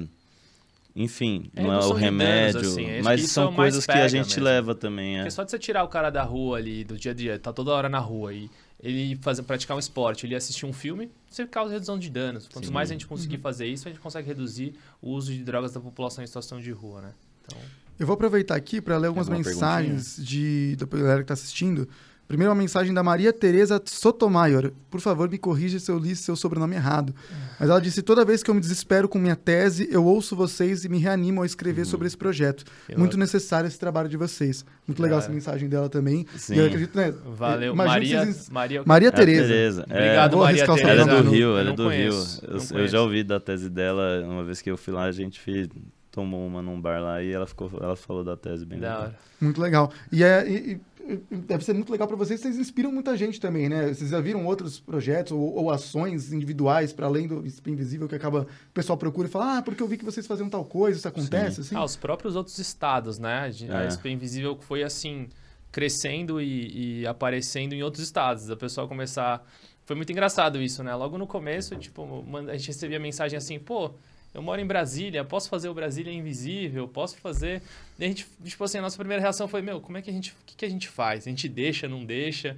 enfim, 1.01 1.49
É 1.55 1.63
não 1.63 1.71
é 1.71 1.77
o 1.77 1.79
danos, 1.79 1.97
remédio, 1.97 2.59
assim, 2.59 2.85
que 2.85 3.01
mas 3.01 3.23
é 3.23 3.27
são 3.27 3.53
coisas 3.53 3.85
que 3.85 3.91
a 3.93 4.07
gente 4.09 4.27
mesmo. 4.31 4.43
leva 4.43 4.75
também. 4.75 5.15
É. 5.15 5.19
Porque 5.19 5.31
só 5.31 5.43
de 5.45 5.51
você 5.51 5.57
tirar 5.57 5.83
o 5.85 5.87
cara 5.87 6.09
da 6.09 6.23
rua 6.23 6.57
ali, 6.57 6.83
do 6.83 6.97
dia 6.97 7.11
a 7.11 7.15
dia, 7.15 7.39
tá 7.39 7.53
toda 7.53 7.71
hora 7.71 7.87
na 7.87 7.99
rua 7.99 8.33
e 8.33 8.49
ele 8.83 9.15
fazer, 9.21 9.43
praticar 9.43 9.77
um 9.77 9.79
esporte, 9.79 10.25
ele 10.25 10.35
assistir 10.35 10.65
um 10.65 10.73
filme, 10.73 11.09
você 11.29 11.47
causa 11.47 11.71
redução 11.71 11.97
de 11.97 12.09
danos. 12.09 12.49
Quanto 12.49 12.67
Sim. 12.67 12.73
mais 12.73 12.89
a 12.89 12.93
gente 12.93 13.07
conseguir 13.07 13.37
fazer 13.37 13.65
isso, 13.67 13.87
a 13.87 13.91
gente 13.91 14.01
consegue 14.01 14.27
reduzir 14.27 14.73
o 15.01 15.11
uso 15.11 15.31
de 15.31 15.41
drogas 15.41 15.71
da 15.71 15.79
população 15.79 16.21
em 16.21 16.27
situação 16.27 16.59
de 16.59 16.71
rua, 16.71 17.01
né? 17.01 17.11
Então, 17.45 17.57
Eu 17.97 18.05
vou 18.05 18.13
aproveitar 18.15 18.55
aqui 18.55 18.81
para 18.81 18.97
ler 18.97 19.07
algumas 19.07 19.29
Alguma 19.29 19.45
mensagens 19.45 20.17
de, 20.21 20.75
da 20.77 20.85
galera 20.85 21.17
que 21.17 21.23
está 21.23 21.33
assistindo. 21.33 21.87
Primeiro, 22.29 22.51
uma 22.51 22.55
mensagem 22.61 22.93
da 22.93 23.01
Maria 23.01 23.33
Tereza 23.33 23.81
Sotomayor. 23.83 24.71
Por 24.91 25.01
favor, 25.01 25.27
me 25.27 25.37
corrija 25.39 25.79
se 25.79 25.89
eu 25.91 25.97
li 25.97 26.15
seu 26.15 26.35
sobrenome 26.35 26.75
errado. 26.75 27.11
Mas 27.59 27.67
ela 27.69 27.81
disse: 27.81 28.03
toda 28.03 28.23
vez 28.23 28.43
que 28.43 28.51
eu 28.51 28.53
me 28.53 28.61
desespero 28.61 29.09
com 29.09 29.17
minha 29.17 29.35
tese, 29.35 29.89
eu 29.91 30.05
ouço 30.05 30.35
vocês 30.35 30.85
e 30.85 30.89
me 30.89 30.99
reanimo 30.99 31.41
a 31.41 31.45
escrever 31.47 31.85
sobre 31.85 32.05
esse 32.05 32.15
projeto. 32.15 32.63
que 32.85 32.91
Muito 32.95 33.13
louco. 33.13 33.17
necessário 33.17 33.67
esse 33.67 33.79
trabalho 33.79 34.07
de 34.07 34.15
vocês. 34.15 34.63
Muito 34.87 35.01
legal 35.01 35.17
Cara. 35.17 35.25
essa 35.25 35.33
mensagem 35.33 35.67
dela 35.67 35.89
também. 35.89 36.25
Sim. 36.37 36.53
E 36.53 36.59
eu 36.59 36.67
acredito, 36.67 36.95
né? 36.95 37.11
valeu. 37.35 37.75
Maria, 37.75 38.23
vocês- 38.23 38.47
Maria, 38.49 38.83
Maria 38.85 39.07
É 39.07 39.09
a 39.09 39.11
Tereza. 39.15 39.47
Tereza. 39.47 39.85
É, 39.89 39.93
Obrigado, 39.95 40.31
Vou 40.33 40.41
Maria 40.45 40.65
Tereza. 40.67 40.87
Ela 40.87 41.01
é 41.01 41.21
do 41.23 41.29
Rio, 41.31 41.57
ela 41.57 41.69
é 41.71 41.73
do 41.73 41.83
conheço, 41.83 42.41
Rio. 42.45 42.59
Eu, 42.73 42.79
eu 42.81 42.87
já 42.87 43.01
ouvi 43.01 43.23
da 43.23 43.39
tese 43.39 43.69
dela, 43.71 44.23
uma 44.23 44.43
vez 44.43 44.61
que 44.61 44.69
eu 44.69 44.77
fui 44.77 44.93
lá, 44.93 45.05
a 45.05 45.11
gente 45.11 45.39
fez, 45.39 45.67
tomou 46.11 46.45
uma 46.45 46.61
num 46.61 46.79
bar 46.79 47.01
lá 47.01 47.23
e 47.23 47.31
ela, 47.31 47.47
ficou, 47.47 47.71
ela 47.81 47.95
falou 47.95 48.23
da 48.23 48.37
tese 48.37 48.65
bem 48.67 48.79
Da 48.79 48.87
legal. 48.87 49.01
hora. 49.03 49.15
Muito 49.41 49.61
legal. 49.61 49.91
E, 50.11 50.23
é, 50.23 50.45
e 50.49 50.81
deve 51.31 51.63
ser 51.63 51.73
muito 51.73 51.91
legal 51.91 52.07
para 52.07 52.17
vocês, 52.17 52.39
vocês 52.39 52.57
inspiram 52.57 52.91
muita 52.91 53.15
gente 53.17 53.39
também, 53.39 53.67
né? 53.69 53.93
Vocês 53.93 54.09
já 54.11 54.19
viram 54.19 54.45
outros 54.45 54.79
projetos 54.79 55.31
ou, 55.31 55.39
ou 55.55 55.71
ações 55.71 56.31
individuais 56.31 56.93
para 56.93 57.05
além 57.07 57.27
do 57.27 57.45
Spin 57.47 57.71
Invisível 57.71 58.07
que 58.07 58.15
acaba 58.15 58.41
o 58.41 58.73
pessoal 58.73 58.97
procura 58.97 59.27
e 59.27 59.31
fala: 59.31 59.57
"Ah, 59.57 59.61
porque 59.61 59.81
eu 59.81 59.87
vi 59.87 59.97
que 59.97 60.05
vocês 60.05 60.27
faziam 60.27 60.49
tal 60.49 60.63
coisa, 60.65 60.97
isso 60.97 61.07
acontece", 61.07 61.61
assim. 61.61 61.75
Ah, 61.75 61.83
os 61.83 61.95
próprios 61.95 62.35
outros 62.35 62.57
estados, 62.59 63.17
né? 63.17 63.51
A 63.69 63.83
É. 63.83 63.87
SP 63.91 64.09
Invisível 64.09 64.57
foi 64.61 64.83
assim, 64.83 65.27
crescendo 65.71 66.41
e, 66.41 67.01
e 67.01 67.07
aparecendo 67.07 67.73
em 67.73 67.83
outros 67.83 68.03
estados. 68.03 68.49
A 68.49 68.55
pessoa 68.55 68.87
começar. 68.87 69.45
Foi 69.85 69.95
muito 69.95 70.11
engraçado 70.11 70.61
isso, 70.61 70.83
né? 70.83 70.93
Logo 70.93 71.17
no 71.17 71.25
começo, 71.25 71.75
tipo, 71.75 72.23
a 72.47 72.55
gente 72.57 72.67
recebia 72.67 72.99
mensagem 72.99 73.37
assim, 73.37 73.57
pô. 73.57 73.91
Eu 74.33 74.41
moro 74.41 74.61
em 74.61 74.65
Brasília, 74.65 75.23
posso 75.25 75.49
fazer 75.49 75.69
o 75.69 75.73
Brasília 75.73 76.13
Invisível, 76.13 76.87
posso 76.87 77.17
fazer. 77.17 77.61
E 77.97 78.03
a 78.03 78.07
gente, 78.07 78.27
tipo 78.43 78.63
assim, 78.63 78.77
a 78.77 78.81
nossa 78.81 78.97
primeira 78.97 79.21
reação 79.21 79.47
foi: 79.47 79.61
Meu, 79.61 79.81
como 79.81 79.97
é 79.97 80.01
que 80.01 80.09
a 80.09 80.13
gente. 80.13 80.31
O 80.31 80.45
que, 80.45 80.55
que 80.55 80.65
a 80.65 80.69
gente 80.69 80.87
faz? 80.87 81.25
A 81.25 81.29
gente 81.29 81.49
deixa, 81.49 81.87
não 81.87 82.05
deixa? 82.05 82.55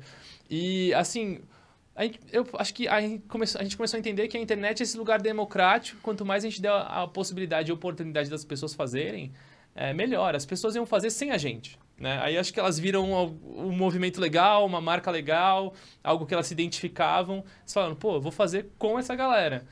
E, 0.50 0.94
assim, 0.94 1.40
a 1.96 2.04
gente- 2.04 2.20
eu 2.32 2.46
acho 2.54 2.74
que 2.74 2.88
a 2.88 3.00
gente, 3.00 3.24
começou, 3.28 3.62
a 3.62 3.64
gente 3.64 3.78
começou 3.78 3.98
a 3.98 4.00
entender 4.00 4.28
que 4.28 4.38
a 4.38 4.40
internet 4.40 4.82
é 4.82 4.84
esse 4.84 4.98
lugar 4.98 5.22
democrático. 5.22 6.00
Quanto 6.02 6.26
mais 6.26 6.44
a 6.44 6.50
gente 6.50 6.62
der 6.62 6.72
a, 6.72 7.08
possibilidade 7.08 7.70
e 7.70 7.74
oportunidade 7.74 8.30
das 8.30 8.44
pessoas 8.44 8.74
fazerem, 8.74 9.32
é, 9.74 9.94
melhor. 9.94 10.36
As 10.36 10.46
pessoas 10.46 10.76
iam 10.76 10.86
fazer 10.86 11.10
sem 11.10 11.32
a 11.32 11.38
gente. 11.38 11.80
Né? 11.98 12.20
Aí 12.22 12.38
acho 12.38 12.52
que 12.52 12.60
elas 12.60 12.80
viram 12.80 13.14
um, 13.14 13.72
movimento 13.72 14.20
legal, 14.20 14.66
uma 14.66 14.82
marca 14.82 15.12
legal, 15.12 15.74
algo 16.04 16.26
que 16.26 16.34
elas 16.34 16.48
se 16.48 16.54
identificavam. 16.54 17.44
Eles 17.62 17.74
falaram, 17.74 17.96
pô, 17.96 18.20
vou 18.20 18.32
fazer 18.32 18.70
com 18.78 18.98
essa 18.98 19.16
galera. 19.16 19.66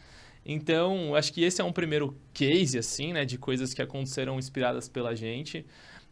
Então, 0.52 1.14
acho 1.16 1.32
que 1.32 1.43
esse 1.43 1.62
é 1.62 1.64
um 1.64 1.72
primeiro 1.72 2.18
case, 2.34 2.78
assim, 2.78 3.14
né? 3.14 3.24
De 3.24 3.38
coisas 3.38 3.74
que 3.74 3.82
aconteceram 3.82 4.39
inspiradas 4.39 4.89
pela 4.89 5.16
gente. 5.16 5.64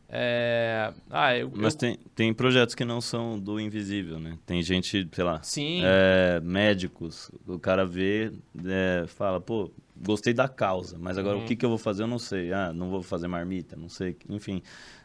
É... 0.10 0.94
Ah, 1.10 1.36
eu, 1.36 1.52
Mas 1.54 1.74
eu- 1.74 1.80
tem, 1.80 1.98
tem 2.16 2.34
projetos 2.34 2.76
que 2.76 2.86
não 2.86 3.02
são 3.02 3.38
do 3.40 3.60
invisível, 3.60 4.20
né? 4.20 4.38
Tem 4.46 4.62
gente, 4.62 5.08
sei 5.12 5.24
lá, 5.24 5.42
Sim, 5.44 5.82
é, 5.84 6.40
médicos, 6.42 7.30
o 7.48 7.60
cara 7.60 7.86
vê, 7.86 8.32
é, 8.66 9.06
fala, 9.08 9.42
pô, 9.42 9.70
gostei 10.00 10.34
da 10.34 10.48
causa, 10.48 10.98
mas 11.00 11.18
agora 11.18 11.36
Uhum. 11.38 11.44
o 11.44 11.46
que, 11.46 11.56
que 11.56 11.66
eu 11.66 11.70
vou 11.70 11.78
fazer 11.78 12.04
eu 12.04 12.08
não 12.08 12.20
sei. 12.20 12.54
Ah, 12.54 12.72
não 12.72 12.90
vou 12.90 13.02
fazer 13.04 13.28
marmita, 13.28 13.76
não 13.76 13.90
sei, 13.90 14.16
enfim, 14.30 14.62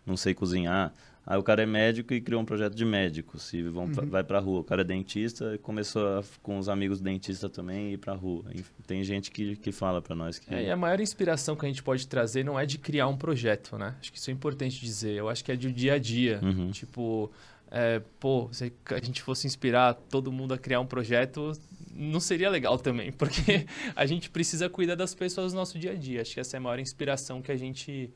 não 0.07 0.17
sei 0.17 0.35
cozinhar. 0.35 0.93
Aí 1.25 1.39
o 1.39 1.43
cara 1.43 1.63
é 1.63 1.67
médico 1.67 2.13
e 2.13 2.21
criou 2.21 2.43
um 2.43 2.45
projeto 2.45 2.75
de 2.75 2.85
médicos 2.85 3.53
e 3.53 3.63
vão, 3.63 3.89
pra- 3.89 4.05
vai 4.05 4.25
pra 4.25 4.41
rua. 4.41 4.61
O 4.61 4.65
cara 4.65 4.81
é 4.81 4.85
dentista 4.85 5.55
e 5.55 5.59
começou 5.59 6.19
a, 6.19 6.25
com 6.43 6.59
os 6.59 6.69
amigos 6.69 7.01
dentistas 7.01 7.49
também 7.53 7.93
ir 7.93 7.99
pra 7.99 8.13
rua. 8.13 8.45
Tem 8.87 9.05
gente 9.05 9.31
que, 9.31 9.55
que 9.55 9.71
fala 9.71 10.03
pra 10.03 10.17
nós 10.17 10.39
que... 10.41 10.53
É, 10.53 10.65
e 10.65 10.71
a 10.71 10.77
maior 10.77 11.01
inspiração 11.01 11.55
que 11.55 11.65
a 11.65 11.69
gente 11.69 11.81
pode 11.83 12.09
trazer 12.09 12.45
não 12.45 12.59
é 12.59 12.67
de 12.67 12.77
criar 12.77 13.07
um 13.07 13.17
projeto, 13.17 13.79
né? 13.79 13.95
Acho 14.01 14.11
que 14.13 14.19
isso 14.19 14.31
é 14.31 14.33
importante 14.33 14.81
dizer. 14.81 15.13
Eu 15.15 15.29
acho 15.29 15.45
que 15.45 15.53
é 15.53 15.57
de 15.57 15.71
dia 15.73 15.95
a 15.95 15.99
dia. 15.99 16.41
Uhum. 16.43 16.73
Tipo, 16.73 17.31
é, 17.71 18.03
pô, 18.19 18.49
se 18.51 18.73
a 18.91 18.99
gente 19.01 19.23
fosse 19.23 19.47
inspirar 19.47 19.95
todo 19.95 20.33
mundo 20.33 20.53
a 20.55 20.59
criar 20.59 20.81
um 20.81 20.87
projeto, 20.87 21.53
não 21.95 22.19
seria 22.19 22.51
legal 22.51 22.77
também, 22.79 23.13
porque 23.17 23.65
a 23.95 24.05
gente 24.07 24.29
precisa 24.29 24.69
cuidar 24.69 24.97
das 24.97 25.15
pessoas 25.15 25.53
no 25.53 25.61
nosso 25.61 25.79
dia 25.79 25.93
a 25.93 25.95
dia. 25.95 26.23
Acho 26.23 26.35
que 26.35 26.41
essa 26.41 26.57
é 26.57 26.59
a 26.59 26.61
maior 26.61 26.81
inspiração 26.81 27.41
que 27.41 27.53
a 27.53 27.57
gente 27.57 28.11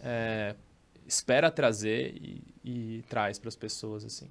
é, 0.00 0.54
espera 1.06 1.50
trazer 1.50 2.14
e, 2.16 2.42
e 2.64 3.04
traz 3.08 3.38
para 3.38 3.48
as 3.48 3.56
pessoas, 3.56 4.04
assim. 4.04 4.28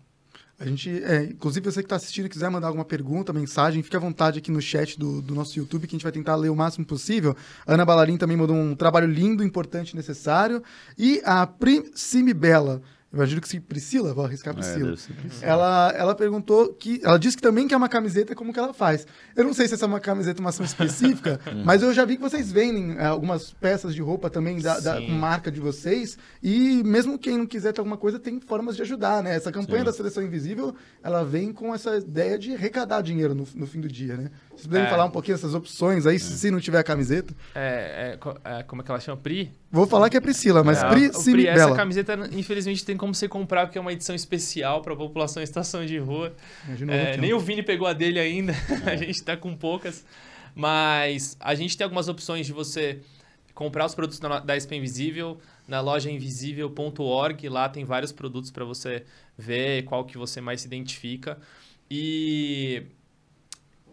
A 0.59 0.65
gente, 0.65 1.03
é, 1.03 1.23
inclusive, 1.25 1.65
você 1.65 1.81
que 1.81 1.87
está 1.87 1.95
assistindo 1.95 2.25
e 2.25 2.29
quiser 2.29 2.49
mandar 2.49 2.67
alguma 2.67 2.85
pergunta, 2.85 3.33
mensagem, 3.33 3.81
fique 3.83 3.95
à 3.95 3.99
vontade 3.99 4.39
aqui 4.39 4.51
no 4.51 4.61
chat 4.61 4.97
do, 4.97 5.21
do 5.21 5.35
nosso 5.35 5.57
YouTube, 5.57 5.87
que 5.87 5.93
a 5.93 5.97
gente 5.97 6.03
vai 6.03 6.11
tentar 6.11 6.35
ler 6.35 6.49
o 6.49 6.55
máximo 6.55 6.85
possível. 6.85 7.35
Ana 7.67 7.83
Balarim 7.83 8.17
também 8.17 8.37
mandou 8.37 8.55
um 8.55 8.75
trabalho 8.75 9.07
lindo, 9.07 9.43
importante, 9.43 9.95
necessário. 9.95 10.63
E 10.97 11.21
a 11.25 11.45
Priscime 11.45 12.33
Bela, 12.33 12.81
eu 13.02 13.02
imagino 13.13 13.39
que 13.39 13.47
se 13.47 13.59
Priscila, 13.59 14.13
vou 14.13 14.25
arriscar 14.25 14.53
É, 14.53 14.57
Priscila. 14.57 14.97
ser 14.97 15.13
Priscila. 15.13 15.45
ela, 15.51 15.93
ela 15.95 16.15
perguntou 16.15 16.73
que. 16.73 16.99
Ela 17.03 17.17
disse 17.19 17.37
que 17.37 17.43
também 17.43 17.67
quer 17.67 17.77
uma 17.77 17.87
camiseta, 17.89 18.33
como 18.35 18.51
que 18.51 18.59
ela 18.59 18.73
faz? 18.73 19.05
Eu 19.35 19.43
não 19.43 19.53
sei 19.53 19.67
se 19.67 19.73
essa 19.75 19.85
é 19.85 19.87
uma 19.87 19.99
camiseta, 19.99 20.39
uma 20.41 20.49
ação 20.49 20.65
específica, 20.65 21.39
mas 21.63 21.81
eu 21.83 21.93
já 21.93 22.03
vi 22.05 22.15
que 22.15 22.21
vocês 22.21 22.51
vendem 22.51 22.97
é, 22.97 23.05
algumas 23.05 23.53
peças 23.53 23.93
de 23.93 24.01
roupa 24.01 24.29
também 24.29 24.59
da, 24.59 24.79
da 24.79 24.97
Sim. 24.97 25.11
marca 25.11 25.51
de 25.51 25.59
vocês. 25.59 26.17
E 26.41 26.81
mesmo 26.83 27.17
quem 27.19 27.37
não 27.37 27.45
quiser 27.45 27.71
ter 27.73 27.79
alguma 27.81 27.97
coisa, 27.97 28.19
tem 28.19 28.39
formas 28.39 28.75
de 28.75 28.81
ajudar, 28.81 29.21
né? 29.21 29.35
Essa 29.35 29.51
campanha 29.51 29.79
Sim. 29.79 29.85
da 29.85 29.93
Seleção 29.93 30.23
Invisível, 30.23 30.75
ela 31.03 31.23
vem 31.23 31.53
com 31.53 31.73
essa 31.73 31.97
ideia 31.97 32.37
de 32.37 32.53
arrecadar 32.53 33.01
dinheiro 33.01 33.35
no, 33.35 33.47
no 33.55 33.67
fim 33.67 33.79
do 33.79 33.87
dia, 33.87 34.17
né? 34.17 34.31
Vocês 34.55 34.67
poderiam 34.67 34.85
É. 34.87 34.89
falar 34.89 35.05
um 35.05 35.09
pouquinho 35.09 35.35
dessas 35.35 35.53
opções 35.55 36.05
aí, 36.05 36.19
se, 36.19 36.37
se 36.37 36.51
não 36.51 36.59
tiver 36.59 36.77
a 36.79 36.83
camiseta? 36.83 37.33
É, 37.55 38.17
é, 38.45 38.59
é, 38.59 38.63
como 38.63 38.81
é 38.81 38.85
que 38.85 38.91
ela 38.91 38.99
chama? 38.99 39.17
Pri? 39.17 39.51
Vou 39.71 39.87
falar 39.87 40.09
que 40.09 40.15
é 40.17 40.21
Priscila, 40.21 40.63
mas 40.63 40.81
É, 40.83 40.87
Pri, 40.89 41.09
Pri, 41.09 41.47
essa 41.47 41.65
Bela. 41.65 41.75
camiseta, 41.75 42.13
infelizmente, 42.31 42.85
tem 42.85 42.95
como 42.95 43.13
você 43.15 43.27
comprar, 43.27 43.65
porque 43.65 43.77
é 43.77 43.81
uma 43.81 43.91
edição 43.91 44.15
especial 44.15 44.81
para 44.81 44.93
a 44.93 44.95
população 44.95 45.41
em 45.41 45.43
estação 45.43 45.85
de 45.85 45.97
rua. 45.97 46.33
Imagina 46.67 46.93
É, 46.93 47.05
outro, 47.07 47.21
nem 47.21 47.29
né? 47.31 47.35
o 47.35 47.39
Vini 47.39 47.63
pegou 47.63 47.87
a 47.87 47.93
dele 47.93 48.19
ainda, 48.19 48.53
a 48.85 48.95
gente 48.95 49.23
tá 49.23 49.35
com 49.35 49.55
poucas. 49.55 50.05
Mas 50.55 51.35
a 51.39 51.55
gente 51.55 51.75
tem 51.75 51.83
algumas 51.83 52.07
opções 52.07 52.45
de 52.45 52.53
você 52.53 52.99
comprar 53.55 53.85
os 53.87 53.95
produtos 53.95 54.19
da, 54.19 54.39
da 54.39 54.53
SP 54.59 54.75
Invisível 54.77 55.39
na 55.67 55.81
loja 55.81 56.11
invisível.org. 56.11 57.49
Lá 57.49 57.67
tem 57.69 57.83
vários 57.83 58.11
produtos 58.11 58.51
para 58.51 58.63
você 58.63 59.03
ver 59.37 59.83
qual 59.85 60.05
que 60.05 60.15
você 60.17 60.39
mais 60.41 60.61
se 60.61 60.67
identifica. 60.67 61.37
E 61.89 62.83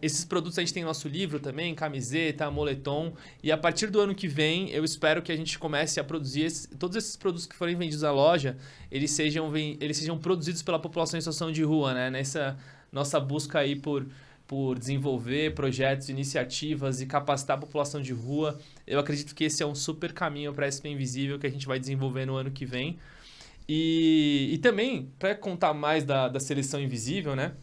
esses 0.01 0.25
produtos 0.25 0.57
a 0.57 0.61
gente 0.61 0.73
tem 0.73 0.83
no 0.83 0.87
nosso 0.89 1.07
livro 1.07 1.39
também, 1.39 1.73
camiseta, 1.75 2.49
moletom. 2.49 3.13
E 3.43 3.51
a 3.51 3.57
partir 3.57 3.87
do 3.87 3.99
ano 3.99 4.15
que 4.15 4.27
vem, 4.27 4.69
eu 4.71 4.83
espero 4.83 5.21
que 5.21 5.31
a 5.31 5.35
gente 5.35 5.57
comece 5.59 5.99
a 5.99 6.03
produzir 6.03 6.43
esse- 6.43 6.67
todos 6.69 6.97
esses 6.97 7.15
produtos 7.15 7.45
que 7.45 7.55
forem 7.55 7.75
vendidos 7.75 8.01
na 8.01 8.11
loja, 8.11 8.57
eles 8.91 9.11
sejam, 9.11 9.55
eles 9.55 9.97
sejam 9.97 10.17
produzidos 10.17 10.61
pela 10.61 10.79
população 10.79 11.17
em 11.17 11.21
situação 11.21 11.51
de 11.51 11.63
rua, 11.63 11.93
né? 11.93 12.09
Nessa 12.09 12.57
nossa 12.91 13.19
busca 13.19 13.59
aí 13.59 13.75
por, 13.75 14.07
por 14.47 14.77
desenvolver 14.77 15.53
projetos, 15.53 16.09
iniciativas 16.09 16.99
e 17.01 17.05
capacitar 17.05 17.57
a 17.57 17.59
população 17.59 18.01
de 18.01 18.11
rua. 18.11 18.59
Eu 18.85 18.99
acredito 18.99 19.33
que 19.35 19.43
esse 19.45 19.61
é 19.63 19.65
um 19.65 19.75
super 19.75 20.11
caminho 20.13 20.53
para 20.53 20.65
a 20.65 20.67
SP 20.71 20.89
Invisível 20.89 21.39
que 21.39 21.47
a 21.47 21.49
gente 21.51 21.65
vai 21.67 21.79
desenvolver 21.79 22.25
no 22.25 22.35
ano 22.35 22.51
que 22.51 22.65
vem. 22.65 22.97
E, 23.67 24.49
e 24.53 24.57
também, 24.57 25.09
para 25.17 25.33
contar 25.35 25.73
mais 25.73 26.03
da, 26.03 26.27
da 26.27 26.39
seleção 26.39 26.81
invisível, 26.81 27.35
né? 27.35 27.53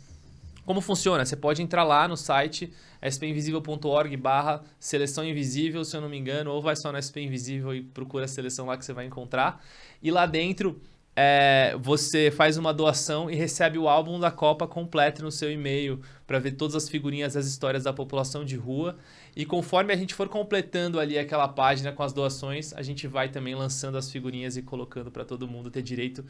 Como 0.69 0.83
funciona? 0.83 1.25
Você 1.25 1.35
pode 1.35 1.63
entrar 1.63 1.83
lá 1.83 2.07
no 2.07 2.15
site 2.15 2.71
spinvisível.org 3.03 4.15
barra 4.19 4.63
seleção 4.79 5.25
invisível, 5.25 5.83
se 5.83 5.97
eu 5.97 6.03
não 6.03 6.11
me 6.11 6.19
engano, 6.19 6.51
ou 6.51 6.61
vai 6.61 6.77
só 6.77 6.93
no 6.93 7.01
SP 7.01 7.25
Invisível 7.25 7.75
e 7.75 7.83
procura 7.83 8.27
a 8.27 8.29
seleção 8.29 8.67
lá 8.67 8.77
que 8.77 8.85
você 8.85 8.93
vai 8.93 9.07
encontrar. 9.07 9.65
E 10.03 10.11
lá 10.11 10.27
dentro 10.27 10.79
é, 11.17 11.75
você 11.81 12.31
faz 12.31 12.59
uma 12.59 12.75
doação 12.75 13.31
e 13.31 13.35
recebe 13.35 13.79
o 13.79 13.89
álbum 13.89 14.21
da 14.21 14.31
Copa 14.31 14.69
completo 14.69 15.23
no 15.23 15.33
seu 15.33 15.51
e-mail 15.51 16.03
para 16.27 16.39
ver 16.39 16.53
todas 16.53 16.77
as 16.77 16.87
figurinhas 16.87 17.33
das 17.33 17.47
histórias 17.47 17.85
da 17.85 17.93
população 17.95 18.45
de 18.45 18.57
rua. 18.57 18.99
E 19.35 19.47
conforme 19.47 19.95
a 19.95 19.97
gente 19.97 20.13
for 20.13 20.29
completando 20.29 21.01
ali 21.01 21.19
aquela 21.19 21.49
página 21.49 21.93
com 21.93 22.03
as 22.03 22.13
doações, 22.13 22.75
a 22.75 22.83
gente 22.83 23.07
vai 23.07 23.31
também 23.31 23.55
lançando 23.55 23.97
as 23.97 24.11
figurinhas 24.13 24.55
e 24.59 24.61
colocando 24.61 25.11
para 25.11 25.25
todo 25.25 25.49
mundo 25.49 25.71
ter 25.71 25.81
direito 25.81 26.23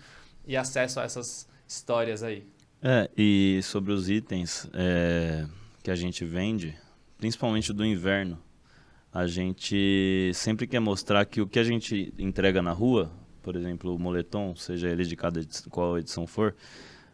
e 0.46 0.56
acesso 0.56 1.00
a 1.00 1.02
essas 1.02 1.48
histórias 1.66 2.22
aí. 2.22 2.46
É, 2.82 3.10
e 3.16 3.60
sobre 3.62 3.92
os 3.92 4.08
itens 4.08 4.68
é, 4.72 5.46
que 5.82 5.90
a 5.90 5.96
gente 5.96 6.24
vende, 6.24 6.76
principalmente 7.18 7.72
do 7.72 7.84
inverno, 7.84 8.38
a 9.12 9.26
gente 9.26 10.30
sempre 10.34 10.66
quer 10.66 10.80
mostrar 10.80 11.24
que 11.24 11.40
o 11.40 11.46
que 11.46 11.58
a 11.58 11.64
gente 11.64 12.12
entrega 12.18 12.62
na 12.62 12.72
rua 12.72 13.10
por 13.48 13.56
exemplo, 13.56 13.94
o 13.94 13.98
moletom, 13.98 14.54
seja 14.54 14.90
ele 14.90 15.04
de 15.04 15.16
cada 15.16 15.40
edição, 15.40 15.70
qual 15.70 15.98
edição 15.98 16.26
for, 16.26 16.54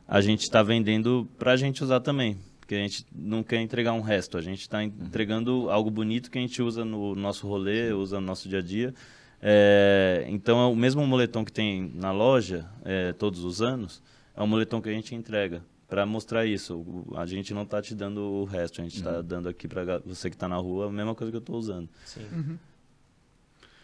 a 0.07 0.21
gente 0.21 0.41
está 0.41 0.65
vendendo 0.65 1.29
para 1.39 1.53
a 1.53 1.57
gente 1.57 1.85
usar 1.85 2.01
também. 2.01 2.37
Porque 2.59 2.75
a 2.75 2.79
gente 2.79 3.07
não 3.15 3.45
quer 3.45 3.61
entregar 3.61 3.93
um 3.93 4.01
resto, 4.01 4.37
a 4.37 4.41
gente 4.41 4.63
está 4.63 4.83
entregando 4.83 5.71
algo 5.71 5.93
bonito 5.93 6.33
que 6.33 6.39
a 6.39 6.41
gente 6.41 6.61
usa 6.61 6.85
no 6.85 7.15
nosso 7.15 7.47
rolê, 7.47 7.93
usa 7.93 8.21
no 8.21 8.27
nosso 8.27 8.49
dia 8.49 8.59
a 8.59 8.63
dia. 8.63 8.93
É, 9.41 10.25
então, 10.29 10.59
é 10.61 10.67
o 10.67 10.75
mesmo 10.75 11.07
moletom 11.07 11.45
que 11.45 11.53
tem 11.53 11.93
na 11.95 12.11
loja 12.11 12.69
é, 12.85 13.13
todos 13.13 13.45
os 13.45 13.63
anos, 13.63 14.03
é 14.37 14.43
o 14.43 14.47
moletom 14.47 14.81
que 14.81 14.89
a 14.89 14.93
gente 14.93 15.15
entrega 15.15 15.63
para 15.89 16.05
mostrar 16.05 16.45
isso. 16.45 16.85
A 17.17 17.27
gente 17.27 17.55
não 17.55 17.63
está 17.63 17.81
te 17.81 17.95
dando 17.95 18.21
o 18.21 18.45
resto, 18.45 18.81
a 18.81 18.85
gente 18.85 18.97
está 18.97 19.19
uhum. 19.19 19.23
dando 19.23 19.49
aqui 19.49 19.69
para 19.69 19.99
você 20.01 20.29
que 20.29 20.37
está 20.37 20.49
na 20.49 20.57
rua 20.57 20.87
a 20.87 20.91
mesma 20.91 21.15
coisa 21.15 21.31
que 21.31 21.37
eu 21.37 21.41
estou 21.41 21.57
usando. 21.57 21.89
Sim. 22.05 22.27
Uhum. 22.33 22.59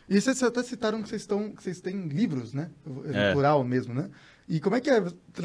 E 0.09 0.21
vocês 0.21 0.43
até 0.43 0.61
citaram 0.65 1.01
que 1.03 1.09
vocês, 1.09 1.23
estão, 1.23 1.53
que 1.53 1.63
vocês 1.63 1.81
têm 1.81 2.09
livros, 2.09 2.53
né? 2.53 2.69
É. 3.13 3.33
Plural 3.33 3.63
mesmo, 3.63 3.95
né? 3.95 4.11
E 4.49 4.59
como 4.59 4.75
é 4.75 4.81
que 4.81 4.91
é, 4.91 5.01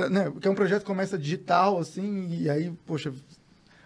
né? 0.09 0.31
Porque 0.31 0.47
é 0.47 0.51
um 0.51 0.55
projeto 0.55 0.81
que 0.81 0.87
começa 0.87 1.15
digital, 1.19 1.77
assim, 1.77 2.27
e 2.29 2.49
aí, 2.49 2.73
poxa, 2.83 3.13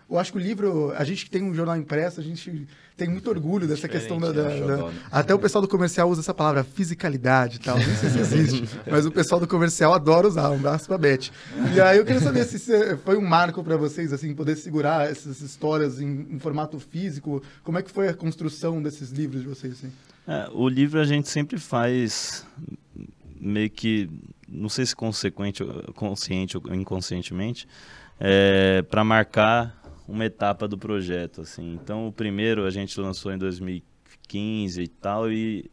eu 0.10 0.18
acho 0.18 0.32
que 0.32 0.38
o 0.38 0.41
livro, 0.41 0.91
a 0.97 1.03
gente 1.03 1.26
que 1.26 1.30
tem 1.30 1.43
um 1.43 1.53
jornal 1.53 1.78
impresso, 1.78 2.20
a 2.20 2.24
gente 2.24 2.68
tem 2.97 3.07
muito 3.07 3.30
orgulho 3.30 3.68
dessa 3.68 3.88
Diferente, 3.88 4.07
questão 4.07 4.20
da, 4.20 4.32
da, 4.32 4.51
é 4.51 4.60
da, 4.60 4.78
né? 4.78 4.93
Até 5.12 5.34
o 5.34 5.39
pessoal 5.39 5.62
do 5.62 5.68
comercial 5.68 6.10
usa 6.10 6.22
essa 6.22 6.34
palavra, 6.34 6.64
fisicalidade 6.64 7.57
e 7.57 7.60
tal. 7.60 7.78
Não 7.78 7.95
sei 7.95 8.10
se 8.10 8.20
existe, 8.20 8.70
mas 8.89 9.05
o 9.05 9.12
pessoal 9.12 9.39
do 9.39 9.47
comercial 9.47 9.93
adora 9.93 10.28
usar. 10.28 10.49
Um 10.49 10.55
abraço 10.55 10.88
pra 10.88 10.97
Beth. 10.97 11.30
E 11.74 11.80
aí 11.80 11.97
eu 11.97 12.05
queria 12.05 12.22
saber 12.22 12.43
se 12.43 12.60
foi 12.97 13.18
um 13.18 13.26
marco 13.26 13.64
para 13.64 13.78
vocês, 13.78 14.12
assim, 14.12 14.34
poder 14.34 14.55
segurar 14.55 15.10
essas 15.10 15.41
histórias 15.41 16.01
em, 16.01 16.28
em, 16.32 16.39
formato 16.39 16.80
físico. 16.80 17.41
Como 17.64 17.78
é 17.78 17.84
que 17.84 17.91
foi 17.91 18.10
a 18.10 18.14
construção 18.14 18.82
desses 18.82 19.12
livros 19.12 19.41
de 19.41 19.47
vocês, 19.47 19.74
assim? 19.74 19.91
É, 20.28 20.49
o 20.51 20.68
livro 20.68 20.99
a 20.99 21.05
gente 21.05 21.30
sempre 21.30 21.57
faz 21.57 22.45
meio 23.39 23.70
que, 23.70 24.10
não 24.47 24.68
sei 24.68 24.86
se 24.86 24.95
consequente, 24.95 25.64
consciente 25.95 26.57
ou 26.57 26.74
inconscientemente, 26.74 27.68
é, 28.20 28.82
para 28.89 29.03
marcar 29.03 29.78
uma 30.10 30.26
etapa 30.26 30.68
do 30.68 30.78
projeto, 30.78 31.41
assim. 31.41 31.74
Então, 31.74 32.07
o 32.07 32.12
primeiro 32.12 32.66
a 32.66 32.70
gente 32.70 32.99
lançou 32.99 33.32
em 33.32 33.38
2015 33.38 34.82
e 34.82 34.88
tal, 34.88 35.32
e, 35.32 35.70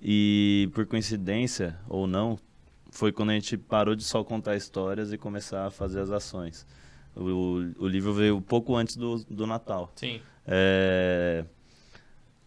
e 0.00 0.68
por 0.72 0.86
coincidência 0.86 1.78
ou 1.88 2.06
não, 2.06 2.38
foi 2.90 3.12
quando 3.12 3.30
a 3.30 3.34
gente 3.34 3.56
parou 3.56 3.94
de 3.94 4.02
só 4.02 4.24
contar 4.24 4.56
histórias 4.56 5.12
e 5.12 5.18
começar 5.18 5.66
a 5.66 5.70
fazer 5.70 6.00
as 6.00 6.10
ações. 6.10 6.66
O, 7.14 7.72
o 7.78 7.86
livro 7.86 8.12
veio 8.12 8.40
pouco 8.40 8.74
antes 8.76 8.96
do, 8.96 9.24
do 9.24 9.46
Natal. 9.46 9.92
Sim. 9.94 10.20
É, 10.46 11.44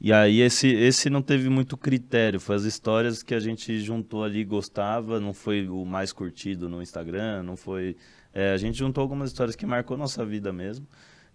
e 0.01 0.13
aí 0.13 0.41
esse, 0.41 0.67
esse 0.67 1.09
não 1.09 1.21
teve 1.21 1.49
muito 1.49 1.75
critério, 1.75 2.39
foi 2.39 2.55
as 2.55 2.63
histórias 2.63 3.21
que 3.21 3.35
a 3.35 3.39
gente 3.39 3.79
juntou 3.79 4.23
ali 4.23 4.45
gostava, 4.45 5.19
não 5.19 5.33
foi 5.33 5.67
o 5.67 5.83
mais 5.85 6.13
curtido 6.13 6.69
no 6.69 6.81
Instagram, 6.81 7.43
não 7.43 7.57
foi... 7.57 7.97
É, 8.33 8.51
a 8.51 8.57
gente 8.57 8.77
juntou 8.77 9.01
algumas 9.01 9.31
histórias 9.31 9.55
que 9.55 9.65
marcou 9.65 9.97
nossa 9.97 10.23
vida 10.23 10.53
mesmo. 10.53 10.87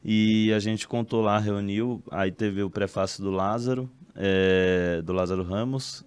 E 0.04 0.52
a 0.52 0.58
gente 0.58 0.86
contou 0.86 1.22
lá, 1.22 1.38
reuniu, 1.38 2.02
aí 2.10 2.30
teve 2.30 2.62
o 2.62 2.68
prefácio 2.68 3.24
do 3.24 3.30
Lázaro, 3.30 3.90
é, 4.14 5.00
do 5.02 5.12
Lázaro 5.12 5.42
Ramos 5.42 6.04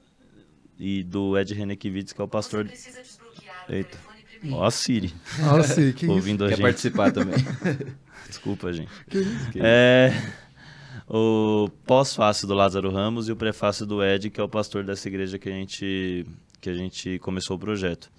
e 0.77 1.03
do 1.03 1.37
Ed 1.37 1.53
Renekiewicz, 1.53 2.13
que 2.13 2.21
é 2.21 2.23
o 2.23 2.27
pastor... 2.27 2.69
Eita. 3.67 3.97
Ó 4.51 4.63
a 4.63 4.69
Siri. 4.71 5.13
Ó 5.51 5.57
a 5.57 5.63
Siri, 5.63 5.93
que 5.93 6.05
Ouvindo 6.07 6.43
isso? 6.43 6.45
a 6.45 6.49
Quer 6.49 6.55
gente. 6.57 6.61
participar 6.63 7.11
também. 7.11 7.37
Desculpa, 8.29 8.71
gente. 8.71 8.91
Que 9.09 9.17
isso? 9.19 9.49
É 9.55 10.13
o 11.09 11.69
pós-fácil 11.85 12.47
do 12.47 12.53
Lázaro 12.53 12.91
Ramos 12.91 13.29
e 13.29 13.31
o 13.31 13.35
prefácio 13.35 13.85
do 13.85 14.03
Ed, 14.03 14.29
que 14.29 14.39
é 14.39 14.43
o 14.43 14.49
pastor 14.49 14.83
dessa 14.83 15.07
igreja 15.07 15.39
que 15.39 15.49
a 15.49 15.51
gente, 15.51 16.25
que 16.59 16.69
a 16.69 16.73
gente 16.73 17.17
começou 17.19 17.55
o 17.55 17.59
projeto. 17.59 18.11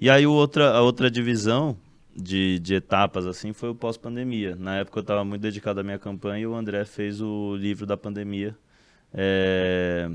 E 0.00 0.10
aí 0.10 0.26
outra, 0.26 0.70
a 0.70 0.82
outra 0.82 1.10
divisão 1.10 1.76
de, 2.16 2.58
de 2.58 2.74
etapas 2.74 3.26
assim 3.26 3.52
foi 3.52 3.68
o 3.68 3.74
pós-pandemia. 3.74 4.56
Na 4.56 4.76
época 4.78 4.98
eu 4.98 5.02
estava 5.02 5.24
muito 5.24 5.42
dedicado 5.42 5.80
à 5.80 5.82
minha 5.82 5.98
campanha 5.98 6.42
e 6.42 6.46
o 6.46 6.54
André 6.54 6.84
fez 6.84 7.20
o 7.20 7.54
livro 7.56 7.84
da 7.86 7.96
pandemia, 7.96 8.56
é, 9.12 10.10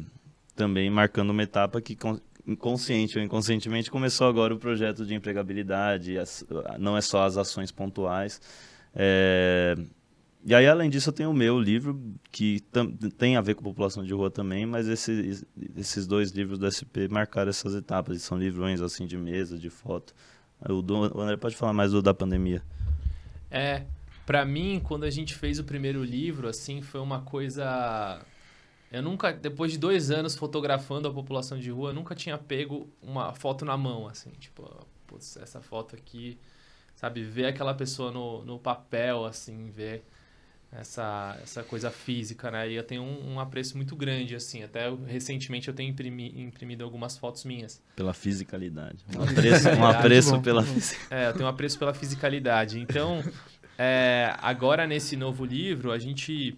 também 0.55 0.89
marcando 0.89 1.29
uma 1.29 1.43
etapa 1.43 1.79
que 1.81 1.97
inconsciente 2.47 3.17
ou 3.17 3.23
inconscientemente 3.23 3.91
começou 3.91 4.27
agora 4.27 4.53
o 4.53 4.57
projeto 4.57 5.05
de 5.05 5.13
empregabilidade, 5.13 6.15
não 6.79 6.97
é 6.97 7.01
só 7.01 7.23
as 7.23 7.37
ações 7.37 7.71
pontuais. 7.71 8.41
É, 8.95 9.75
e 10.43 10.55
aí, 10.55 10.67
além 10.67 10.89
disso, 10.89 11.09
eu 11.09 11.13
tenho 11.13 11.29
o 11.29 11.33
meu 11.35 11.59
livro, 11.59 12.01
que 12.31 12.63
tem 13.15 13.37
a 13.37 13.41
ver 13.41 13.53
com 13.53 13.61
população 13.61 14.03
de 14.03 14.11
rua 14.11 14.31
também, 14.31 14.65
mas 14.65 14.87
esse, 14.87 15.45
esses 15.77 16.07
dois 16.07 16.31
livros 16.31 16.57
do 16.57 16.65
SP 16.65 17.05
marcaram 17.07 17.49
essas 17.49 17.75
etapas. 17.75 18.19
São 18.23 18.39
livrões 18.39 18.81
assim 18.81 19.05
de 19.05 19.17
mesa, 19.17 19.55
de 19.55 19.69
foto. 19.69 20.15
O, 20.69 20.81
do, 20.81 21.17
o 21.17 21.21
André 21.21 21.37
pode 21.37 21.55
falar 21.55 21.73
mais 21.73 21.91
do 21.91 22.01
da 22.01 22.13
pandemia. 22.13 22.61
É, 23.49 23.83
para 24.25 24.45
mim, 24.45 24.79
quando 24.83 25.03
a 25.03 25.09
gente 25.09 25.35
fez 25.35 25.59
o 25.59 25.63
primeiro 25.63 26.03
livro, 26.03 26.47
assim, 26.47 26.81
foi 26.81 27.01
uma 27.01 27.21
coisa... 27.21 28.21
Eu 28.91 29.01
nunca, 29.01 29.31
depois 29.31 29.71
de 29.71 29.77
dois 29.77 30.11
anos 30.11 30.35
fotografando 30.35 31.07
a 31.07 31.13
população 31.13 31.57
de 31.57 31.71
rua, 31.71 31.91
eu 31.91 31.93
nunca 31.93 32.13
tinha 32.13 32.37
pego 32.37 32.89
uma 33.01 33.33
foto 33.33 33.63
na 33.63 33.77
mão, 33.77 34.07
assim, 34.07 34.31
tipo, 34.31 34.69
putz, 35.07 35.37
essa 35.37 35.61
foto 35.61 35.95
aqui, 35.95 36.37
sabe, 36.95 37.23
ver 37.23 37.45
aquela 37.45 37.73
pessoa 37.73 38.11
no, 38.11 38.43
no 38.43 38.59
papel, 38.59 39.25
assim, 39.25 39.69
ver 39.69 40.03
essa, 40.71 41.37
essa 41.43 41.63
coisa 41.63 41.91
física, 41.91 42.49
né? 42.49 42.69
E 42.69 42.75
eu 42.75 42.83
tenho 42.83 43.03
um, 43.03 43.33
um, 43.33 43.39
apreço 43.39 43.75
muito 43.75 43.95
grande, 43.95 44.35
assim. 44.35 44.63
Até 44.63 44.89
recentemente 45.05 45.67
eu 45.67 45.73
tenho 45.73 45.89
imprimi, 45.89 46.33
imprimido 46.41 46.83
algumas 46.83 47.17
fotos 47.17 47.43
minhas. 47.43 47.81
Pela 47.95 48.13
fisicalidade. 48.13 49.03
Um 49.15 49.23
apreço, 49.23 49.69
um 49.69 49.85
apreço 49.85 50.41
pela 50.41 50.63
É, 51.09 51.27
eu 51.27 51.33
tenho 51.33 51.45
um 51.45 51.49
apreço 51.49 51.77
pela 51.77 51.93
fisicalidade. 51.93 52.79
Então, 52.79 53.21
é, 53.77 54.33
agora 54.41 54.87
nesse 54.87 55.17
novo 55.17 55.43
livro, 55.43 55.91
a 55.91 55.99
gente, 55.99 56.57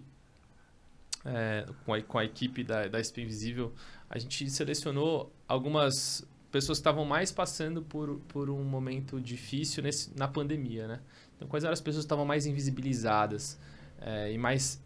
é, 1.24 1.66
com, 1.84 1.92
a, 1.92 2.00
com 2.00 2.18
a 2.18 2.24
equipe 2.24 2.62
da, 2.62 2.86
da 2.86 3.02
SP 3.02 3.22
Invisível, 3.22 3.72
a 4.08 4.16
gente 4.16 4.48
selecionou 4.48 5.32
algumas 5.48 6.24
pessoas 6.52 6.78
que 6.78 6.82
estavam 6.82 7.04
mais 7.04 7.32
passando 7.32 7.82
por, 7.82 8.20
por 8.28 8.48
um 8.48 8.62
momento 8.62 9.20
difícil 9.20 9.82
nesse, 9.82 10.16
na 10.16 10.28
pandemia, 10.28 10.86
né? 10.86 11.00
Então, 11.34 11.48
quais 11.48 11.64
eram 11.64 11.72
as 11.72 11.80
pessoas 11.80 12.04
que 12.04 12.06
estavam 12.06 12.24
mais 12.24 12.46
invisibilizadas? 12.46 13.58
É, 14.00 14.32
e 14.32 14.38
mais, 14.38 14.82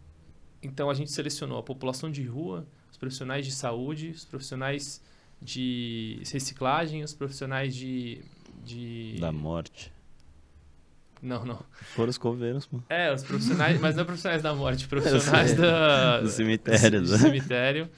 então 0.61 0.89
a 0.89 0.93
gente 0.93 1.11
selecionou 1.11 1.57
a 1.57 1.63
população 1.63 2.11
de 2.11 2.23
rua, 2.23 2.65
os 2.91 2.97
profissionais 2.97 3.45
de 3.45 3.51
saúde, 3.51 4.09
os 4.09 4.25
profissionais 4.25 5.01
de 5.41 6.21
reciclagem, 6.31 7.03
os 7.03 7.13
profissionais 7.13 7.75
de, 7.75 8.21
de... 8.63 9.17
da 9.19 9.31
morte. 9.31 9.91
Não, 11.21 11.45
não. 11.45 11.61
Foram 11.95 12.09
os 12.09 12.17
coveiros, 12.17 12.67
mano. 12.71 12.83
É, 12.89 13.13
os 13.13 13.23
profissionais, 13.23 13.79
mas 13.79 13.95
não 13.95 14.05
profissionais 14.05 14.41
da 14.41 14.53
morte, 14.53 14.87
profissionais 14.89 15.53
da, 15.53 16.21
do 16.21 16.29
cemitério. 16.29 17.01
Do, 17.01 17.07
do 17.09 17.17
cemitério 17.17 17.89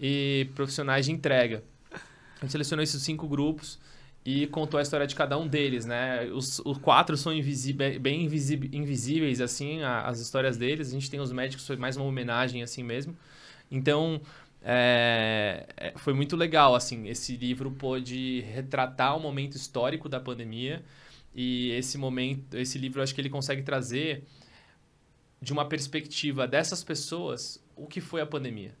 e 0.00 0.48
profissionais 0.54 1.06
de 1.06 1.12
entrega. 1.12 1.62
A 1.92 2.40
gente 2.40 2.52
selecionou 2.52 2.82
esses 2.82 3.00
cinco 3.02 3.28
grupos 3.28 3.78
e 4.24 4.46
contou 4.46 4.78
a 4.78 4.82
história 4.82 5.06
de 5.06 5.14
cada 5.14 5.36
um 5.36 5.46
deles, 5.46 5.84
né? 5.84 6.24
Os, 6.32 6.58
os 6.60 6.78
quatro 6.78 7.16
são 7.16 7.32
invisíveis, 7.32 7.98
bem 7.98 8.24
invisíveis, 8.24 9.40
assim, 9.40 9.82
as 9.82 10.18
histórias 10.18 10.56
deles. 10.56 10.88
A 10.88 10.92
gente 10.92 11.10
tem 11.10 11.20
os 11.20 11.30
médicos, 11.30 11.66
foi 11.66 11.76
mais 11.76 11.96
uma 11.96 12.06
homenagem, 12.06 12.62
assim 12.62 12.82
mesmo. 12.82 13.14
Então, 13.70 14.20
é, 14.62 15.66
é, 15.76 15.92
foi 15.96 16.14
muito 16.14 16.36
legal, 16.36 16.74
assim. 16.74 17.06
Esse 17.06 17.36
livro 17.36 17.70
pôde 17.72 18.40
retratar 18.40 19.14
o 19.14 19.20
momento 19.20 19.56
histórico 19.56 20.08
da 20.08 20.18
pandemia. 20.18 20.82
E 21.34 21.72
esse 21.72 21.98
momento, 21.98 22.56
esse 22.56 22.78
livro, 22.78 23.02
acho 23.02 23.14
que 23.14 23.20
ele 23.20 23.28
consegue 23.28 23.62
trazer 23.62 24.24
de 25.42 25.52
uma 25.52 25.66
perspectiva 25.68 26.48
dessas 26.48 26.82
pessoas 26.82 27.62
o 27.76 27.86
que 27.86 28.00
foi 28.00 28.22
a 28.22 28.26
pandemia. 28.26 28.74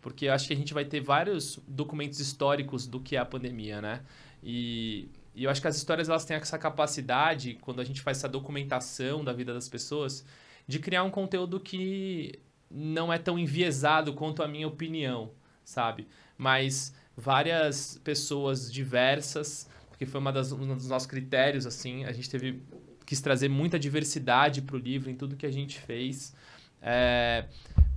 Porque 0.00 0.26
acho 0.26 0.48
que 0.48 0.54
a 0.54 0.56
gente 0.56 0.74
vai 0.74 0.84
ter 0.84 1.00
vários 1.00 1.60
documentos 1.68 2.18
históricos 2.18 2.86
do 2.86 2.98
que 2.98 3.14
é 3.14 3.20
a 3.20 3.24
pandemia, 3.24 3.80
né? 3.80 4.02
E, 4.42 5.08
e 5.34 5.44
eu 5.44 5.50
acho 5.50 5.60
que 5.60 5.68
as 5.68 5.76
histórias 5.76 6.08
elas 6.08 6.24
têm 6.24 6.36
essa 6.36 6.58
capacidade, 6.58 7.58
quando 7.60 7.80
a 7.80 7.84
gente 7.84 8.00
faz 8.00 8.18
essa 8.18 8.28
documentação 8.28 9.24
da 9.24 9.32
vida 9.32 9.52
das 9.52 9.68
pessoas, 9.68 10.24
de 10.66 10.78
criar 10.78 11.02
um 11.04 11.10
conteúdo 11.10 11.58
que 11.58 12.38
não 12.70 13.12
é 13.12 13.18
tão 13.18 13.38
enviesado 13.38 14.12
quanto 14.12 14.42
a 14.42 14.48
minha 14.48 14.68
opinião, 14.68 15.30
sabe? 15.64 16.06
Mas 16.36 16.94
várias 17.16 17.98
pessoas 18.04 18.70
diversas, 18.70 19.68
porque 19.88 20.06
foi 20.06 20.20
uma 20.20 20.32
das, 20.32 20.52
um 20.52 20.74
dos 20.74 20.88
nossos 20.88 21.08
critérios, 21.08 21.66
assim, 21.66 22.04
a 22.04 22.12
gente 22.12 22.28
teve 22.28 22.62
quis 23.08 23.22
trazer 23.22 23.48
muita 23.48 23.78
diversidade 23.78 24.60
para 24.60 24.76
o 24.76 24.78
livro 24.78 25.10
em 25.10 25.14
tudo 25.14 25.34
que 25.34 25.46
a 25.46 25.50
gente 25.50 25.78
fez, 25.80 26.34
é, 26.82 27.46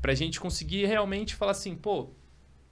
para 0.02 0.14
a 0.14 0.16
gente 0.16 0.40
conseguir 0.40 0.86
realmente 0.86 1.36
falar 1.36 1.52
assim, 1.52 1.76
pô, 1.76 2.12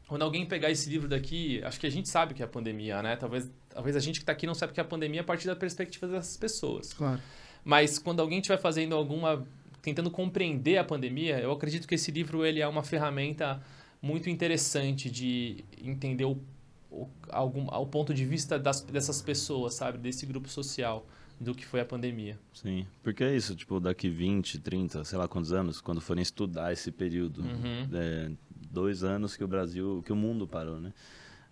quando 0.09 0.23
alguém 0.23 0.43
pegar 0.43 0.71
esse 0.71 0.89
livro 0.89 1.07
daqui, 1.07 1.63
acho 1.63 1.79
que 1.79 1.85
a 1.85 1.89
gente 1.89 2.09
sabe 2.09 2.33
que 2.33 2.41
é 2.41 2.45
a 2.45 2.47
pandemia, 2.47 2.99
né? 3.03 3.15
Talvez, 3.15 3.47
talvez 3.69 3.95
a 3.95 3.99
gente 3.99 4.15
que 4.15 4.23
está 4.23 4.31
aqui 4.31 4.47
não 4.47 4.55
sabe 4.55 4.73
que 4.73 4.79
é 4.79 4.83
a 4.83 4.85
pandemia 4.85 5.21
a 5.21 5.23
partir 5.23 5.45
da 5.45 5.55
perspectiva 5.55 6.07
dessas 6.07 6.35
pessoas. 6.35 6.93
Claro. 6.93 7.21
Mas 7.63 7.99
quando 7.99 8.19
alguém 8.19 8.39
estiver 8.39 8.57
fazendo 8.57 8.95
alguma 8.95 9.45
tentando 9.83 10.09
compreender 10.09 10.77
a 10.79 10.83
pandemia, 10.83 11.39
eu 11.39 11.51
acredito 11.51 11.87
que 11.87 11.93
esse 11.93 12.09
livro 12.11 12.43
ele 12.43 12.59
é 12.59 12.67
uma 12.67 12.81
ferramenta 12.83 13.61
muito 14.01 14.31
interessante 14.31 15.11
de 15.11 15.63
entender 15.79 16.25
o, 16.25 16.41
o, 16.89 17.07
algum, 17.29 17.67
o 17.67 17.85
ponto 17.85 18.11
de 18.11 18.25
vista 18.25 18.57
das, 18.57 18.81
dessas 18.81 19.21
pessoas, 19.21 19.75
sabe? 19.75 19.99
Desse 19.99 20.25
grupo 20.25 20.49
social 20.49 21.07
do 21.39 21.53
que 21.55 21.65
foi 21.65 21.79
a 21.79 21.85
pandemia. 21.85 22.37
Sim, 22.51 22.85
porque 23.01 23.23
é 23.23 23.33
isso, 23.35 23.55
tipo, 23.55 23.79
daqui 23.79 24.09
20, 24.09 24.59
30, 24.59 25.03
sei 25.05 25.17
lá 25.17 25.27
quantos 25.27 25.53
anos, 25.53 25.79
quando 25.79 26.01
forem 26.01 26.21
estudar 26.21 26.73
esse 26.73 26.91
período, 26.91 27.41
Uhum. 27.41 27.87
é, 27.93 28.31
dois 28.71 29.03
anos 29.03 29.35
que 29.35 29.43
o 29.43 29.47
Brasil, 29.47 30.01
que 30.05 30.11
o 30.13 30.15
mundo 30.15 30.47
parou, 30.47 30.79
né? 30.79 30.93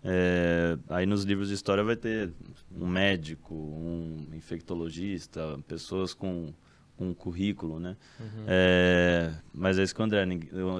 É, 0.04 0.78
aí 0.88 1.06
nos 1.06 1.24
livros 1.24 1.48
de 1.48 1.54
história 1.54 1.82
vai 1.82 1.96
ter 1.96 2.32
um 2.76 2.86
médico, 2.86 3.54
um 3.54 4.26
infectologista, 4.32 5.58
pessoas 5.66 6.14
com 6.14 6.52
um 7.00 7.14
currículo, 7.14 7.78
né? 7.78 7.96
Uhum. 8.18 8.44
É, 8.46 9.32
mas 9.52 9.78
é 9.78 9.82
isso 9.84 9.94
que 9.94 10.00
o, 10.00 10.04
André, 10.04 10.26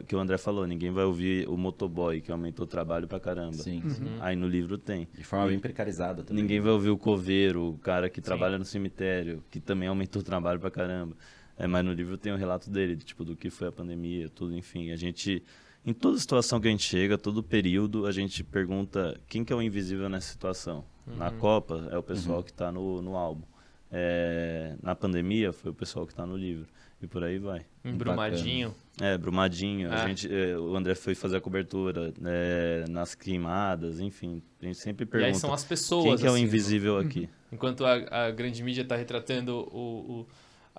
que 0.07 0.17
o 0.17 0.19
André 0.19 0.37
falou, 0.37 0.67
ninguém 0.67 0.91
vai 0.91 1.05
ouvir 1.05 1.49
o 1.49 1.57
motoboy, 1.57 2.21
que 2.21 2.31
aumentou 2.33 2.65
o 2.65 2.69
trabalho 2.69 3.07
pra 3.07 3.21
caramba. 3.21 3.53
Sim, 3.55 3.83
Uhum. 3.85 3.91
sim. 3.91 4.17
Aí 4.21 4.35
no 4.35 4.49
livro 4.49 4.77
tem. 4.79 5.09
De 5.15 5.23
forma 5.25 5.47
bem 5.47 5.59
precarizada 5.61 6.25
também. 6.25 6.43
Ninguém 6.43 6.61
vai 6.61 6.73
ouvir 6.73 6.91
o 6.91 6.99
coveiro, 6.99 7.69
o 7.71 7.79
cara 7.79 8.09
que 8.11 8.17
Sim. 8.21 8.25
trabalha 8.25 8.59
no 8.59 8.65
cemitério, 8.65 9.45
que 9.51 9.61
também 9.61 9.89
aumentou 9.89 10.21
o 10.21 10.25
trabalho 10.25 10.59
pra 10.59 10.71
caramba. 10.71 11.17
É, 11.57 11.67
mas 11.67 11.85
no 11.85 11.93
livro 11.93 12.17
tem 12.19 12.33
o 12.33 12.37
relato 12.37 12.69
dele, 12.71 12.95
de, 12.97 13.05
tipo, 13.05 13.25
do 13.25 13.37
que 13.37 13.49
foi 13.51 13.69
a 13.69 13.73
pandemia, 13.73 14.29
tudo, 14.29 14.55
enfim. 14.57 14.91
A 14.91 14.97
gente, 14.97 15.43
em 15.85 15.93
toda 15.93 16.19
situação 16.19 16.61
que 16.61 16.69
a 16.69 16.71
gente 16.71 16.83
chega, 16.85 17.17
todo 17.17 17.43
período, 17.43 18.07
a 18.07 18.13
gente 18.13 18.43
pergunta 18.45 19.19
quem 19.29 19.45
que 19.45 19.53
é 19.53 19.57
o 19.57 19.63
invisível 19.63 20.09
nessa 20.09 20.31
situação. 20.31 20.85
Na 21.07 21.31
Uhum. 21.31 21.39
Copa, 21.39 21.89
é 21.91 21.97
o 21.97 22.03
pessoal 22.03 22.39
Uhum. 22.39 22.43
que 22.43 22.53
tá 22.53 22.71
no, 22.71 23.01
no 23.01 23.17
álbum. 23.17 23.43
É, 23.91 24.75
na 24.83 24.95
pandemia, 24.95 25.53
foi 25.53 25.71
o 25.71 25.75
pessoal 25.75 26.07
que 26.07 26.15
tá 26.15 26.27
no 26.27 26.37
livro. 26.37 26.67
E 27.01 27.07
por 27.07 27.23
aí 27.25 27.39
vai. 27.39 27.65
Embrumadinho. 27.85 28.75
É, 29.01 29.17
Brumadinho, 29.17 29.89
Ah. 29.91 30.03
a 30.03 30.09
gente, 30.09 30.29
é, 30.31 30.59
o 30.59 30.77
André 30.77 30.95
foi 30.97 31.15
fazer 31.15 31.37
a 31.37 31.41
cobertura 31.41 32.13
é, 32.25 32.85
nas 32.91 33.15
queimadas, 33.15 34.01
enfim. 34.01 34.43
A 34.61 34.67
gente 34.67 34.79
sempre 34.79 35.05
E 35.05 35.07
pergunta 35.07 35.29
aí 35.31 35.35
são 35.41 35.53
as 35.55 35.65
pessoas. 35.65 36.05
quem 36.05 36.17
que 36.17 36.27
é 36.27 36.31
o 36.31 36.35
assim, 36.35 36.43
invisível 36.43 36.99
aqui. 36.99 37.29
Enquanto 37.53 37.87
a, 37.87 38.27
a 38.27 38.31
grande 38.33 38.63
mídia 38.63 38.83
está 38.83 38.97
retratando 38.97 39.57
o, 39.73 40.21
o 40.23 40.27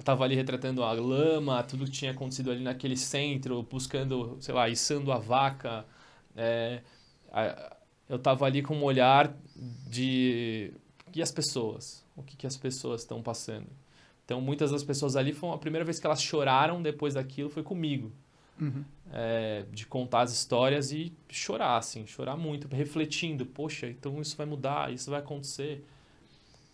tava 0.03 0.23
ali 0.23 0.35
retratando 0.35 0.83
a 0.83 0.91
lama, 0.93 1.63
tudo 1.63 1.85
que 1.85 1.91
tinha 1.91 2.11
acontecido 2.11 2.51
ali 2.51 2.63
naquele 2.63 2.97
centro, 2.97 3.63
buscando, 3.63 4.37
sei 4.41 4.53
lá, 4.53 4.69
içando 4.69 5.11
a 5.11 5.17
vaca. 5.19 5.85
é, 6.35 6.81
a- 7.31 7.75
eu 8.07 8.17
tava 8.19 8.45
ali 8.45 8.61
com 8.63 8.75
um 8.75 8.83
olhar 8.83 9.33
de 9.55 10.71
e 11.13 11.21
as 11.21 11.31
pessoas, 11.31 12.05
o 12.15 12.23
que, 12.23 12.37
que 12.37 12.47
as 12.47 12.55
pessoas 12.57 13.01
estão 13.01 13.21
passando. 13.21 13.67
Então, 14.25 14.39
muitas 14.41 14.71
das 14.71 14.83
pessoas 14.83 15.15
ali 15.15 15.33
foi 15.33 15.49
a 15.51 15.57
primeira 15.57 15.83
vez 15.85 15.99
que 15.99 16.05
elas 16.05 16.21
choraram 16.21 16.81
depois 16.81 17.15
daquilo 17.15 17.49
foi 17.49 17.63
comigo, 17.63 18.11
Uhum. 18.61 18.85
é, 19.11 19.65
de 19.71 19.85
contar 19.85 20.21
as 20.21 20.31
histórias 20.33 20.91
e 20.91 21.13
chorar, 21.29 21.77
assim, 21.77 22.05
chorar 22.07 22.37
muito, 22.37 22.67
refletindo, 22.67 23.45
poxa, 23.45 23.87
então 23.87 24.21
isso 24.21 24.35
vai 24.37 24.45
mudar, 24.45 24.91
isso 24.93 25.09
vai 25.11 25.19
acontecer. 25.19 25.83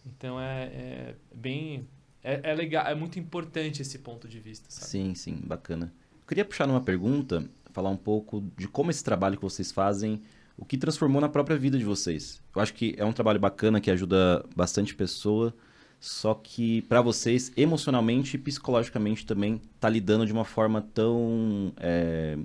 Então 0.06 0.40
é, 0.40 0.66
é 0.66 1.16
bem. 1.34 1.88
É, 2.28 2.40
é 2.42 2.56
legal, 2.56 2.88
é 2.88 2.96
muito 2.96 3.20
importante 3.20 3.84
esse 3.84 4.00
ponto 4.00 4.28
de 4.28 4.40
vista, 4.40 4.66
sabe? 4.68 4.88
Sim, 4.88 5.14
sim, 5.14 5.40
bacana. 5.44 5.94
Eu 6.12 6.28
queria 6.28 6.44
puxar 6.44 6.66
numa 6.66 6.82
pergunta, 6.82 7.48
falar 7.72 7.92
um 7.92 7.96
pouco 7.96 8.44
de 8.58 8.68
como 8.68 8.90
esse 8.90 9.04
trabalho 9.04 9.38
que 9.38 9.44
vocês 9.44 9.72
fazem, 9.72 10.20
o 10.58 10.66
que 10.66 10.76
transformou 10.76 11.22
na 11.22 11.30
própria 11.30 11.56
vida 11.56 11.78
de 11.78 11.86
vocês. 11.86 12.42
Eu 12.56 12.64
acho 12.64 12.74
que 12.74 12.96
é 12.98 13.06
um 13.06 13.14
trabalho 13.14 13.40
bacana 13.40 13.80
que 13.80 13.92
ajuda 13.92 14.44
bastante 14.56 14.96
pessoa, 14.96 15.54
só 16.00 16.34
que 16.34 16.82
para 16.84 17.00
vocês, 17.00 17.52
emocionalmente 17.56 18.38
e 18.38 18.40
psicologicamente 18.40 19.24
também, 19.24 19.62
tá 19.80 19.88
lidando 19.88 20.26
de 20.26 20.34
uma 20.34 20.46
forma 20.46 20.82
tão, 20.82 21.72
é, 21.78 22.40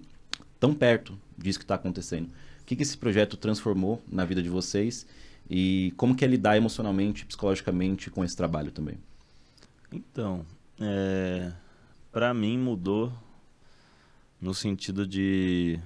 tão 0.59 0.75
perto 0.75 1.19
disso 1.39 1.59
que 1.59 1.65
está 1.65 1.77
acontecendo. 1.77 2.29
O 2.61 2.65
que, 2.67 2.77
que 2.77 2.83
esse 2.83 2.99
projeto 2.99 3.35
transformou 3.35 4.03
na 4.13 4.27
vida 4.27 4.43
de 4.43 4.51
vocês 4.51 5.07
e 5.49 5.95
como 5.97 6.15
que 6.15 6.23
é 6.23 6.29
lidar 6.29 6.59
emocionalmente 6.59 7.23
e 7.23 7.27
psicologicamente 7.27 8.11
com 8.11 8.23
esse 8.23 8.37
trabalho 8.37 8.71
também? 8.71 8.99
Então, 9.93 10.47
é, 10.81 11.53
para 12.13 12.33
mim 12.33 12.57
mudou 12.57 13.13
no 14.41 14.55
sentido 14.55 15.07
de 15.07 15.79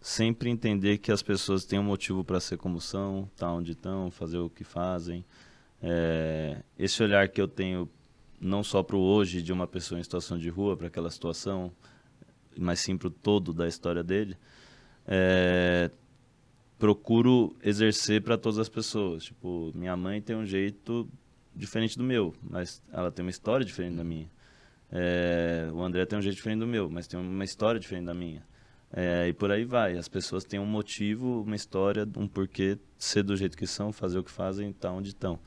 sempre 0.00 0.48
entender 0.48 0.98
que 0.98 1.12
as 1.12 1.22
pessoas 1.22 1.64
têm 1.64 1.78
um 1.78 1.84
motivo 1.84 2.24
para 2.24 2.40
ser 2.40 2.56
como 2.56 2.80
são, 2.80 3.28
tá 3.36 3.52
onde 3.52 3.72
estão, 3.72 4.10
fazer 4.10 4.38
o 4.38 4.48
que 4.48 4.64
fazem. 4.64 5.24
É, 5.82 6.62
esse 6.78 7.02
olhar 7.02 7.28
que 7.28 7.40
eu 7.40 7.48
tenho 7.48 7.88
não 8.40 8.62
só 8.62 8.82
para 8.82 8.96
hoje 8.96 9.42
de 9.42 9.52
uma 9.52 9.66
pessoa 9.66 10.00
em 10.00 10.02
situação 10.02 10.38
de 10.38 10.48
rua, 10.48 10.76
para 10.76 10.86
aquela 10.86 11.10
situação, 11.10 11.70
mas 12.56 12.80
sim 12.80 12.96
para 12.96 13.08
o 13.08 13.10
todo 13.10 13.52
da 13.52 13.68
história 13.68 14.02
dele, 14.02 14.36
é, 15.06 15.90
procuro 16.78 17.54
exercer 17.62 18.22
para 18.22 18.38
todas 18.38 18.58
as 18.58 18.68
pessoas. 18.68 19.24
Tipo, 19.24 19.70
minha 19.74 19.96
mãe 19.96 20.22
tem 20.22 20.34
um 20.34 20.46
jeito 20.46 21.06
diferente 21.54 21.96
do 21.96 22.04
meu, 22.04 22.34
mas 22.42 22.82
ela 22.92 23.10
tem 23.10 23.24
uma 23.24 23.30
história 23.30 23.64
diferente 23.64 23.96
da 23.96 24.04
minha. 24.04 24.30
É, 24.92 25.68
o 25.72 25.82
André 25.82 26.04
tem 26.04 26.18
um 26.18 26.22
jeito 26.22 26.36
diferente 26.36 26.60
do 26.60 26.66
meu, 26.66 26.90
mas 26.90 27.06
tem 27.06 27.18
uma 27.18 27.44
história 27.44 27.78
diferente 27.78 28.06
da 28.06 28.14
minha. 28.14 28.42
É, 28.92 29.28
e 29.28 29.32
por 29.32 29.50
aí 29.50 29.64
vai. 29.64 29.96
As 29.96 30.08
pessoas 30.08 30.44
têm 30.44 30.58
um 30.58 30.66
motivo, 30.66 31.42
uma 31.42 31.54
história, 31.54 32.08
um 32.16 32.26
porquê 32.26 32.76
ser 32.98 33.22
do 33.22 33.36
jeito 33.36 33.56
que 33.56 33.66
são, 33.66 33.92
fazer 33.92 34.18
o 34.18 34.24
que 34.24 34.30
fazem, 34.30 34.70
estar 34.70 34.90
onde 34.90 35.10
estão. 35.10 35.38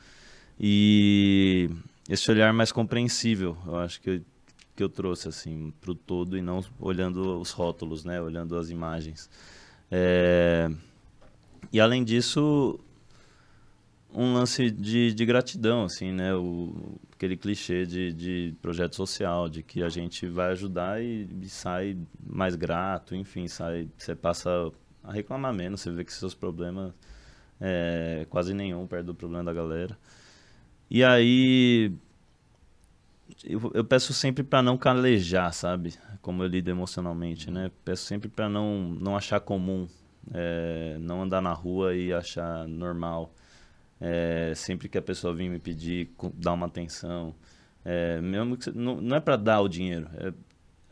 E 0.60 1.70
esse 2.10 2.30
olhar 2.32 2.54
mais 2.54 2.72
compreensível, 2.72 3.58
eu 3.66 3.76
acho 3.78 4.00
que 4.00 4.10
eu, 4.10 4.22
que 4.76 4.84
eu 4.84 4.90
trouxe 4.90 5.28
assim 5.28 5.74
para 5.82 5.92
o 5.92 5.96
todo 5.96 6.38
e 6.38 6.42
não 6.42 6.64
olhando 6.80 7.40
os 7.40 7.52
rótulos, 7.52 8.06
né? 8.06 8.22
Olhando 8.22 8.58
as 8.58 8.70
imagens. 8.70 9.30
É, 9.92 10.70
e 11.72 11.82
além 11.82 12.04
disso, 12.04 12.80
um 14.14 14.34
lance 14.34 14.70
de, 14.70 15.14
de 15.14 15.26
gratidão, 15.26 15.86
assim, 15.86 16.12
né? 16.12 16.34
O, 16.36 17.00
aquele 17.14 17.36
clichê 17.38 17.86
de, 17.86 18.14
de 18.14 18.56
projeto 18.62 18.96
social, 18.96 19.50
de 19.50 19.64
que 19.64 19.84
a 19.84 19.90
gente 19.90 20.28
vai 20.28 20.52
ajudar 20.52 21.02
e, 21.02 21.28
e 21.42 21.50
sai 21.50 21.98
mais 22.26 22.56
grato, 22.56 23.16
enfim, 23.16 23.48
sai, 23.48 23.90
você 23.98 24.16
passa 24.16 24.72
a 25.04 25.12
reclamar 25.12 25.54
menos, 25.54 25.82
você 25.82 25.92
vê 25.92 26.04
que 26.04 26.14
seus 26.14 26.34
problemas 26.34 26.94
é 27.60 28.26
quase 28.30 28.54
nenhum 28.54 28.86
perto 28.88 29.08
do 29.08 29.16
problema 29.16 29.44
da 29.44 29.54
galera. 29.54 29.98
E 30.90 31.04
aí 31.04 31.92
eu, 33.44 33.72
eu 33.74 33.84
peço 33.84 34.14
sempre 34.14 34.44
para 34.44 34.62
não 34.62 34.78
calejar, 34.78 35.54
sabe? 35.54 35.94
Como 36.22 36.44
eu 36.44 36.48
lido 36.48 36.70
emocionalmente, 36.70 37.50
né? 37.50 37.72
Peço 37.84 38.04
sempre 38.06 38.30
para 38.30 38.48
não 38.50 38.90
não 39.00 39.16
achar 39.16 39.40
comum, 39.40 39.88
é, 40.34 40.98
não 41.00 41.24
andar 41.24 41.42
na 41.42 41.54
rua 41.54 41.96
e 41.96 42.14
achar 42.14 42.68
normal. 42.68 43.34
É, 44.06 44.54
sempre 44.54 44.90
que 44.90 44.98
a 44.98 45.02
pessoa 45.02 45.34
vir 45.34 45.50
me 45.50 45.60
pedir, 45.60 46.12
dar 46.34 46.52
uma 46.52 46.66
atenção. 46.66 47.34
É, 47.86 48.20
mesmo 48.20 48.58
que, 48.58 48.70
não, 48.70 49.00
não 49.00 49.16
é 49.16 49.22
para 49.22 49.38
dar 49.38 49.62
o 49.62 49.70
dinheiro, 49.70 50.10
é, 50.16 50.34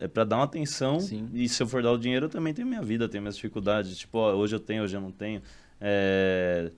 é 0.05 0.07
para 0.07 0.24
dar 0.24 0.38
uma 0.38 0.45
atenção. 0.45 0.97
Sim. 1.01 1.30
E 1.34 1.49
se 1.49 1.62
eu 1.62 1.68
for 1.68 1.84
dar 1.84 1.91
o 1.91 1.97
dinheiro, 1.97 2.28
eu 2.28 2.30
também 2.30 2.53
tenho 2.53 2.66
minha 2.66 2.82
vida, 2.82 3.09
tenho 3.09 3.22
minhas 3.22 3.36
dificuldades. 3.36 3.97
Tipo, 3.97 4.18
ó, 4.20 4.34
hoje 4.34 4.55
eu 4.55 4.62
tenho, 4.62 4.84
hoje 4.84 4.95
eu 4.95 5.01
não 5.01 5.12
tenho. 5.12 5.41
É, 5.82 6.72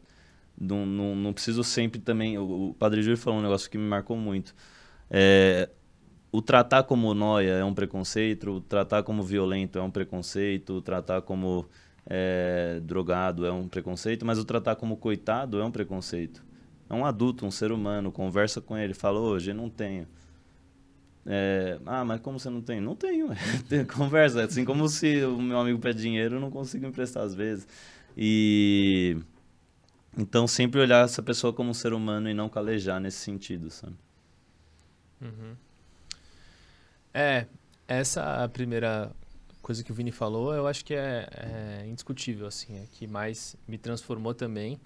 não, 0.59 0.87
não, 0.87 1.15
não 1.15 1.33
preciso 1.33 1.63
sempre 1.63 2.01
também. 2.01 2.35
O, 2.39 2.69
o 2.69 2.73
Padre 2.73 3.03
Júlio 3.03 3.17
falou 3.17 3.39
um 3.39 3.43
negócio 3.43 3.69
que 3.69 3.77
me 3.77 3.87
marcou 3.87 4.17
muito. 4.17 4.55
É, 5.11 5.69
o 6.31 6.41
tratar 6.41 6.81
como 6.81 7.13
noia 7.13 7.51
é 7.51 7.63
um 7.63 7.75
preconceito, 7.75 8.49
o 8.49 8.59
tratar 8.59 9.03
como 9.03 9.21
violento 9.21 9.77
é 9.77 9.83
um 9.83 9.91
preconceito, 9.91 10.73
o 10.73 10.81
tratar 10.81 11.21
como 11.21 11.69
é, 12.05 12.79
drogado 12.83 13.45
é 13.45 13.51
um 13.51 13.67
preconceito, 13.67 14.25
mas 14.25 14.37
o 14.39 14.45
tratar 14.45 14.75
como 14.75 14.97
coitado 14.97 15.59
é 15.59 15.65
um 15.65 15.71
preconceito. 15.71 16.43
É 16.89 16.93
um 16.93 17.05
adulto, 17.05 17.45
um 17.45 17.51
ser 17.51 17.71
humano, 17.71 18.11
conversa 18.11 18.61
com 18.61 18.77
ele, 18.77 18.93
fala, 18.93 19.19
hoje 19.19 19.51
eu 19.51 19.55
não 19.55 19.69
tenho. 19.69 20.07
É, 21.25 21.79
ah, 21.85 22.03
mas 22.03 22.19
como 22.21 22.37
você 22.39 22.49
não 22.49 22.61
tem? 22.61 22.81
Não 22.81 22.95
tenho. 22.95 23.29
Conversa, 23.95 24.41
é 24.41 24.43
assim 24.45 24.65
como 24.65 24.87
se 24.89 25.23
o 25.23 25.41
meu 25.41 25.57
amigo 25.59 25.79
pede 25.79 26.01
dinheiro, 26.01 26.35
eu 26.35 26.39
não 26.41 26.51
consigo 26.51 26.85
emprestar 26.85 27.23
às 27.23 27.33
vezes. 27.33 27.67
E 28.17 29.17
Então, 30.17 30.47
sempre 30.47 30.79
olhar 30.81 31.05
essa 31.05 31.23
pessoa 31.23 31.53
como 31.53 31.71
um 31.71 31.73
ser 31.73 31.93
humano 31.93 32.29
e 32.29 32.33
não 32.33 32.49
calejar 32.49 32.99
nesse 32.99 33.17
sentido, 33.19 33.69
sabe? 33.69 33.95
Uhum. 35.21 35.55
É, 37.13 37.47
essa 37.87 38.47
primeira 38.49 39.11
coisa 39.63 39.83
que 39.83 39.91
o 39.91 39.95
Vini 39.95 40.11
falou, 40.11 40.53
eu 40.53 40.67
acho 40.67 40.83
que 40.85 40.93
é, 40.93 41.27
é 41.31 41.87
indiscutível, 41.87 42.45
assim, 42.45 42.77
é 42.77 42.85
que 42.91 43.07
mais 43.07 43.55
me 43.65 43.77
transformou 43.77 44.33
também, 44.33 44.79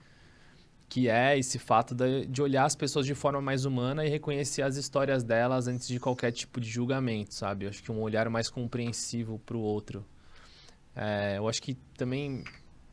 que 0.88 1.10
é 1.10 1.38
esse 1.38 1.60
fato 1.60 1.94
de, 1.94 2.28
de, 2.28 2.42
olhar 2.42 2.64
as 2.64 2.76
pessoas 2.76 3.06
de 3.06 3.14
forma 3.16 3.42
mais 3.42 3.66
humana 3.66 4.06
e 4.06 4.10
reconhecer 4.10 4.62
as 4.62 4.78
histórias 4.78 5.24
delas 5.24 5.68
antes 5.68 5.88
de 5.88 6.00
qualquer 6.00 6.32
tipo 6.32 6.62
de 6.62 6.70
julgamento, 6.70 7.34
sabe? 7.34 7.66
Eu 7.66 7.70
acho 7.70 7.84
que 7.84 7.92
um 7.92 8.00
olhar 8.00 8.30
mais 8.30 8.50
compreensivo 8.50 9.40
para 9.40 9.58
o 9.58 9.60
outro. 9.60 10.06
É, 10.96 11.38
eu 11.38 11.50
acho 11.50 11.62
que 11.62 11.74
também 11.98 12.44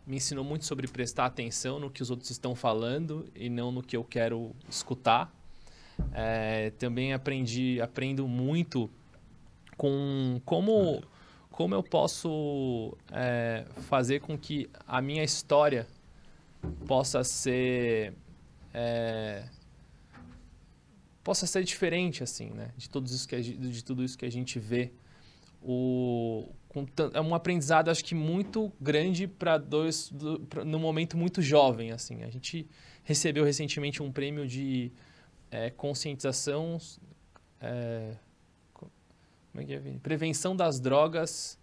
me 0.06 0.16
ensinou 0.16 0.44
muito 0.44 0.64
sobre 0.64 0.88
prestar 0.88 1.26
atenção 1.26 1.78
no 1.78 1.90
que 1.90 2.02
os 2.02 2.10
outros 2.10 2.30
estão 2.30 2.54
falando 2.54 3.26
e 3.34 3.48
não 3.48 3.70
no 3.70 3.82
que 3.82 3.96
eu 3.96 4.02
quero 4.02 4.56
escutar. 4.68 5.32
É, 6.12 6.70
também 6.70 7.12
aprendi, 7.12 7.80
aprendo 7.80 8.26
muito 8.26 8.90
com 9.76 10.40
como, 10.44 11.02
como 11.54 11.72
eu 11.72 11.84
posso 11.84 12.98
é, 13.12 13.64
fazer 13.82 14.18
com 14.18 14.36
que 14.36 14.68
a 14.88 15.00
minha 15.00 15.22
história 15.22 15.86
possa 16.84 17.22
ser 17.22 18.12
é, 18.72 19.44
possa 21.22 21.46
ser 21.46 21.62
diferente 21.62 22.24
assim 22.24 22.50
né? 22.50 22.72
De 22.76 22.90
todos 22.90 23.12
isso 23.12 23.28
que 23.28 23.36
a, 23.36 23.40
de 23.40 23.84
tudo 23.84 24.02
isso 24.02 24.18
que 24.18 24.24
a 24.24 24.30
gente 24.30 24.58
vê. 24.58 24.90
O 25.62 26.48
com, 26.68 26.84
é 27.12 27.20
um 27.20 27.36
aprendizado 27.36 27.88
acho 27.88 28.04
que 28.04 28.16
muito 28.16 28.72
grande 28.80 29.28
para 29.28 29.56
dois 29.56 30.10
do, 30.10 30.40
pra, 30.40 30.64
no 30.64 30.80
momento 30.80 31.16
muito 31.16 31.40
jovem 31.40 31.92
assim. 31.92 32.24
A 32.24 32.30
gente 32.30 32.68
recebeu 33.04 33.44
recentemente 33.44 34.02
um 34.02 34.10
prêmio 34.10 34.44
de 34.44 34.90
é, 35.52 35.70
conscientização 35.70 36.78
é, 37.60 38.16
como 39.54 39.62
é 39.62 39.66
que 39.66 39.72
é, 39.72 39.80
prevenção 40.02 40.56
das 40.56 40.80
drogas 40.80 41.56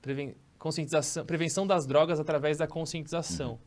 preven, 0.00 0.34
conscientização 0.58 1.26
prevenção 1.26 1.66
das 1.66 1.86
drogas 1.86 2.18
através 2.18 2.56
da 2.56 2.66
conscientização 2.66 3.52
uhum. 3.52 3.58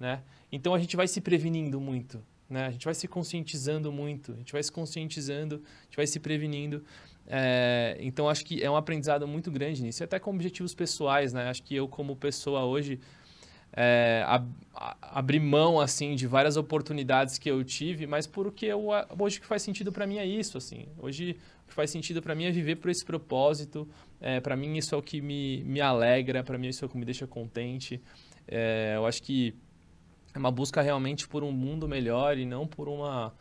né 0.00 0.22
então 0.50 0.74
a 0.74 0.78
gente 0.78 0.96
vai 0.96 1.06
se 1.06 1.20
prevenindo 1.20 1.78
muito 1.78 2.24
né 2.48 2.66
a 2.66 2.70
gente 2.70 2.86
vai 2.86 2.94
se 2.94 3.06
conscientizando 3.06 3.92
muito 3.92 4.32
a 4.32 4.36
gente 4.36 4.52
vai 4.52 4.62
se 4.62 4.72
conscientizando 4.72 5.56
a 5.56 5.84
gente 5.84 5.96
vai 5.96 6.06
se 6.06 6.18
prevenindo 6.18 6.82
é, 7.26 7.96
então 8.00 8.28
acho 8.28 8.44
que 8.44 8.62
é 8.62 8.70
um 8.70 8.76
aprendizado 8.76 9.26
muito 9.28 9.50
grande 9.50 9.82
nisso, 9.82 10.02
e 10.02 10.04
até 10.04 10.18
com 10.18 10.30
objetivos 10.30 10.74
pessoais, 10.74 11.32
né? 11.32 11.48
Acho 11.48 11.62
que 11.62 11.74
eu 11.74 11.86
como 11.86 12.16
pessoa 12.16 12.64
hoje 12.64 12.98
é, 13.72 14.22
ab, 14.26 14.46
abri 15.00 15.40
mão 15.40 15.80
assim 15.80 16.14
de 16.14 16.26
várias 16.26 16.56
oportunidades 16.56 17.38
que 17.38 17.50
eu 17.50 17.64
tive, 17.64 18.06
mas 18.06 18.26
porque 18.26 18.66
eu, 18.66 18.88
hoje 19.18 19.40
que 19.40 19.46
faz 19.46 19.62
sentido 19.62 19.90
para 19.90 20.06
mim 20.06 20.18
é 20.18 20.26
isso, 20.26 20.58
assim. 20.58 20.86
Hoje 20.98 21.36
que 21.72 21.76
faz 21.76 21.90
sentido 21.90 22.22
para 22.22 22.34
mim 22.34 22.44
é 22.44 22.50
viver 22.50 22.76
por 22.76 22.90
esse 22.90 23.04
propósito. 23.04 23.88
É, 24.20 24.40
para 24.40 24.56
mim 24.56 24.76
isso 24.76 24.94
é 24.94 24.98
o 24.98 25.02
que 25.02 25.20
me, 25.20 25.64
me 25.64 25.80
alegra, 25.80 26.44
para 26.44 26.56
mim 26.56 26.68
isso 26.68 26.84
é 26.84 26.86
o 26.86 26.88
que 26.88 26.96
me 26.96 27.04
deixa 27.04 27.26
contente. 27.26 28.00
É, 28.46 28.94
eu 28.96 29.06
acho 29.06 29.22
que 29.22 29.54
é 30.34 30.38
uma 30.38 30.50
busca 30.50 30.80
realmente 30.80 31.26
por 31.26 31.42
um 31.42 31.52
mundo 31.52 31.88
melhor 31.88 32.38
e 32.38 32.44
não 32.44 32.66
por 32.66 32.88
uma 32.88 33.34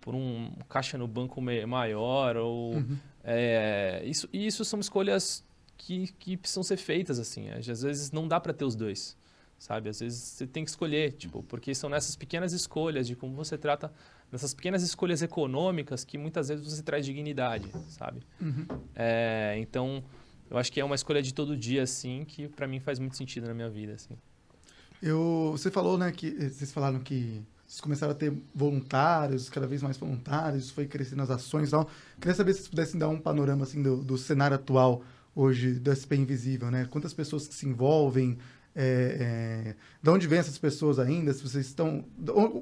por 0.00 0.14
um 0.14 0.52
caixa 0.68 0.96
no 0.96 1.08
banco 1.08 1.40
maior 1.40 2.36
ou 2.36 2.74
uhum. 2.74 2.96
É, 3.28 4.02
isso, 4.04 4.28
isso 4.32 4.64
são 4.64 4.78
escolhas 4.78 5.44
que, 5.76 6.12
que 6.12 6.36
precisam 6.36 6.62
ser 6.62 6.76
feitas, 6.76 7.18
assim. 7.18 7.50
Às 7.50 7.82
vezes 7.82 8.12
não 8.12 8.28
dá 8.28 8.38
para 8.38 8.52
ter 8.52 8.64
os 8.64 8.76
dois, 8.76 9.16
sabe? 9.58 9.88
Às 9.88 9.98
vezes 9.98 10.22
você 10.22 10.46
tem 10.46 10.62
que 10.62 10.70
escolher, 10.70 11.10
tipo, 11.12 11.42
porque 11.42 11.74
são 11.74 11.90
nessas 11.90 12.14
pequenas 12.14 12.52
escolhas 12.52 13.04
de 13.04 13.16
como 13.16 13.34
você 13.34 13.58
trata, 13.58 13.92
nessas 14.30 14.52
pequenas 14.54 14.82
escolhas 14.82 15.22
econômicas 15.22 16.04
que 16.04 16.18
muitas 16.18 16.48
vezes 16.48 16.64
você 16.64 16.82
traz 16.82 17.04
dignidade, 17.04 17.70
sabe? 17.88 18.20
Uhum. 18.40 18.66
É, 18.94 19.56
então, 19.58 20.02
eu 20.50 20.58
acho 20.58 20.72
que 20.72 20.80
é 20.80 20.84
uma 20.84 20.94
escolha 20.94 21.22
de 21.22 21.32
todo 21.32 21.56
dia, 21.56 21.82
assim, 21.82 22.24
que 22.24 22.48
para 22.48 22.66
mim 22.66 22.80
faz 22.80 22.98
muito 22.98 23.16
sentido 23.16 23.46
na 23.46 23.54
minha 23.54 23.70
vida, 23.70 23.94
assim. 23.94 24.16
Eu, 25.02 25.50
você 25.52 25.70
falou, 25.70 25.98
né, 25.98 26.10
que 26.10 26.30
vocês 26.30 26.72
falaram 26.72 26.98
que 27.00 27.42
vocês 27.66 27.80
começaram 27.80 28.12
a 28.12 28.14
ter 28.14 28.32
voluntários, 28.54 29.50
cada 29.50 29.66
vez 29.66 29.82
mais 29.82 29.96
voluntários, 29.96 30.70
foi 30.70 30.86
crescendo 30.86 31.22
as 31.22 31.30
ações 31.30 31.68
e 31.68 31.70
tal. 31.72 31.88
Queria 32.20 32.34
saber 32.34 32.52
se 32.52 32.60
vocês 32.60 32.68
pudessem 32.68 32.98
dar 32.98 33.08
um 33.08 33.18
panorama 33.18 33.64
assim 33.64 33.82
do, 33.82 33.96
do 34.02 34.16
cenário 34.16 34.54
atual 34.54 35.02
hoje 35.34 35.74
do 35.74 35.90
SP 35.92 36.16
Invisível, 36.16 36.70
né? 36.70 36.86
Quantas 36.88 37.12
pessoas 37.12 37.46
que 37.46 37.54
se 37.54 37.66
envolvem, 37.66 38.38
é, 38.76 39.16
é, 39.68 39.76
de 40.02 40.10
onde 40.10 40.26
vêm 40.26 40.38
essas 40.38 40.58
pessoas 40.58 40.98
ainda? 40.98 41.32
Se 41.32 41.42
vocês 41.42 41.66
estão, 41.66 42.04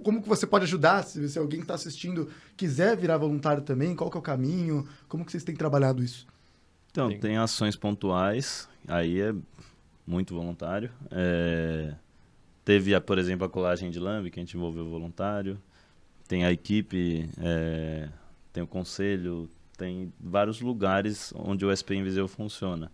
como 0.03 0.23
que 0.23 0.29
você 0.29 0.47
pode 0.47 0.65
ajudar? 0.65 1.03
Se, 1.03 1.29
se 1.29 1.39
alguém 1.39 1.59
que 1.59 1.65
está 1.65 1.75
assistindo 1.75 2.31
quiser 2.57 2.97
virar 2.97 3.19
voluntário 3.19 3.63
também, 3.63 3.97
qual 3.97 4.11
que 4.11 4.17
é 4.17 4.21
o 4.21 4.23
caminho? 4.23 4.87
Como 5.09 5.25
que 5.25 5.33
vocês 5.33 5.45
têm 5.45 5.55
trabalhado 5.55 6.03
isso? 6.03 6.27
Então, 6.91 7.11
tem 7.19 7.37
ações 7.37 7.75
pontuais, 7.75 8.69
aí 8.87 9.21
é 9.21 9.35
muito 10.07 10.33
voluntário. 10.33 10.91
É, 11.11 11.95
Teve, 12.65 12.99
por 13.01 13.19
exemplo, 13.19 13.45
a 13.45 13.49
colagem 13.49 13.91
de 13.91 14.01
lambe, 14.01 14.31
que 14.31 14.41
a 14.41 14.43
gente 14.43 14.57
envolveu 14.57 14.89
voluntário. 14.89 15.61
Tem 16.27 16.47
a 16.47 16.51
equipe, 16.51 17.29
é, 17.39 18.09
tem 18.53 18.63
o 18.63 18.67
conselho, 18.67 19.51
tem 19.77 20.11
vários 20.19 20.63
lugares 20.63 21.33
onde 21.37 21.67
o 21.67 21.77
SP 21.77 21.95
Invisível 21.95 22.27
funciona. 22.27 22.91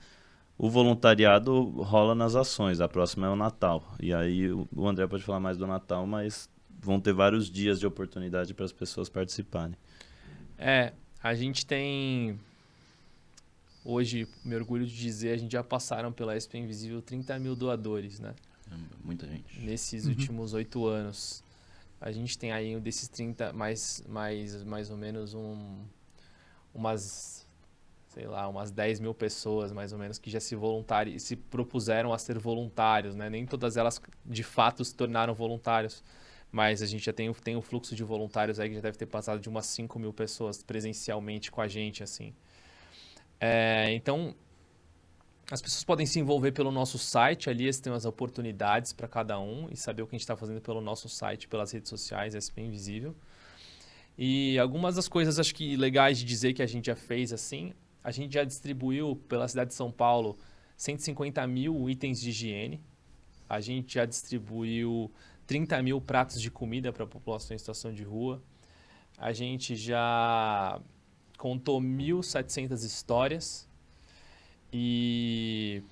O 0.63 0.69
voluntariado 0.69 1.71
rola 1.71 2.15
nas 2.15 2.35
ações, 2.35 2.83
a 2.83 2.87
próxima 2.87 3.27
é 3.27 3.31
o 3.31 3.35
Natal. 3.35 3.83
E 3.99 4.13
aí 4.13 4.53
o 4.53 4.87
André 4.87 5.07
pode 5.07 5.23
falar 5.23 5.41
mais 5.41 5.57
do 5.57 5.67
Natal, 5.67 6.07
mas 6.07 6.51
vão 6.79 7.01
ter 7.01 7.15
vários 7.15 7.51
dias 7.51 7.81
de 7.81 7.87
oportunidade 7.87 8.53
para 8.53 8.67
as 8.67 8.73
pessoas 8.73 9.09
participarem. 9.09 9.75
É, 10.59 10.93
a 11.23 11.33
gente 11.35 11.65
tem. 11.65 12.39
Hoje, 13.83 14.29
me 14.45 14.55
orgulho 14.55 14.87
de 14.87 14.95
dizer, 14.95 15.33
a 15.33 15.37
gente 15.39 15.53
já 15.53 15.65
passaram 15.65 16.13
pela 16.13 16.37
SP 16.37 16.59
Invisível 16.59 17.01
30 17.01 17.39
mil 17.39 17.57
doadores, 17.57 18.21
né? 18.21 18.35
Muita 19.03 19.27
gente. 19.27 19.61
Nesses 19.61 20.05
uhum. 20.05 20.11
últimos 20.11 20.53
oito 20.53 20.87
anos. 20.87 21.43
A 21.99 22.13
gente 22.13 22.37
tem 22.37 22.53
aí 22.53 22.79
desses 22.81 23.09
30, 23.09 23.55
mais, 23.55 24.05
mais, 24.07 24.63
mais 24.65 24.91
ou 24.91 24.99
menos 24.99 25.33
um, 25.33 25.79
umas, 26.75 27.40
sei 28.11 28.27
lá, 28.27 28.49
umas 28.49 28.73
10 28.73 28.99
mil 28.99 29.15
pessoas, 29.15 29.73
mais 29.73 29.93
ou 29.93 29.99
menos, 29.99 30.19
que 30.19 30.29
já 30.29 30.41
se 30.41 30.57
voluntari 30.57 31.19
se 31.21 31.37
propuseram 31.37 32.13
a 32.13 32.19
ser 32.19 32.39
voluntários, 32.39 33.15
né? 33.15 33.31
Nem 33.31 33.47
todas 33.47 33.77
elas, 33.77 34.01
de 34.27 34.43
fato, 34.43 34.85
se 34.85 34.95
tornaram 34.95 35.33
voluntários. 35.33 36.03
Mas 36.51 36.83
a 36.83 36.87
gente 36.87 37.05
já 37.05 37.13
tem, 37.13 37.33
tem 37.35 37.57
o 37.57 37.63
fluxo 37.63 37.95
de 37.95 38.03
voluntários 38.03 38.59
aí 38.59 38.69
que 38.69 38.75
já 38.75 38.81
deve 38.81 38.99
ter 38.99 39.07
passado 39.07 39.41
de 39.41 39.49
umas 39.49 39.67
5 39.67 39.97
mil 40.01 40.13
pessoas 40.13 40.61
presencialmente 40.61 41.53
com 41.53 41.61
a 41.61 41.69
gente, 41.69 42.03
assim. 42.03 42.35
É, 43.39 43.93
então, 43.93 44.35
as 45.49 45.63
pessoas 45.63 45.85
podem 45.85 46.05
se 46.05 46.19
envolver 46.19 46.51
pelo 46.51 46.73
nosso 46.73 46.99
site, 46.99 47.49
ali 47.49 47.73
tem 47.81 47.93
as 47.93 48.05
oportunidades 48.05 48.93
para 48.93 49.07
cada 49.07 49.39
um 49.39 49.69
e 49.71 49.77
saber 49.77 50.03
o 50.03 50.07
que 50.09 50.17
a 50.17 50.19
gente 50.19 50.23
está 50.23 50.37
fazendo 50.37 50.61
pelo 50.61 50.81
nosso 50.81 51.09
site, 51.09 51.47
pelas 51.47 51.71
redes 51.71 51.89
sociais, 51.89 52.35
SP 52.35 52.59
Invisível. 52.61 53.15
E 54.19 54.59
algumas 54.59 54.97
das 54.97 55.07
coisas 55.07 55.39
acho 55.39 55.55
que 55.55 55.77
legais 55.77 56.19
de 56.19 56.25
dizer 56.25 56.55
que 56.55 56.63
a 56.63 56.67
gente 56.67 56.87
já 56.87 56.97
fez 56.97 57.33
assim, 57.33 57.73
a 58.03 58.11
gente 58.11 58.35
já 58.35 58.45
distribuiu 58.45 59.17
pela 59.29 59.47
cidade 59.49 59.71
de 59.71 59.75
São 59.75 59.91
Paulo 59.91 60.39
150 60.77 61.47
mil 61.47 61.89
itens 61.89 62.21
de 62.21 62.31
higiene, 62.31 62.81
a 63.49 63.61
gente 63.61 63.95
já 63.95 64.05
distribuiu 64.05 65.11
30 65.47 65.83
mil 65.83 66.01
pratos 66.01 66.41
de 66.41 66.51
comida 66.51 66.93
para 66.93 67.05
a 67.05 67.07
população 67.07 67.55
em 67.55 67.59
situação 67.59 67.93
de 67.93 68.03
rua, 68.03 68.43
a 69.19 69.33
gente 69.33 69.77
já 69.77 70.81
contou 71.37 71.81
1.700 71.81 72.85
histórias. 72.85 73.69
E 74.73 75.83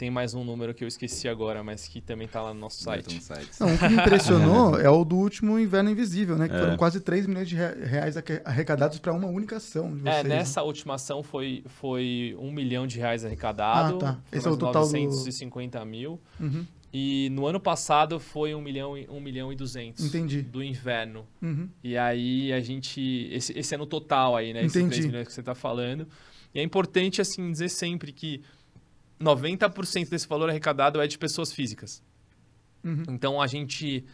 tem 0.00 0.10
mais 0.10 0.32
um 0.32 0.42
número 0.42 0.72
que 0.72 0.82
eu 0.82 0.88
esqueci 0.88 1.28
agora, 1.28 1.62
mas 1.62 1.86
que 1.86 2.00
também 2.00 2.24
está 2.24 2.40
lá 2.40 2.54
no 2.54 2.60
nosso 2.60 2.82
site. 2.82 3.16
No 3.16 3.20
site. 3.20 3.50
Não, 3.60 3.74
o 3.74 3.78
que 3.78 3.86
me 3.86 3.96
impressionou 3.96 4.80
é 4.80 4.88
o 4.88 5.04
do 5.04 5.14
último 5.14 5.58
Inverno 5.58 5.90
Invisível, 5.90 6.38
né? 6.38 6.48
Que 6.48 6.54
é. 6.54 6.58
foram 6.58 6.76
quase 6.78 7.00
3 7.00 7.26
milhões 7.26 7.46
de 7.46 7.54
reais 7.54 8.16
arrecadados 8.46 8.98
para 8.98 9.12
uma 9.12 9.26
única 9.26 9.58
ação. 9.58 9.94
De 9.94 10.08
é, 10.08 10.12
vocês, 10.12 10.24
é, 10.24 10.28
nessa 10.28 10.60
né? 10.62 10.66
última 10.66 10.94
ação 10.94 11.22
foi, 11.22 11.62
foi 11.66 12.34
1 12.38 12.50
milhão 12.50 12.86
de 12.86 12.98
reais 12.98 13.26
arrecadado. 13.26 13.96
Ah, 13.96 14.14
tá. 14.14 14.20
Esse 14.32 14.48
é 14.48 14.50
o 14.50 14.56
total 14.56 14.84
950 14.84 15.78
do... 15.78 15.84
mil. 15.84 16.18
Uhum. 16.40 16.64
E 16.90 17.28
no 17.32 17.46
ano 17.46 17.60
passado 17.60 18.18
foi 18.18 18.54
1 18.54 18.60
milhão, 18.62 18.94
1 18.94 19.20
milhão 19.20 19.52
e 19.52 19.54
200 19.54 20.02
Entendi. 20.02 20.40
do 20.40 20.62
inverno. 20.62 21.26
Uhum. 21.42 21.68
E 21.84 21.98
aí 21.98 22.54
a 22.54 22.60
gente. 22.60 23.28
Esse, 23.30 23.52
esse 23.52 23.74
é 23.74 23.76
no 23.76 23.84
total 23.84 24.34
aí, 24.34 24.54
né? 24.54 24.60
Esses 24.60 24.76
Entendi. 24.76 24.94
3 24.94 25.06
milhões 25.08 25.28
que 25.28 25.34
você 25.34 25.40
está 25.40 25.54
falando. 25.54 26.08
E 26.54 26.58
é 26.58 26.62
importante, 26.62 27.20
assim, 27.20 27.52
dizer 27.52 27.68
sempre 27.68 28.12
que 28.12 28.42
90% 29.20 30.08
desse 30.08 30.26
valor 30.26 30.48
arrecadado 30.48 31.00
é 31.00 31.06
de 31.06 31.18
pessoas 31.18 31.52
físicas. 31.52 32.02
Uhum. 32.82 33.04
Então, 33.08 33.40
a 33.40 33.46
gente 33.46 34.04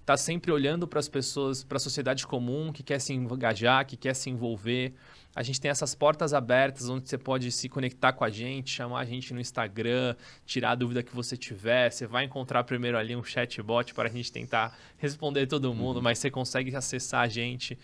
está 0.00 0.16
sempre 0.16 0.52
olhando 0.52 0.86
para 0.86 1.00
as 1.00 1.08
pessoas, 1.08 1.64
para 1.64 1.76
a 1.76 1.80
sociedade 1.80 2.26
comum, 2.26 2.72
que 2.72 2.82
quer 2.82 3.00
se 3.00 3.12
engajar, 3.12 3.84
que 3.84 3.96
quer 3.96 4.14
se 4.14 4.30
envolver. 4.30 4.94
A 5.34 5.42
gente 5.42 5.60
tem 5.60 5.70
essas 5.70 5.94
portas 5.94 6.32
abertas 6.32 6.88
onde 6.88 7.08
você 7.08 7.18
pode 7.18 7.50
se 7.50 7.68
conectar 7.68 8.12
com 8.12 8.24
a 8.24 8.30
gente, 8.30 8.70
chamar 8.70 9.00
a 9.00 9.04
gente 9.04 9.34
no 9.34 9.40
Instagram, 9.40 10.14
tirar 10.46 10.70
a 10.70 10.74
dúvida 10.74 11.02
que 11.02 11.14
você 11.14 11.36
tiver. 11.36 11.90
Você 11.90 12.06
vai 12.06 12.24
encontrar 12.24 12.62
primeiro 12.64 12.96
ali 12.96 13.16
um 13.16 13.22
chatbot 13.22 13.94
para 13.94 14.08
a 14.08 14.12
gente 14.12 14.30
tentar 14.30 14.78
responder 14.96 15.46
todo 15.46 15.74
mundo, 15.74 15.96
uhum. 15.96 16.02
mas 16.02 16.18
você 16.18 16.30
consegue 16.30 16.74
acessar 16.74 17.22
a 17.22 17.28
gente. 17.28 17.78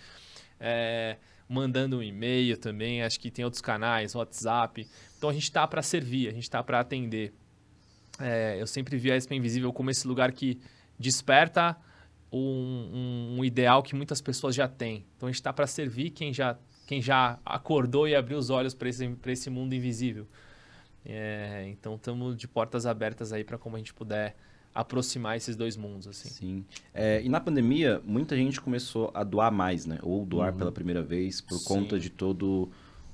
É, 0.61 1.16
mandando 1.49 1.99
um 1.99 2.03
e-mail 2.03 2.57
também, 2.57 3.03
acho 3.03 3.18
que 3.18 3.30
tem 3.30 3.45
outros 3.45 3.61
canais, 3.61 4.14
WhatsApp. 4.14 4.86
Então 5.18 5.30
a 5.30 5.32
gente 5.32 5.45
está 5.45 5.66
para 5.66 5.82
servir, 5.82 6.28
a 6.28 6.32
gente 6.32 6.45
está 6.45 6.62
para 6.62 6.80
atender. 6.80 7.32
É, 8.18 8.61
eu 8.61 8.66
sempre 8.66 8.97
vi 8.97 9.11
a 9.11 9.20
SP 9.20 9.34
Invisível 9.34 9.72
como 9.72 9.90
esse 9.90 10.07
lugar 10.07 10.32
que 10.32 10.61
desperta 10.99 11.76
um, 12.30 12.38
um, 12.38 13.36
um 13.38 13.45
ideal 13.45 13.82
que 13.82 13.95
muitas 13.95 14.20
pessoas 14.20 14.55
já 14.55 14.66
têm. 14.66 15.05
Então 15.16 15.28
a 15.28 15.30
gente 15.30 15.40
está 15.40 15.53
para 15.53 15.66
servir 15.66 16.11
quem 16.11 16.32
já, 16.32 16.57
quem 16.86 17.03
já 17.03 17.38
acordou 17.45 18.09
e 18.09 18.14
abriu 18.14 18.38
os 18.38 18.51
olhos 18.51 18.74
para 18.74 18.88
esse, 18.88 19.16
esse 19.26 19.51
mundo 19.51 19.74
invisível. 19.74 20.26
É, 21.05 21.64
então 21.68 21.97
estamos 21.97 22.36
de 22.36 22.47
portas 22.47 22.86
abertas 22.86 23.32
aí 23.32 23.43
para 23.43 23.59
como 23.59 23.76
a 23.76 23.78
gente 23.78 23.93
puder 23.93 24.36
aproximar 24.74 25.36
esses 25.36 25.56
dois 25.56 25.76
mundos, 25.76 26.06
assim. 26.06 26.28
Sim. 26.28 26.64
É, 26.94 27.22
e 27.22 27.28
na 27.28 27.40
pandemia, 27.40 28.00
muita 28.04 28.36
gente 28.36 28.60
começou 28.60 29.10
a 29.14 29.22
doar 29.22 29.52
mais, 29.52 29.86
né? 29.86 29.98
Ou 30.02 30.24
doar 30.24 30.52
uhum. 30.52 30.58
pela 30.58 30.72
primeira 30.72 31.02
vez 31.02 31.40
por 31.40 31.58
Sim. 31.58 31.64
conta 31.64 31.98
de 31.98 32.08
todo 32.08 32.70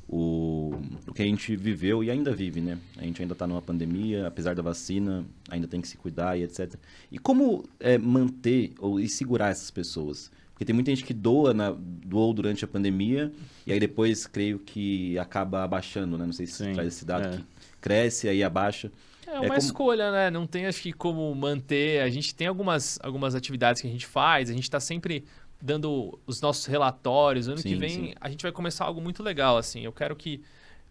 o, 0.09 0.73
o 1.07 1.13
que 1.13 1.23
a 1.23 1.25
gente 1.25 1.55
viveu 1.55 2.03
e 2.03 2.11
ainda 2.11 2.33
vive, 2.33 2.61
né? 2.61 2.79
A 2.97 3.03
gente 3.03 3.21
ainda 3.21 3.33
está 3.35 3.47
numa 3.47 3.61
pandemia, 3.61 4.27
apesar 4.27 4.55
da 4.55 4.63
vacina, 4.63 5.25
ainda 5.51 5.69
tem 5.69 5.81
que 5.81 5.89
se 5.89 5.97
cuidar 5.97 6.39
e 6.39 6.43
etc. 6.43 6.77
E 7.13 7.19
como 7.19 7.65
é, 7.79 7.99
manter 7.99 8.73
ou 8.79 8.99
e 8.99 9.09
segurar 9.09 9.51
essas 9.51 9.71
pessoas? 9.71 10.31
Porque 10.53 10.65
tem 10.65 10.75
muita 10.75 10.91
gente 10.91 11.05
que 11.05 11.15
doa, 11.15 11.55
na, 11.55 11.71
doou 11.71 12.33
durante 12.33 12.65
a 12.65 12.69
pandemia 12.69 13.31
e 13.67 13.73
aí 13.73 13.79
depois 13.79 14.27
creio 14.27 14.59
que 14.59 15.17
acaba 15.19 15.63
abaixando, 15.63 16.17
né? 16.17 16.25
Não 16.25 16.33
sei 16.33 16.47
se 16.47 16.65
Sim, 16.65 16.73
traz 16.73 16.89
esse 16.89 17.05
dado 17.05 17.29
é. 17.29 17.37
que 17.37 17.45
cresce 17.81 18.29
aí 18.29 18.43
abaixa. 18.43 18.91
É 19.29 19.39
uma 19.39 19.45
é 19.45 19.49
como... 19.49 19.59
escolha, 19.59 20.11
né? 20.11 20.31
Não 20.31 20.47
tem, 20.47 20.67
acho 20.67 20.81
que, 20.81 20.93
como 20.93 21.35
manter. 21.35 22.03
A 22.03 22.09
gente 22.09 22.35
tem 22.35 22.47
algumas, 22.47 22.99
algumas 23.03 23.35
atividades 23.35 23.83
que 23.83 23.89
a 23.89 23.91
gente 23.91 24.07
faz, 24.07 24.49
a 24.49 24.53
gente 24.53 24.63
está 24.63 24.81
sempre 24.81 25.25
dando 25.61 26.19
os 26.27 26.41
nossos 26.41 26.67
relatórios. 26.67 27.49
Ano 27.49 27.59
sim, 27.59 27.69
que 27.69 27.75
vem 27.77 27.91
sim. 27.91 28.15
a 28.21 28.29
gente 28.29 28.43
vai 28.43 28.53
começar 28.53 28.85
algo 28.87 29.01
muito 29.01 29.23
legal, 29.23 29.57
assim. 29.57 29.83
Eu 29.83 29.93
quero 29.93 30.17
que. 30.17 30.43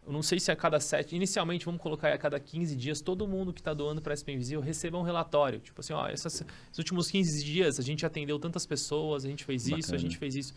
Eu 0.06 0.14
não 0.14 0.22
sei 0.22 0.40
se 0.40 0.50
a 0.50 0.56
cada 0.56 0.80
sete. 0.80 1.16
Inicialmente, 1.16 1.66
vamos 1.66 1.82
colocar 1.82 2.14
a 2.14 2.18
cada 2.18 2.40
15 2.40 2.78
dias, 2.78 3.02
todo 3.02 3.28
mundo 3.28 3.52
que 3.52 3.60
está 3.60 3.74
doando 3.74 4.02
para 4.02 4.14
a 4.14 4.16
SP 4.16 4.32
Invisível 4.32 4.62
receba 4.62 4.98
um 4.98 5.02
relatório. 5.02 5.60
Tipo 5.60 5.82
assim, 5.82 5.92
ó, 5.92 6.08
essas, 6.08 6.36
esses 6.36 6.78
últimos 6.78 7.12
15 7.12 7.44
dias 7.44 7.78
a 7.78 7.84
gente 7.84 8.06
atendeu 8.06 8.40
tantas 8.40 8.66
pessoas, 8.66 9.26
a 9.26 9.28
gente 9.28 9.44
fez 9.44 9.64
Bacana. 9.64 9.80
isso, 9.80 9.96
a 9.96 9.98
gente 9.98 10.18
fez 10.18 10.36
isso. 10.36 10.54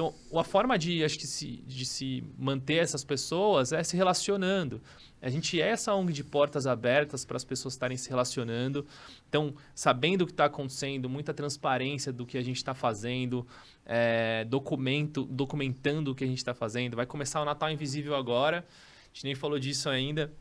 Então, 0.00 0.14
a 0.40 0.42
forma 0.42 0.78
de, 0.78 1.04
acho 1.04 1.18
que 1.18 1.26
se, 1.26 1.62
de 1.66 1.84
se 1.84 2.24
manter 2.38 2.76
essas 2.76 3.04
pessoas 3.04 3.70
é 3.70 3.84
se 3.84 3.98
relacionando. 3.98 4.80
A 5.20 5.28
gente 5.28 5.60
é 5.60 5.68
essa 5.68 5.94
ONG 5.94 6.14
de 6.14 6.24
portas 6.24 6.66
abertas 6.66 7.22
para 7.22 7.36
as 7.36 7.44
pessoas 7.44 7.74
estarem 7.74 7.98
se 7.98 8.08
relacionando. 8.08 8.86
Então, 9.28 9.54
sabendo 9.74 10.22
o 10.22 10.26
que 10.26 10.32
está 10.32 10.46
acontecendo, 10.46 11.06
muita 11.06 11.34
transparência 11.34 12.10
do 12.10 12.24
que 12.24 12.38
a 12.38 12.42
gente 12.42 12.56
está 12.56 12.72
fazendo, 12.72 13.46
é, 13.84 14.46
documento, 14.46 15.24
documentando 15.24 16.12
o 16.12 16.14
que 16.14 16.24
a 16.24 16.26
gente 16.26 16.38
está 16.38 16.54
fazendo. 16.54 16.96
Vai 16.96 17.04
começar 17.04 17.42
o 17.42 17.44
Natal 17.44 17.70
Invisível 17.70 18.16
agora. 18.16 18.64
A 18.66 19.06
gente 19.12 19.24
nem 19.24 19.34
falou 19.34 19.58
disso 19.58 19.90
ainda. 19.90 20.32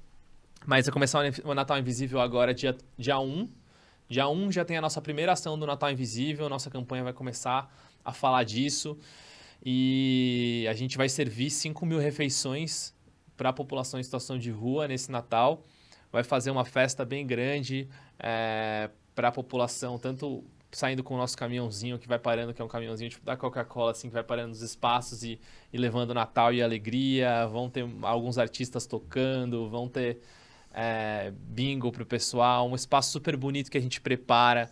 Mas 0.65 0.85
vai 0.85 0.93
começar 0.93 1.21
o 1.43 1.53
Natal 1.53 1.77
Invisível 1.77 2.21
agora, 2.21 2.53
dia, 2.53 2.77
dia 2.97 3.19
1. 3.19 3.49
Dia 4.07 4.29
1 4.29 4.53
já 4.53 4.63
tem 4.63 4.77
a 4.77 4.81
nossa 4.81 5.01
primeira 5.01 5.33
ação 5.33 5.59
do 5.59 5.65
Natal 5.65 5.91
Invisível. 5.91 6.47
Nossa 6.47 6.69
campanha 6.69 7.03
vai 7.03 7.13
começar 7.13 7.69
a 8.05 8.13
falar 8.13 8.45
disso. 8.45 8.97
E 9.63 10.65
a 10.69 10.73
gente 10.73 10.97
vai 10.97 11.09
servir 11.09 11.49
5 11.49 11.85
mil 11.85 11.99
refeições 11.99 12.93
para 13.35 13.49
a 13.49 13.53
população 13.53 13.99
em 13.99 14.03
situação 14.03 14.37
de 14.37 14.51
rua 14.51 14.87
nesse 14.87 15.11
Natal. 15.11 15.63
Vai 16.11 16.23
fazer 16.23 16.51
uma 16.51 16.65
festa 16.65 17.05
bem 17.05 17.25
grande 17.25 17.87
é, 18.17 18.89
para 19.13 19.27
a 19.27 19.31
população, 19.31 19.97
tanto 19.97 20.43
saindo 20.71 21.03
com 21.03 21.15
o 21.15 21.17
nosso 21.17 21.37
caminhãozinho 21.37 21.97
que 21.97 22.07
vai 22.07 22.19
parando, 22.19 22.53
que 22.53 22.61
é 22.61 22.65
um 22.65 22.67
caminhãozinho 22.67 23.09
tipo 23.09 23.25
da 23.25 23.35
Coca-Cola, 23.35 23.91
assim, 23.91 24.07
que 24.07 24.13
vai 24.13 24.23
parando 24.23 24.49
nos 24.49 24.61
espaços 24.61 25.23
e, 25.23 25.39
e 25.73 25.77
levando 25.77 26.13
Natal 26.13 26.53
e 26.53 26.61
alegria. 26.61 27.47
Vão 27.47 27.69
ter 27.69 27.87
alguns 28.01 28.37
artistas 28.37 28.85
tocando, 28.85 29.69
vão 29.69 29.87
ter 29.87 30.19
é, 30.73 31.31
bingo 31.35 31.91
para 31.91 32.03
o 32.03 32.05
pessoal, 32.05 32.69
um 32.69 32.75
espaço 32.75 33.11
super 33.11 33.35
bonito 33.35 33.71
que 33.71 33.77
a 33.77 33.81
gente 33.81 33.99
prepara. 33.99 34.69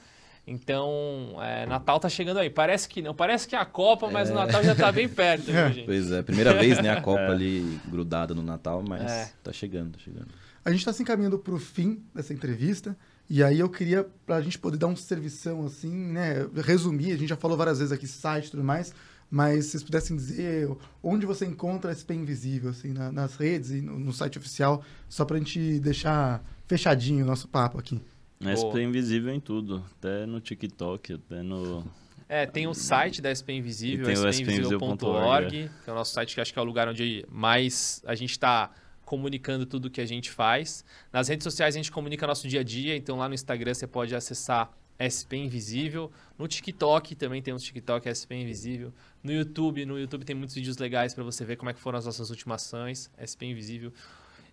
Então, 0.49 1.35
é, 1.41 1.65
Natal 1.65 1.99
tá 1.99 2.07
chegando 2.07 2.39
aí. 2.39 2.49
Parece 2.49 2.87
que 2.87 3.01
não, 3.01 3.13
parece 3.13 3.45
que 3.45 3.53
é 3.53 3.59
a 3.59 3.65
Copa, 3.65 4.09
mas 4.09 4.29
é. 4.29 4.31
o 4.31 4.35
Natal 4.35 4.63
já 4.63 4.73
tá 4.73 4.89
bem 4.93 5.09
perto, 5.09 5.43
viu, 5.43 5.67
gente? 5.67 5.85
Pois 5.85 6.09
é, 6.09 6.21
primeira 6.21 6.53
vez, 6.53 6.81
né, 6.81 6.89
a 6.89 7.01
Copa 7.03 7.19
é. 7.19 7.31
ali 7.31 7.79
grudada 7.85 8.33
no 8.33 8.41
Natal, 8.41 8.81
mas 8.87 9.11
é. 9.11 9.29
tá 9.43 9.51
chegando, 9.51 9.91
tá 9.91 9.99
chegando. 9.99 10.27
A 10.63 10.71
gente 10.71 10.85
tá 10.85 10.93
se 10.93 11.03
encaminhando 11.03 11.37
pro 11.37 11.59
fim 11.59 12.01
dessa 12.15 12.33
entrevista, 12.33 12.97
e 13.29 13.43
aí 13.43 13.59
eu 13.59 13.69
queria, 13.69 14.07
pra 14.25 14.41
gente 14.41 14.57
poder 14.57 14.77
dar 14.77 14.87
um 14.87 14.95
servição 14.95 15.65
assim, 15.65 15.93
né, 15.93 16.47
resumir, 16.63 17.11
a 17.11 17.17
gente 17.17 17.27
já 17.27 17.35
falou 17.35 17.57
várias 17.57 17.79
vezes 17.79 17.91
aqui 17.91 18.07
site 18.07 18.47
e 18.47 18.51
tudo 18.51 18.63
mais, 18.63 18.93
mas 19.29 19.65
se 19.65 19.71
vocês 19.71 19.83
pudessem 19.83 20.15
dizer 20.15 20.69
onde 21.03 21.25
você 21.25 21.45
encontra 21.45 21.91
esse 21.91 22.01
SP 22.07 22.15
Invisível, 22.15 22.69
assim, 22.69 22.93
na, 22.93 23.11
nas 23.11 23.35
redes 23.35 23.71
e 23.71 23.81
no, 23.81 23.99
no 23.99 24.13
site 24.13 24.37
oficial, 24.37 24.81
só 25.09 25.25
pra 25.25 25.37
gente 25.37 25.77
deixar 25.81 26.41
fechadinho 26.65 27.25
o 27.25 27.27
nosso 27.27 27.49
papo 27.49 27.77
aqui. 27.77 28.01
SP 28.41 28.83
Invisível 28.83 29.33
em 29.33 29.39
tudo, 29.39 29.83
até 29.97 30.25
no 30.25 30.39
TikTok, 30.39 31.13
até 31.13 31.41
no. 31.41 31.85
É, 32.29 32.45
tem 32.45 32.67
o 32.67 32.73
site 32.73 33.21
da 33.21 33.33
SP 33.33 33.53
Invisível, 33.53 34.05
spinvisível.org, 34.31 35.69
que 35.83 35.89
é 35.89 35.93
o 35.93 35.95
nosso 35.95 36.13
site 36.13 36.35
que 36.35 36.41
acho 36.41 36.51
que 36.51 36.59
é 36.59 36.61
o 36.61 36.65
lugar 36.65 36.87
onde 36.87 37.25
mais 37.29 38.01
a 38.05 38.15
gente 38.15 38.31
está 38.31 38.69
comunicando 39.05 39.65
tudo 39.65 39.89
que 39.89 40.01
a 40.01 40.05
gente 40.05 40.29
faz. 40.29 40.83
Nas 41.11 41.29
redes 41.29 41.45
sociais 41.45 41.75
a 41.75 41.77
gente 41.77 41.91
comunica 41.91 42.27
nosso 42.27 42.47
dia 42.47 42.59
a 42.59 42.63
dia, 42.63 42.97
então 42.97 43.17
lá 43.17 43.29
no 43.29 43.33
Instagram 43.33 43.73
você 43.73 43.87
pode 43.87 44.13
acessar 44.13 44.69
SP 44.99 45.37
Invisível. 45.37 46.11
No 46.37 46.47
TikTok 46.47 47.15
também 47.15 47.41
tem 47.41 47.53
um 47.53 47.57
TikTok 47.57 48.09
SP 48.11 48.35
Invisível. 48.35 48.91
No 49.23 49.31
YouTube, 49.31 49.85
no 49.85 49.97
YouTube 49.97 50.25
tem 50.25 50.35
muitos 50.35 50.55
vídeos 50.55 50.77
legais 50.77 51.13
para 51.13 51.23
você 51.23 51.45
ver 51.45 51.55
como 51.55 51.69
é 51.69 51.73
que 51.73 51.79
foram 51.79 51.97
as 51.97 52.05
nossas 52.05 52.29
últimas 52.29 52.65
ações, 52.65 53.09
SP 53.15 53.45
Invisível. 53.45 53.93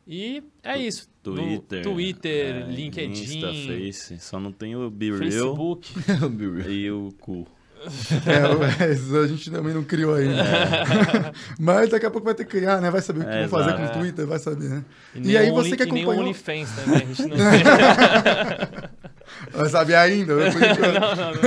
E 0.07 0.43
é 0.63 0.79
isso. 0.79 1.09
Twitter, 1.23 1.83
Twitter 1.83 2.57
é, 2.57 2.61
LinkedIn, 2.71 3.23
Insta, 3.23 3.47
Face. 3.47 4.19
Só 4.19 4.39
não 4.39 4.53
tem 4.53 4.77
o 4.77 4.91
Be 4.91 5.11
Facebook 5.17 5.95
e 6.69 6.91
o 6.91 7.09
cu. 7.19 7.47
É, 8.27 8.43
a 9.19 9.27
gente 9.27 9.51
também 9.51 9.75
não 9.75 9.85
criou 9.85 10.15
ainda. 10.15 10.43
É. 10.43 11.33
Mas 11.59 11.91
daqui 11.91 12.07
a 12.07 12.11
pouco 12.11 12.25
vai 12.25 12.35
ter 12.35 12.45
que 12.45 12.51
criar, 12.51 12.81
né? 12.81 12.91
Vai 12.91 13.03
saber 13.03 13.21
o 13.21 13.25
que 13.25 13.31
é, 13.31 13.47
vão 13.47 13.61
fazer 13.61 13.77
com 13.77 13.85
o 13.85 13.91
Twitter, 14.01 14.27
vai 14.27 14.39
saber, 14.39 14.69
né? 14.69 14.85
E, 15.15 15.33
e 15.33 15.37
aí 15.37 15.51
você 15.51 15.77
que 15.77 15.83
acompanhou... 15.83 16.13
E 16.13 16.17
nem 16.17 16.25
OnlyFans 16.25 16.71
também, 16.73 16.97
a 16.97 17.01
gente 17.01 17.27
não 17.27 17.37
Vai 19.53 19.69
saber 19.69 19.97
ainda? 19.97 20.37
Né? 20.37 20.51
não, 21.01 21.17
não, 21.17 21.33
não. 21.33 21.43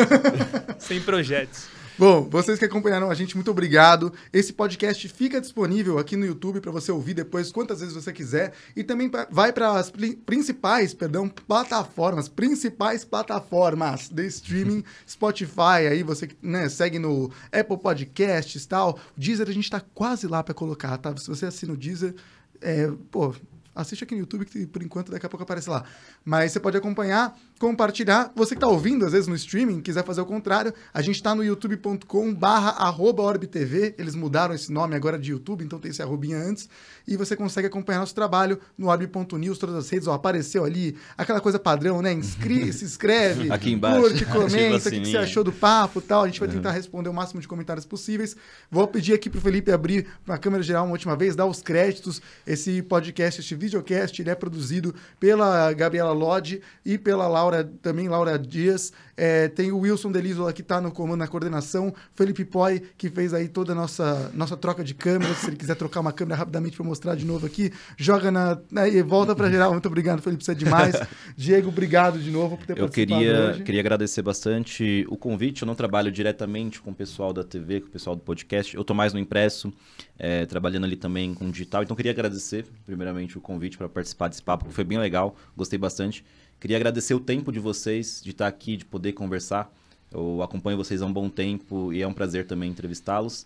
Sem 0.79 0.99
projetos. 1.01 1.69
Bom, 1.99 2.29
vocês 2.29 2.59
que 2.59 2.65
acompanharam 2.65 3.09
a 3.09 3.15
gente, 3.15 3.33
muito 3.33 3.49
obrigado. 3.49 4.13
Esse 4.31 4.53
podcast 4.53 5.07
fica 5.07 5.41
disponível 5.41 5.97
aqui 5.97 6.15
no 6.15 6.27
YouTube 6.27 6.61
para 6.61 6.71
você 6.71 6.91
ouvir 6.91 7.15
depois 7.15 7.51
quantas 7.51 7.79
vezes 7.79 7.95
você 7.95 8.13
quiser 8.13 8.53
e 8.75 8.83
também 8.83 9.09
pra, 9.09 9.27
vai 9.31 9.51
para 9.51 9.71
as 9.71 9.91
principais, 10.23 10.93
perdão, 10.93 11.27
plataformas, 11.27 12.29
principais 12.29 13.03
plataformas 13.03 14.09
de 14.09 14.27
streaming, 14.27 14.83
Spotify, 15.09 15.87
aí 15.89 16.03
você 16.03 16.29
né, 16.39 16.69
segue 16.69 16.99
no 16.99 17.31
Apple 17.51 17.79
Podcasts 17.79 18.63
tal. 18.67 18.99
Deezer 19.17 19.49
a 19.49 19.51
gente 19.51 19.63
está 19.63 19.79
quase 19.79 20.27
lá 20.27 20.43
para 20.43 20.53
colocar, 20.53 20.99
tá? 20.99 21.17
Se 21.17 21.27
você 21.27 21.47
assina 21.47 21.73
o 21.73 21.77
Deezer, 21.77 22.13
é, 22.61 22.91
pô, 23.09 23.33
assiste 23.77 24.03
aqui 24.03 24.15
no 24.15 24.21
YouTube, 24.21 24.45
que 24.45 24.65
por 24.65 24.81
enquanto 24.81 25.11
daqui 25.11 25.25
a 25.25 25.29
pouco 25.29 25.43
aparece 25.43 25.69
lá. 25.69 25.83
Mas 26.25 26.51
você 26.51 26.59
pode 26.59 26.75
acompanhar, 26.75 27.37
compartilhar. 27.59 28.31
Você 28.35 28.55
que 28.55 28.57
está 28.57 28.67
ouvindo, 28.67 29.05
às 29.05 29.11
vezes 29.11 29.27
no 29.27 29.35
streaming, 29.35 29.81
quiser 29.81 30.03
fazer 30.03 30.21
o 30.21 30.25
contrário, 30.25 30.73
a 30.93 31.01
gente 31.01 31.15
está 31.15 31.33
no 31.35 31.43
youtube.com 31.43 32.33
barra 32.33 32.75
orbtv. 32.91 33.95
Eles 33.97 34.15
mudaram 34.15 34.53
esse 34.53 34.71
nome 34.71 34.95
agora 34.95 35.17
de 35.17 35.31
YouTube, 35.31 35.63
então 35.63 35.79
tem 35.79 35.91
esse 35.91 36.01
arrobinha 36.01 36.37
antes. 36.37 36.67
E 37.07 37.15
você 37.15 37.35
consegue 37.35 37.67
acompanhar 37.67 37.99
nosso 37.99 38.15
trabalho 38.15 38.59
no 38.77 38.87
orb.news, 38.87 39.57
todas 39.57 39.75
as 39.75 39.89
redes. 39.89 40.07
Ó, 40.07 40.13
apareceu 40.13 40.65
ali 40.65 40.97
aquela 41.17 41.39
coisa 41.39 41.59
padrão, 41.59 42.01
né? 42.01 42.11
Inscri 42.13 42.71
se 42.73 42.83
inscreve, 42.85 43.49
aqui 43.53 43.71
embaixo. 43.71 44.01
curte, 44.01 44.25
comenta, 44.27 44.89
o 44.89 44.91
que 44.91 45.05
você 45.05 45.17
achou 45.17 45.43
do 45.43 45.51
papo 45.51 46.01
tal. 46.01 46.23
A 46.23 46.27
gente 46.27 46.39
vai 46.39 46.49
tentar 46.49 46.69
uhum. 46.69 46.75
responder 46.75 47.09
o 47.09 47.13
máximo 47.13 47.39
de 47.39 47.47
comentários 47.47 47.85
possíveis. 47.85 48.35
Vou 48.69 48.87
pedir 48.87 49.13
aqui 49.13 49.29
para 49.29 49.39
o 49.39 49.41
Felipe 49.41 49.71
abrir 49.71 50.07
a 50.27 50.37
câmera 50.37 50.63
geral 50.63 50.85
uma 50.85 50.93
última 50.93 51.15
vez, 51.15 51.35
dar 51.35 51.45
os 51.45 51.61
créditos. 51.61 52.21
Esse 52.45 52.81
podcast, 52.81 53.41
esse 53.41 53.55
videocast 53.67 54.19
ele 54.19 54.29
é 54.29 54.35
produzido 54.35 54.95
pela 55.19 55.71
Gabriela 55.73 56.11
Lodge 56.11 56.61
e 56.85 56.97
pela 56.97 57.27
Laura, 57.27 57.63
também 57.81 58.07
Laura 58.07 58.37
Dias. 58.39 58.91
É, 59.17 59.47
tem 59.47 59.71
o 59.71 59.79
Wilson 59.79 60.11
Delisola 60.11 60.53
que 60.53 60.61
está 60.61 60.79
no 60.79 60.91
comando, 60.91 61.17
na 61.17 61.27
coordenação. 61.27 61.91
Felipe 62.13 62.45
Poi, 62.45 62.83
que 62.95 63.09
fez 63.09 63.33
aí 63.33 63.47
toda 63.47 63.71
a 63.71 63.75
nossa, 63.75 64.31
nossa 64.35 64.55
troca 64.55 64.83
de 64.83 64.93
câmeras. 64.93 65.37
Se 65.37 65.47
ele 65.47 65.55
quiser 65.55 65.75
trocar 65.75 66.01
uma 66.01 66.11
câmera 66.11 66.37
rapidamente 66.37 66.77
para 66.77 66.85
mostrar 66.85 67.15
de 67.15 67.25
novo 67.25 67.47
aqui, 67.47 67.73
joga 67.97 68.29
na. 68.29 68.59
Né, 68.71 68.89
e 68.93 69.01
volta 69.01 69.35
para 69.35 69.49
geral. 69.49 69.71
Muito 69.71 69.87
obrigado, 69.87 70.21
Felipe, 70.21 70.43
você 70.43 70.51
é 70.51 70.55
demais. 70.55 70.95
Diego, 71.35 71.69
obrigado 71.69 72.19
de 72.19 72.29
novo 72.29 72.57
por 72.57 72.67
ter 72.67 72.73
Eu 72.73 72.85
participado 72.85 73.21
queria, 73.21 73.49
hoje. 73.49 73.63
queria 73.63 73.81
agradecer 73.81 74.21
bastante 74.21 75.05
o 75.09 75.17
convite. 75.17 75.63
Eu 75.63 75.65
não 75.65 75.73
trabalho 75.73 76.11
diretamente 76.11 76.79
com 76.79 76.91
o 76.91 76.95
pessoal 76.95 77.33
da 77.33 77.43
TV, 77.43 77.81
com 77.81 77.87
o 77.87 77.91
pessoal 77.91 78.15
do 78.15 78.21
podcast. 78.21 78.75
Eu 78.75 78.81
estou 78.81 78.95
mais 78.95 79.13
no 79.13 79.19
impresso, 79.19 79.73
é, 80.19 80.45
trabalhando 80.45 80.85
ali 80.85 80.95
também 80.95 81.33
com 81.33 81.49
digital. 81.49 81.81
Então, 81.81 81.95
queria 81.95 82.11
agradecer, 82.11 82.65
primeiramente, 82.85 83.35
o 83.35 83.41
convite 83.41 83.77
para 83.77 83.89
participar 83.89 84.27
desse 84.27 84.43
papo, 84.43 84.65
que 84.65 84.73
foi 84.73 84.83
bem 84.83 84.99
legal. 84.99 85.35
Gostei 85.55 85.79
bastante. 85.79 86.23
Queria 86.59 86.77
agradecer 86.77 87.13
o 87.13 87.19
tempo 87.19 87.51
de 87.51 87.59
vocês, 87.59 88.21
de 88.23 88.31
estar 88.31 88.47
aqui, 88.47 88.77
de 88.77 88.85
poder 88.85 89.13
conversar. 89.13 89.71
Eu 90.11 90.41
acompanho 90.41 90.77
vocês 90.77 91.01
há 91.01 91.05
um 91.05 91.13
bom 91.13 91.29
tempo 91.29 91.93
e 91.93 92.01
é 92.01 92.07
um 92.07 92.13
prazer 92.13 92.47
também 92.47 92.69
entrevistá-los. 92.69 93.45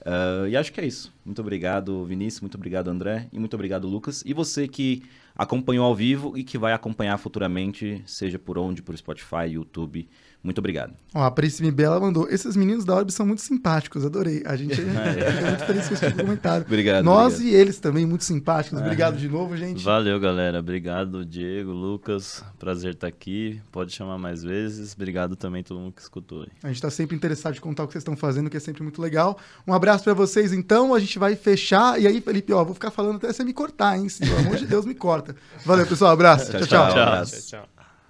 Uh, 0.00 0.48
e 0.48 0.56
acho 0.56 0.72
que 0.72 0.80
é 0.80 0.86
isso. 0.86 1.12
Muito 1.24 1.40
obrigado, 1.40 2.04
Vinícius. 2.04 2.40
Muito 2.40 2.56
obrigado, 2.56 2.88
André. 2.88 3.28
E 3.32 3.38
muito 3.38 3.54
obrigado, 3.54 3.86
Lucas. 3.88 4.22
E 4.26 4.34
você 4.34 4.66
que 4.66 5.02
acompanhou 5.36 5.86
ao 5.86 5.94
vivo 5.94 6.36
e 6.36 6.44
que 6.44 6.58
vai 6.58 6.72
acompanhar 6.72 7.16
futuramente, 7.18 8.02
seja 8.06 8.38
por 8.38 8.58
onde, 8.58 8.82
por 8.82 8.96
Spotify, 8.96 9.46
YouTube. 9.52 10.08
Muito 10.42 10.58
obrigado. 10.58 10.94
Ó, 11.14 11.22
a 11.22 11.30
Príncipe 11.30 11.70
Bela 11.70 12.00
mandou. 12.00 12.26
Esses 12.30 12.56
meninos 12.56 12.84
da 12.84 12.94
Orb 12.94 13.12
são 13.12 13.26
muito 13.26 13.42
simpáticos, 13.42 14.06
adorei. 14.06 14.42
A 14.46 14.56
gente 14.56 14.74
fica 14.74 15.46
muito 15.48 15.64
feliz 15.66 15.88
com 15.88 15.94
esse 15.94 16.06
tipo 16.06 16.18
comentário. 16.18 16.64
Obrigado. 16.66 17.04
Nós 17.04 17.34
obrigado. 17.34 17.54
e 17.54 17.60
eles 17.60 17.78
também, 17.78 18.06
muito 18.06 18.24
simpáticos. 18.24 18.80
Obrigado 18.80 19.18
de 19.18 19.28
novo, 19.28 19.54
gente. 19.56 19.84
Valeu, 19.84 20.18
galera. 20.18 20.60
Obrigado, 20.60 21.26
Diego, 21.26 21.72
Lucas. 21.72 22.42
Prazer 22.58 22.94
estar 22.94 23.06
aqui. 23.06 23.60
Pode 23.70 23.92
chamar 23.92 24.16
mais 24.16 24.42
vezes. 24.42 24.94
Obrigado 24.94 25.36
também 25.36 25.60
a 25.60 25.64
todo 25.64 25.78
mundo 25.78 25.92
que 25.92 26.00
escutou. 26.00 26.42
aí. 26.42 26.48
A 26.62 26.68
gente 26.68 26.76
está 26.76 26.90
sempre 26.90 27.14
interessado 27.14 27.56
em 27.56 27.60
contar 27.60 27.84
o 27.84 27.86
que 27.86 27.92
vocês 27.92 28.02
estão 28.02 28.16
fazendo, 28.16 28.48
que 28.48 28.56
é 28.56 28.60
sempre 28.60 28.82
muito 28.82 29.02
legal. 29.02 29.38
Um 29.66 29.74
abraço 29.74 30.04
para 30.04 30.14
vocês, 30.14 30.52
então. 30.54 30.94
A 30.94 31.00
gente 31.00 31.18
vai 31.18 31.36
fechar. 31.36 32.00
E 32.00 32.06
aí, 32.06 32.18
Felipe, 32.20 32.50
ó, 32.52 32.64
vou 32.64 32.74
ficar 32.74 32.90
falando 32.90 33.16
até 33.16 33.30
você 33.30 33.44
me 33.44 33.52
cortar, 33.52 33.98
hein? 33.98 34.06
Pelo 34.18 34.38
amor 34.38 34.56
de 34.56 34.66
Deus, 34.66 34.86
me 34.86 34.94
corta. 34.94 35.36
Valeu, 35.66 35.86
pessoal. 35.86 36.12
Abraço. 36.12 36.50
Tchau, 36.50 36.60
tchau. 36.60 36.66
tchau. 36.66 36.86
tchau. 36.86 36.94
Tchau. 36.94 37.02
abraço. 37.02 37.48
Tchau, 37.48 37.60
tchau. 37.60 37.79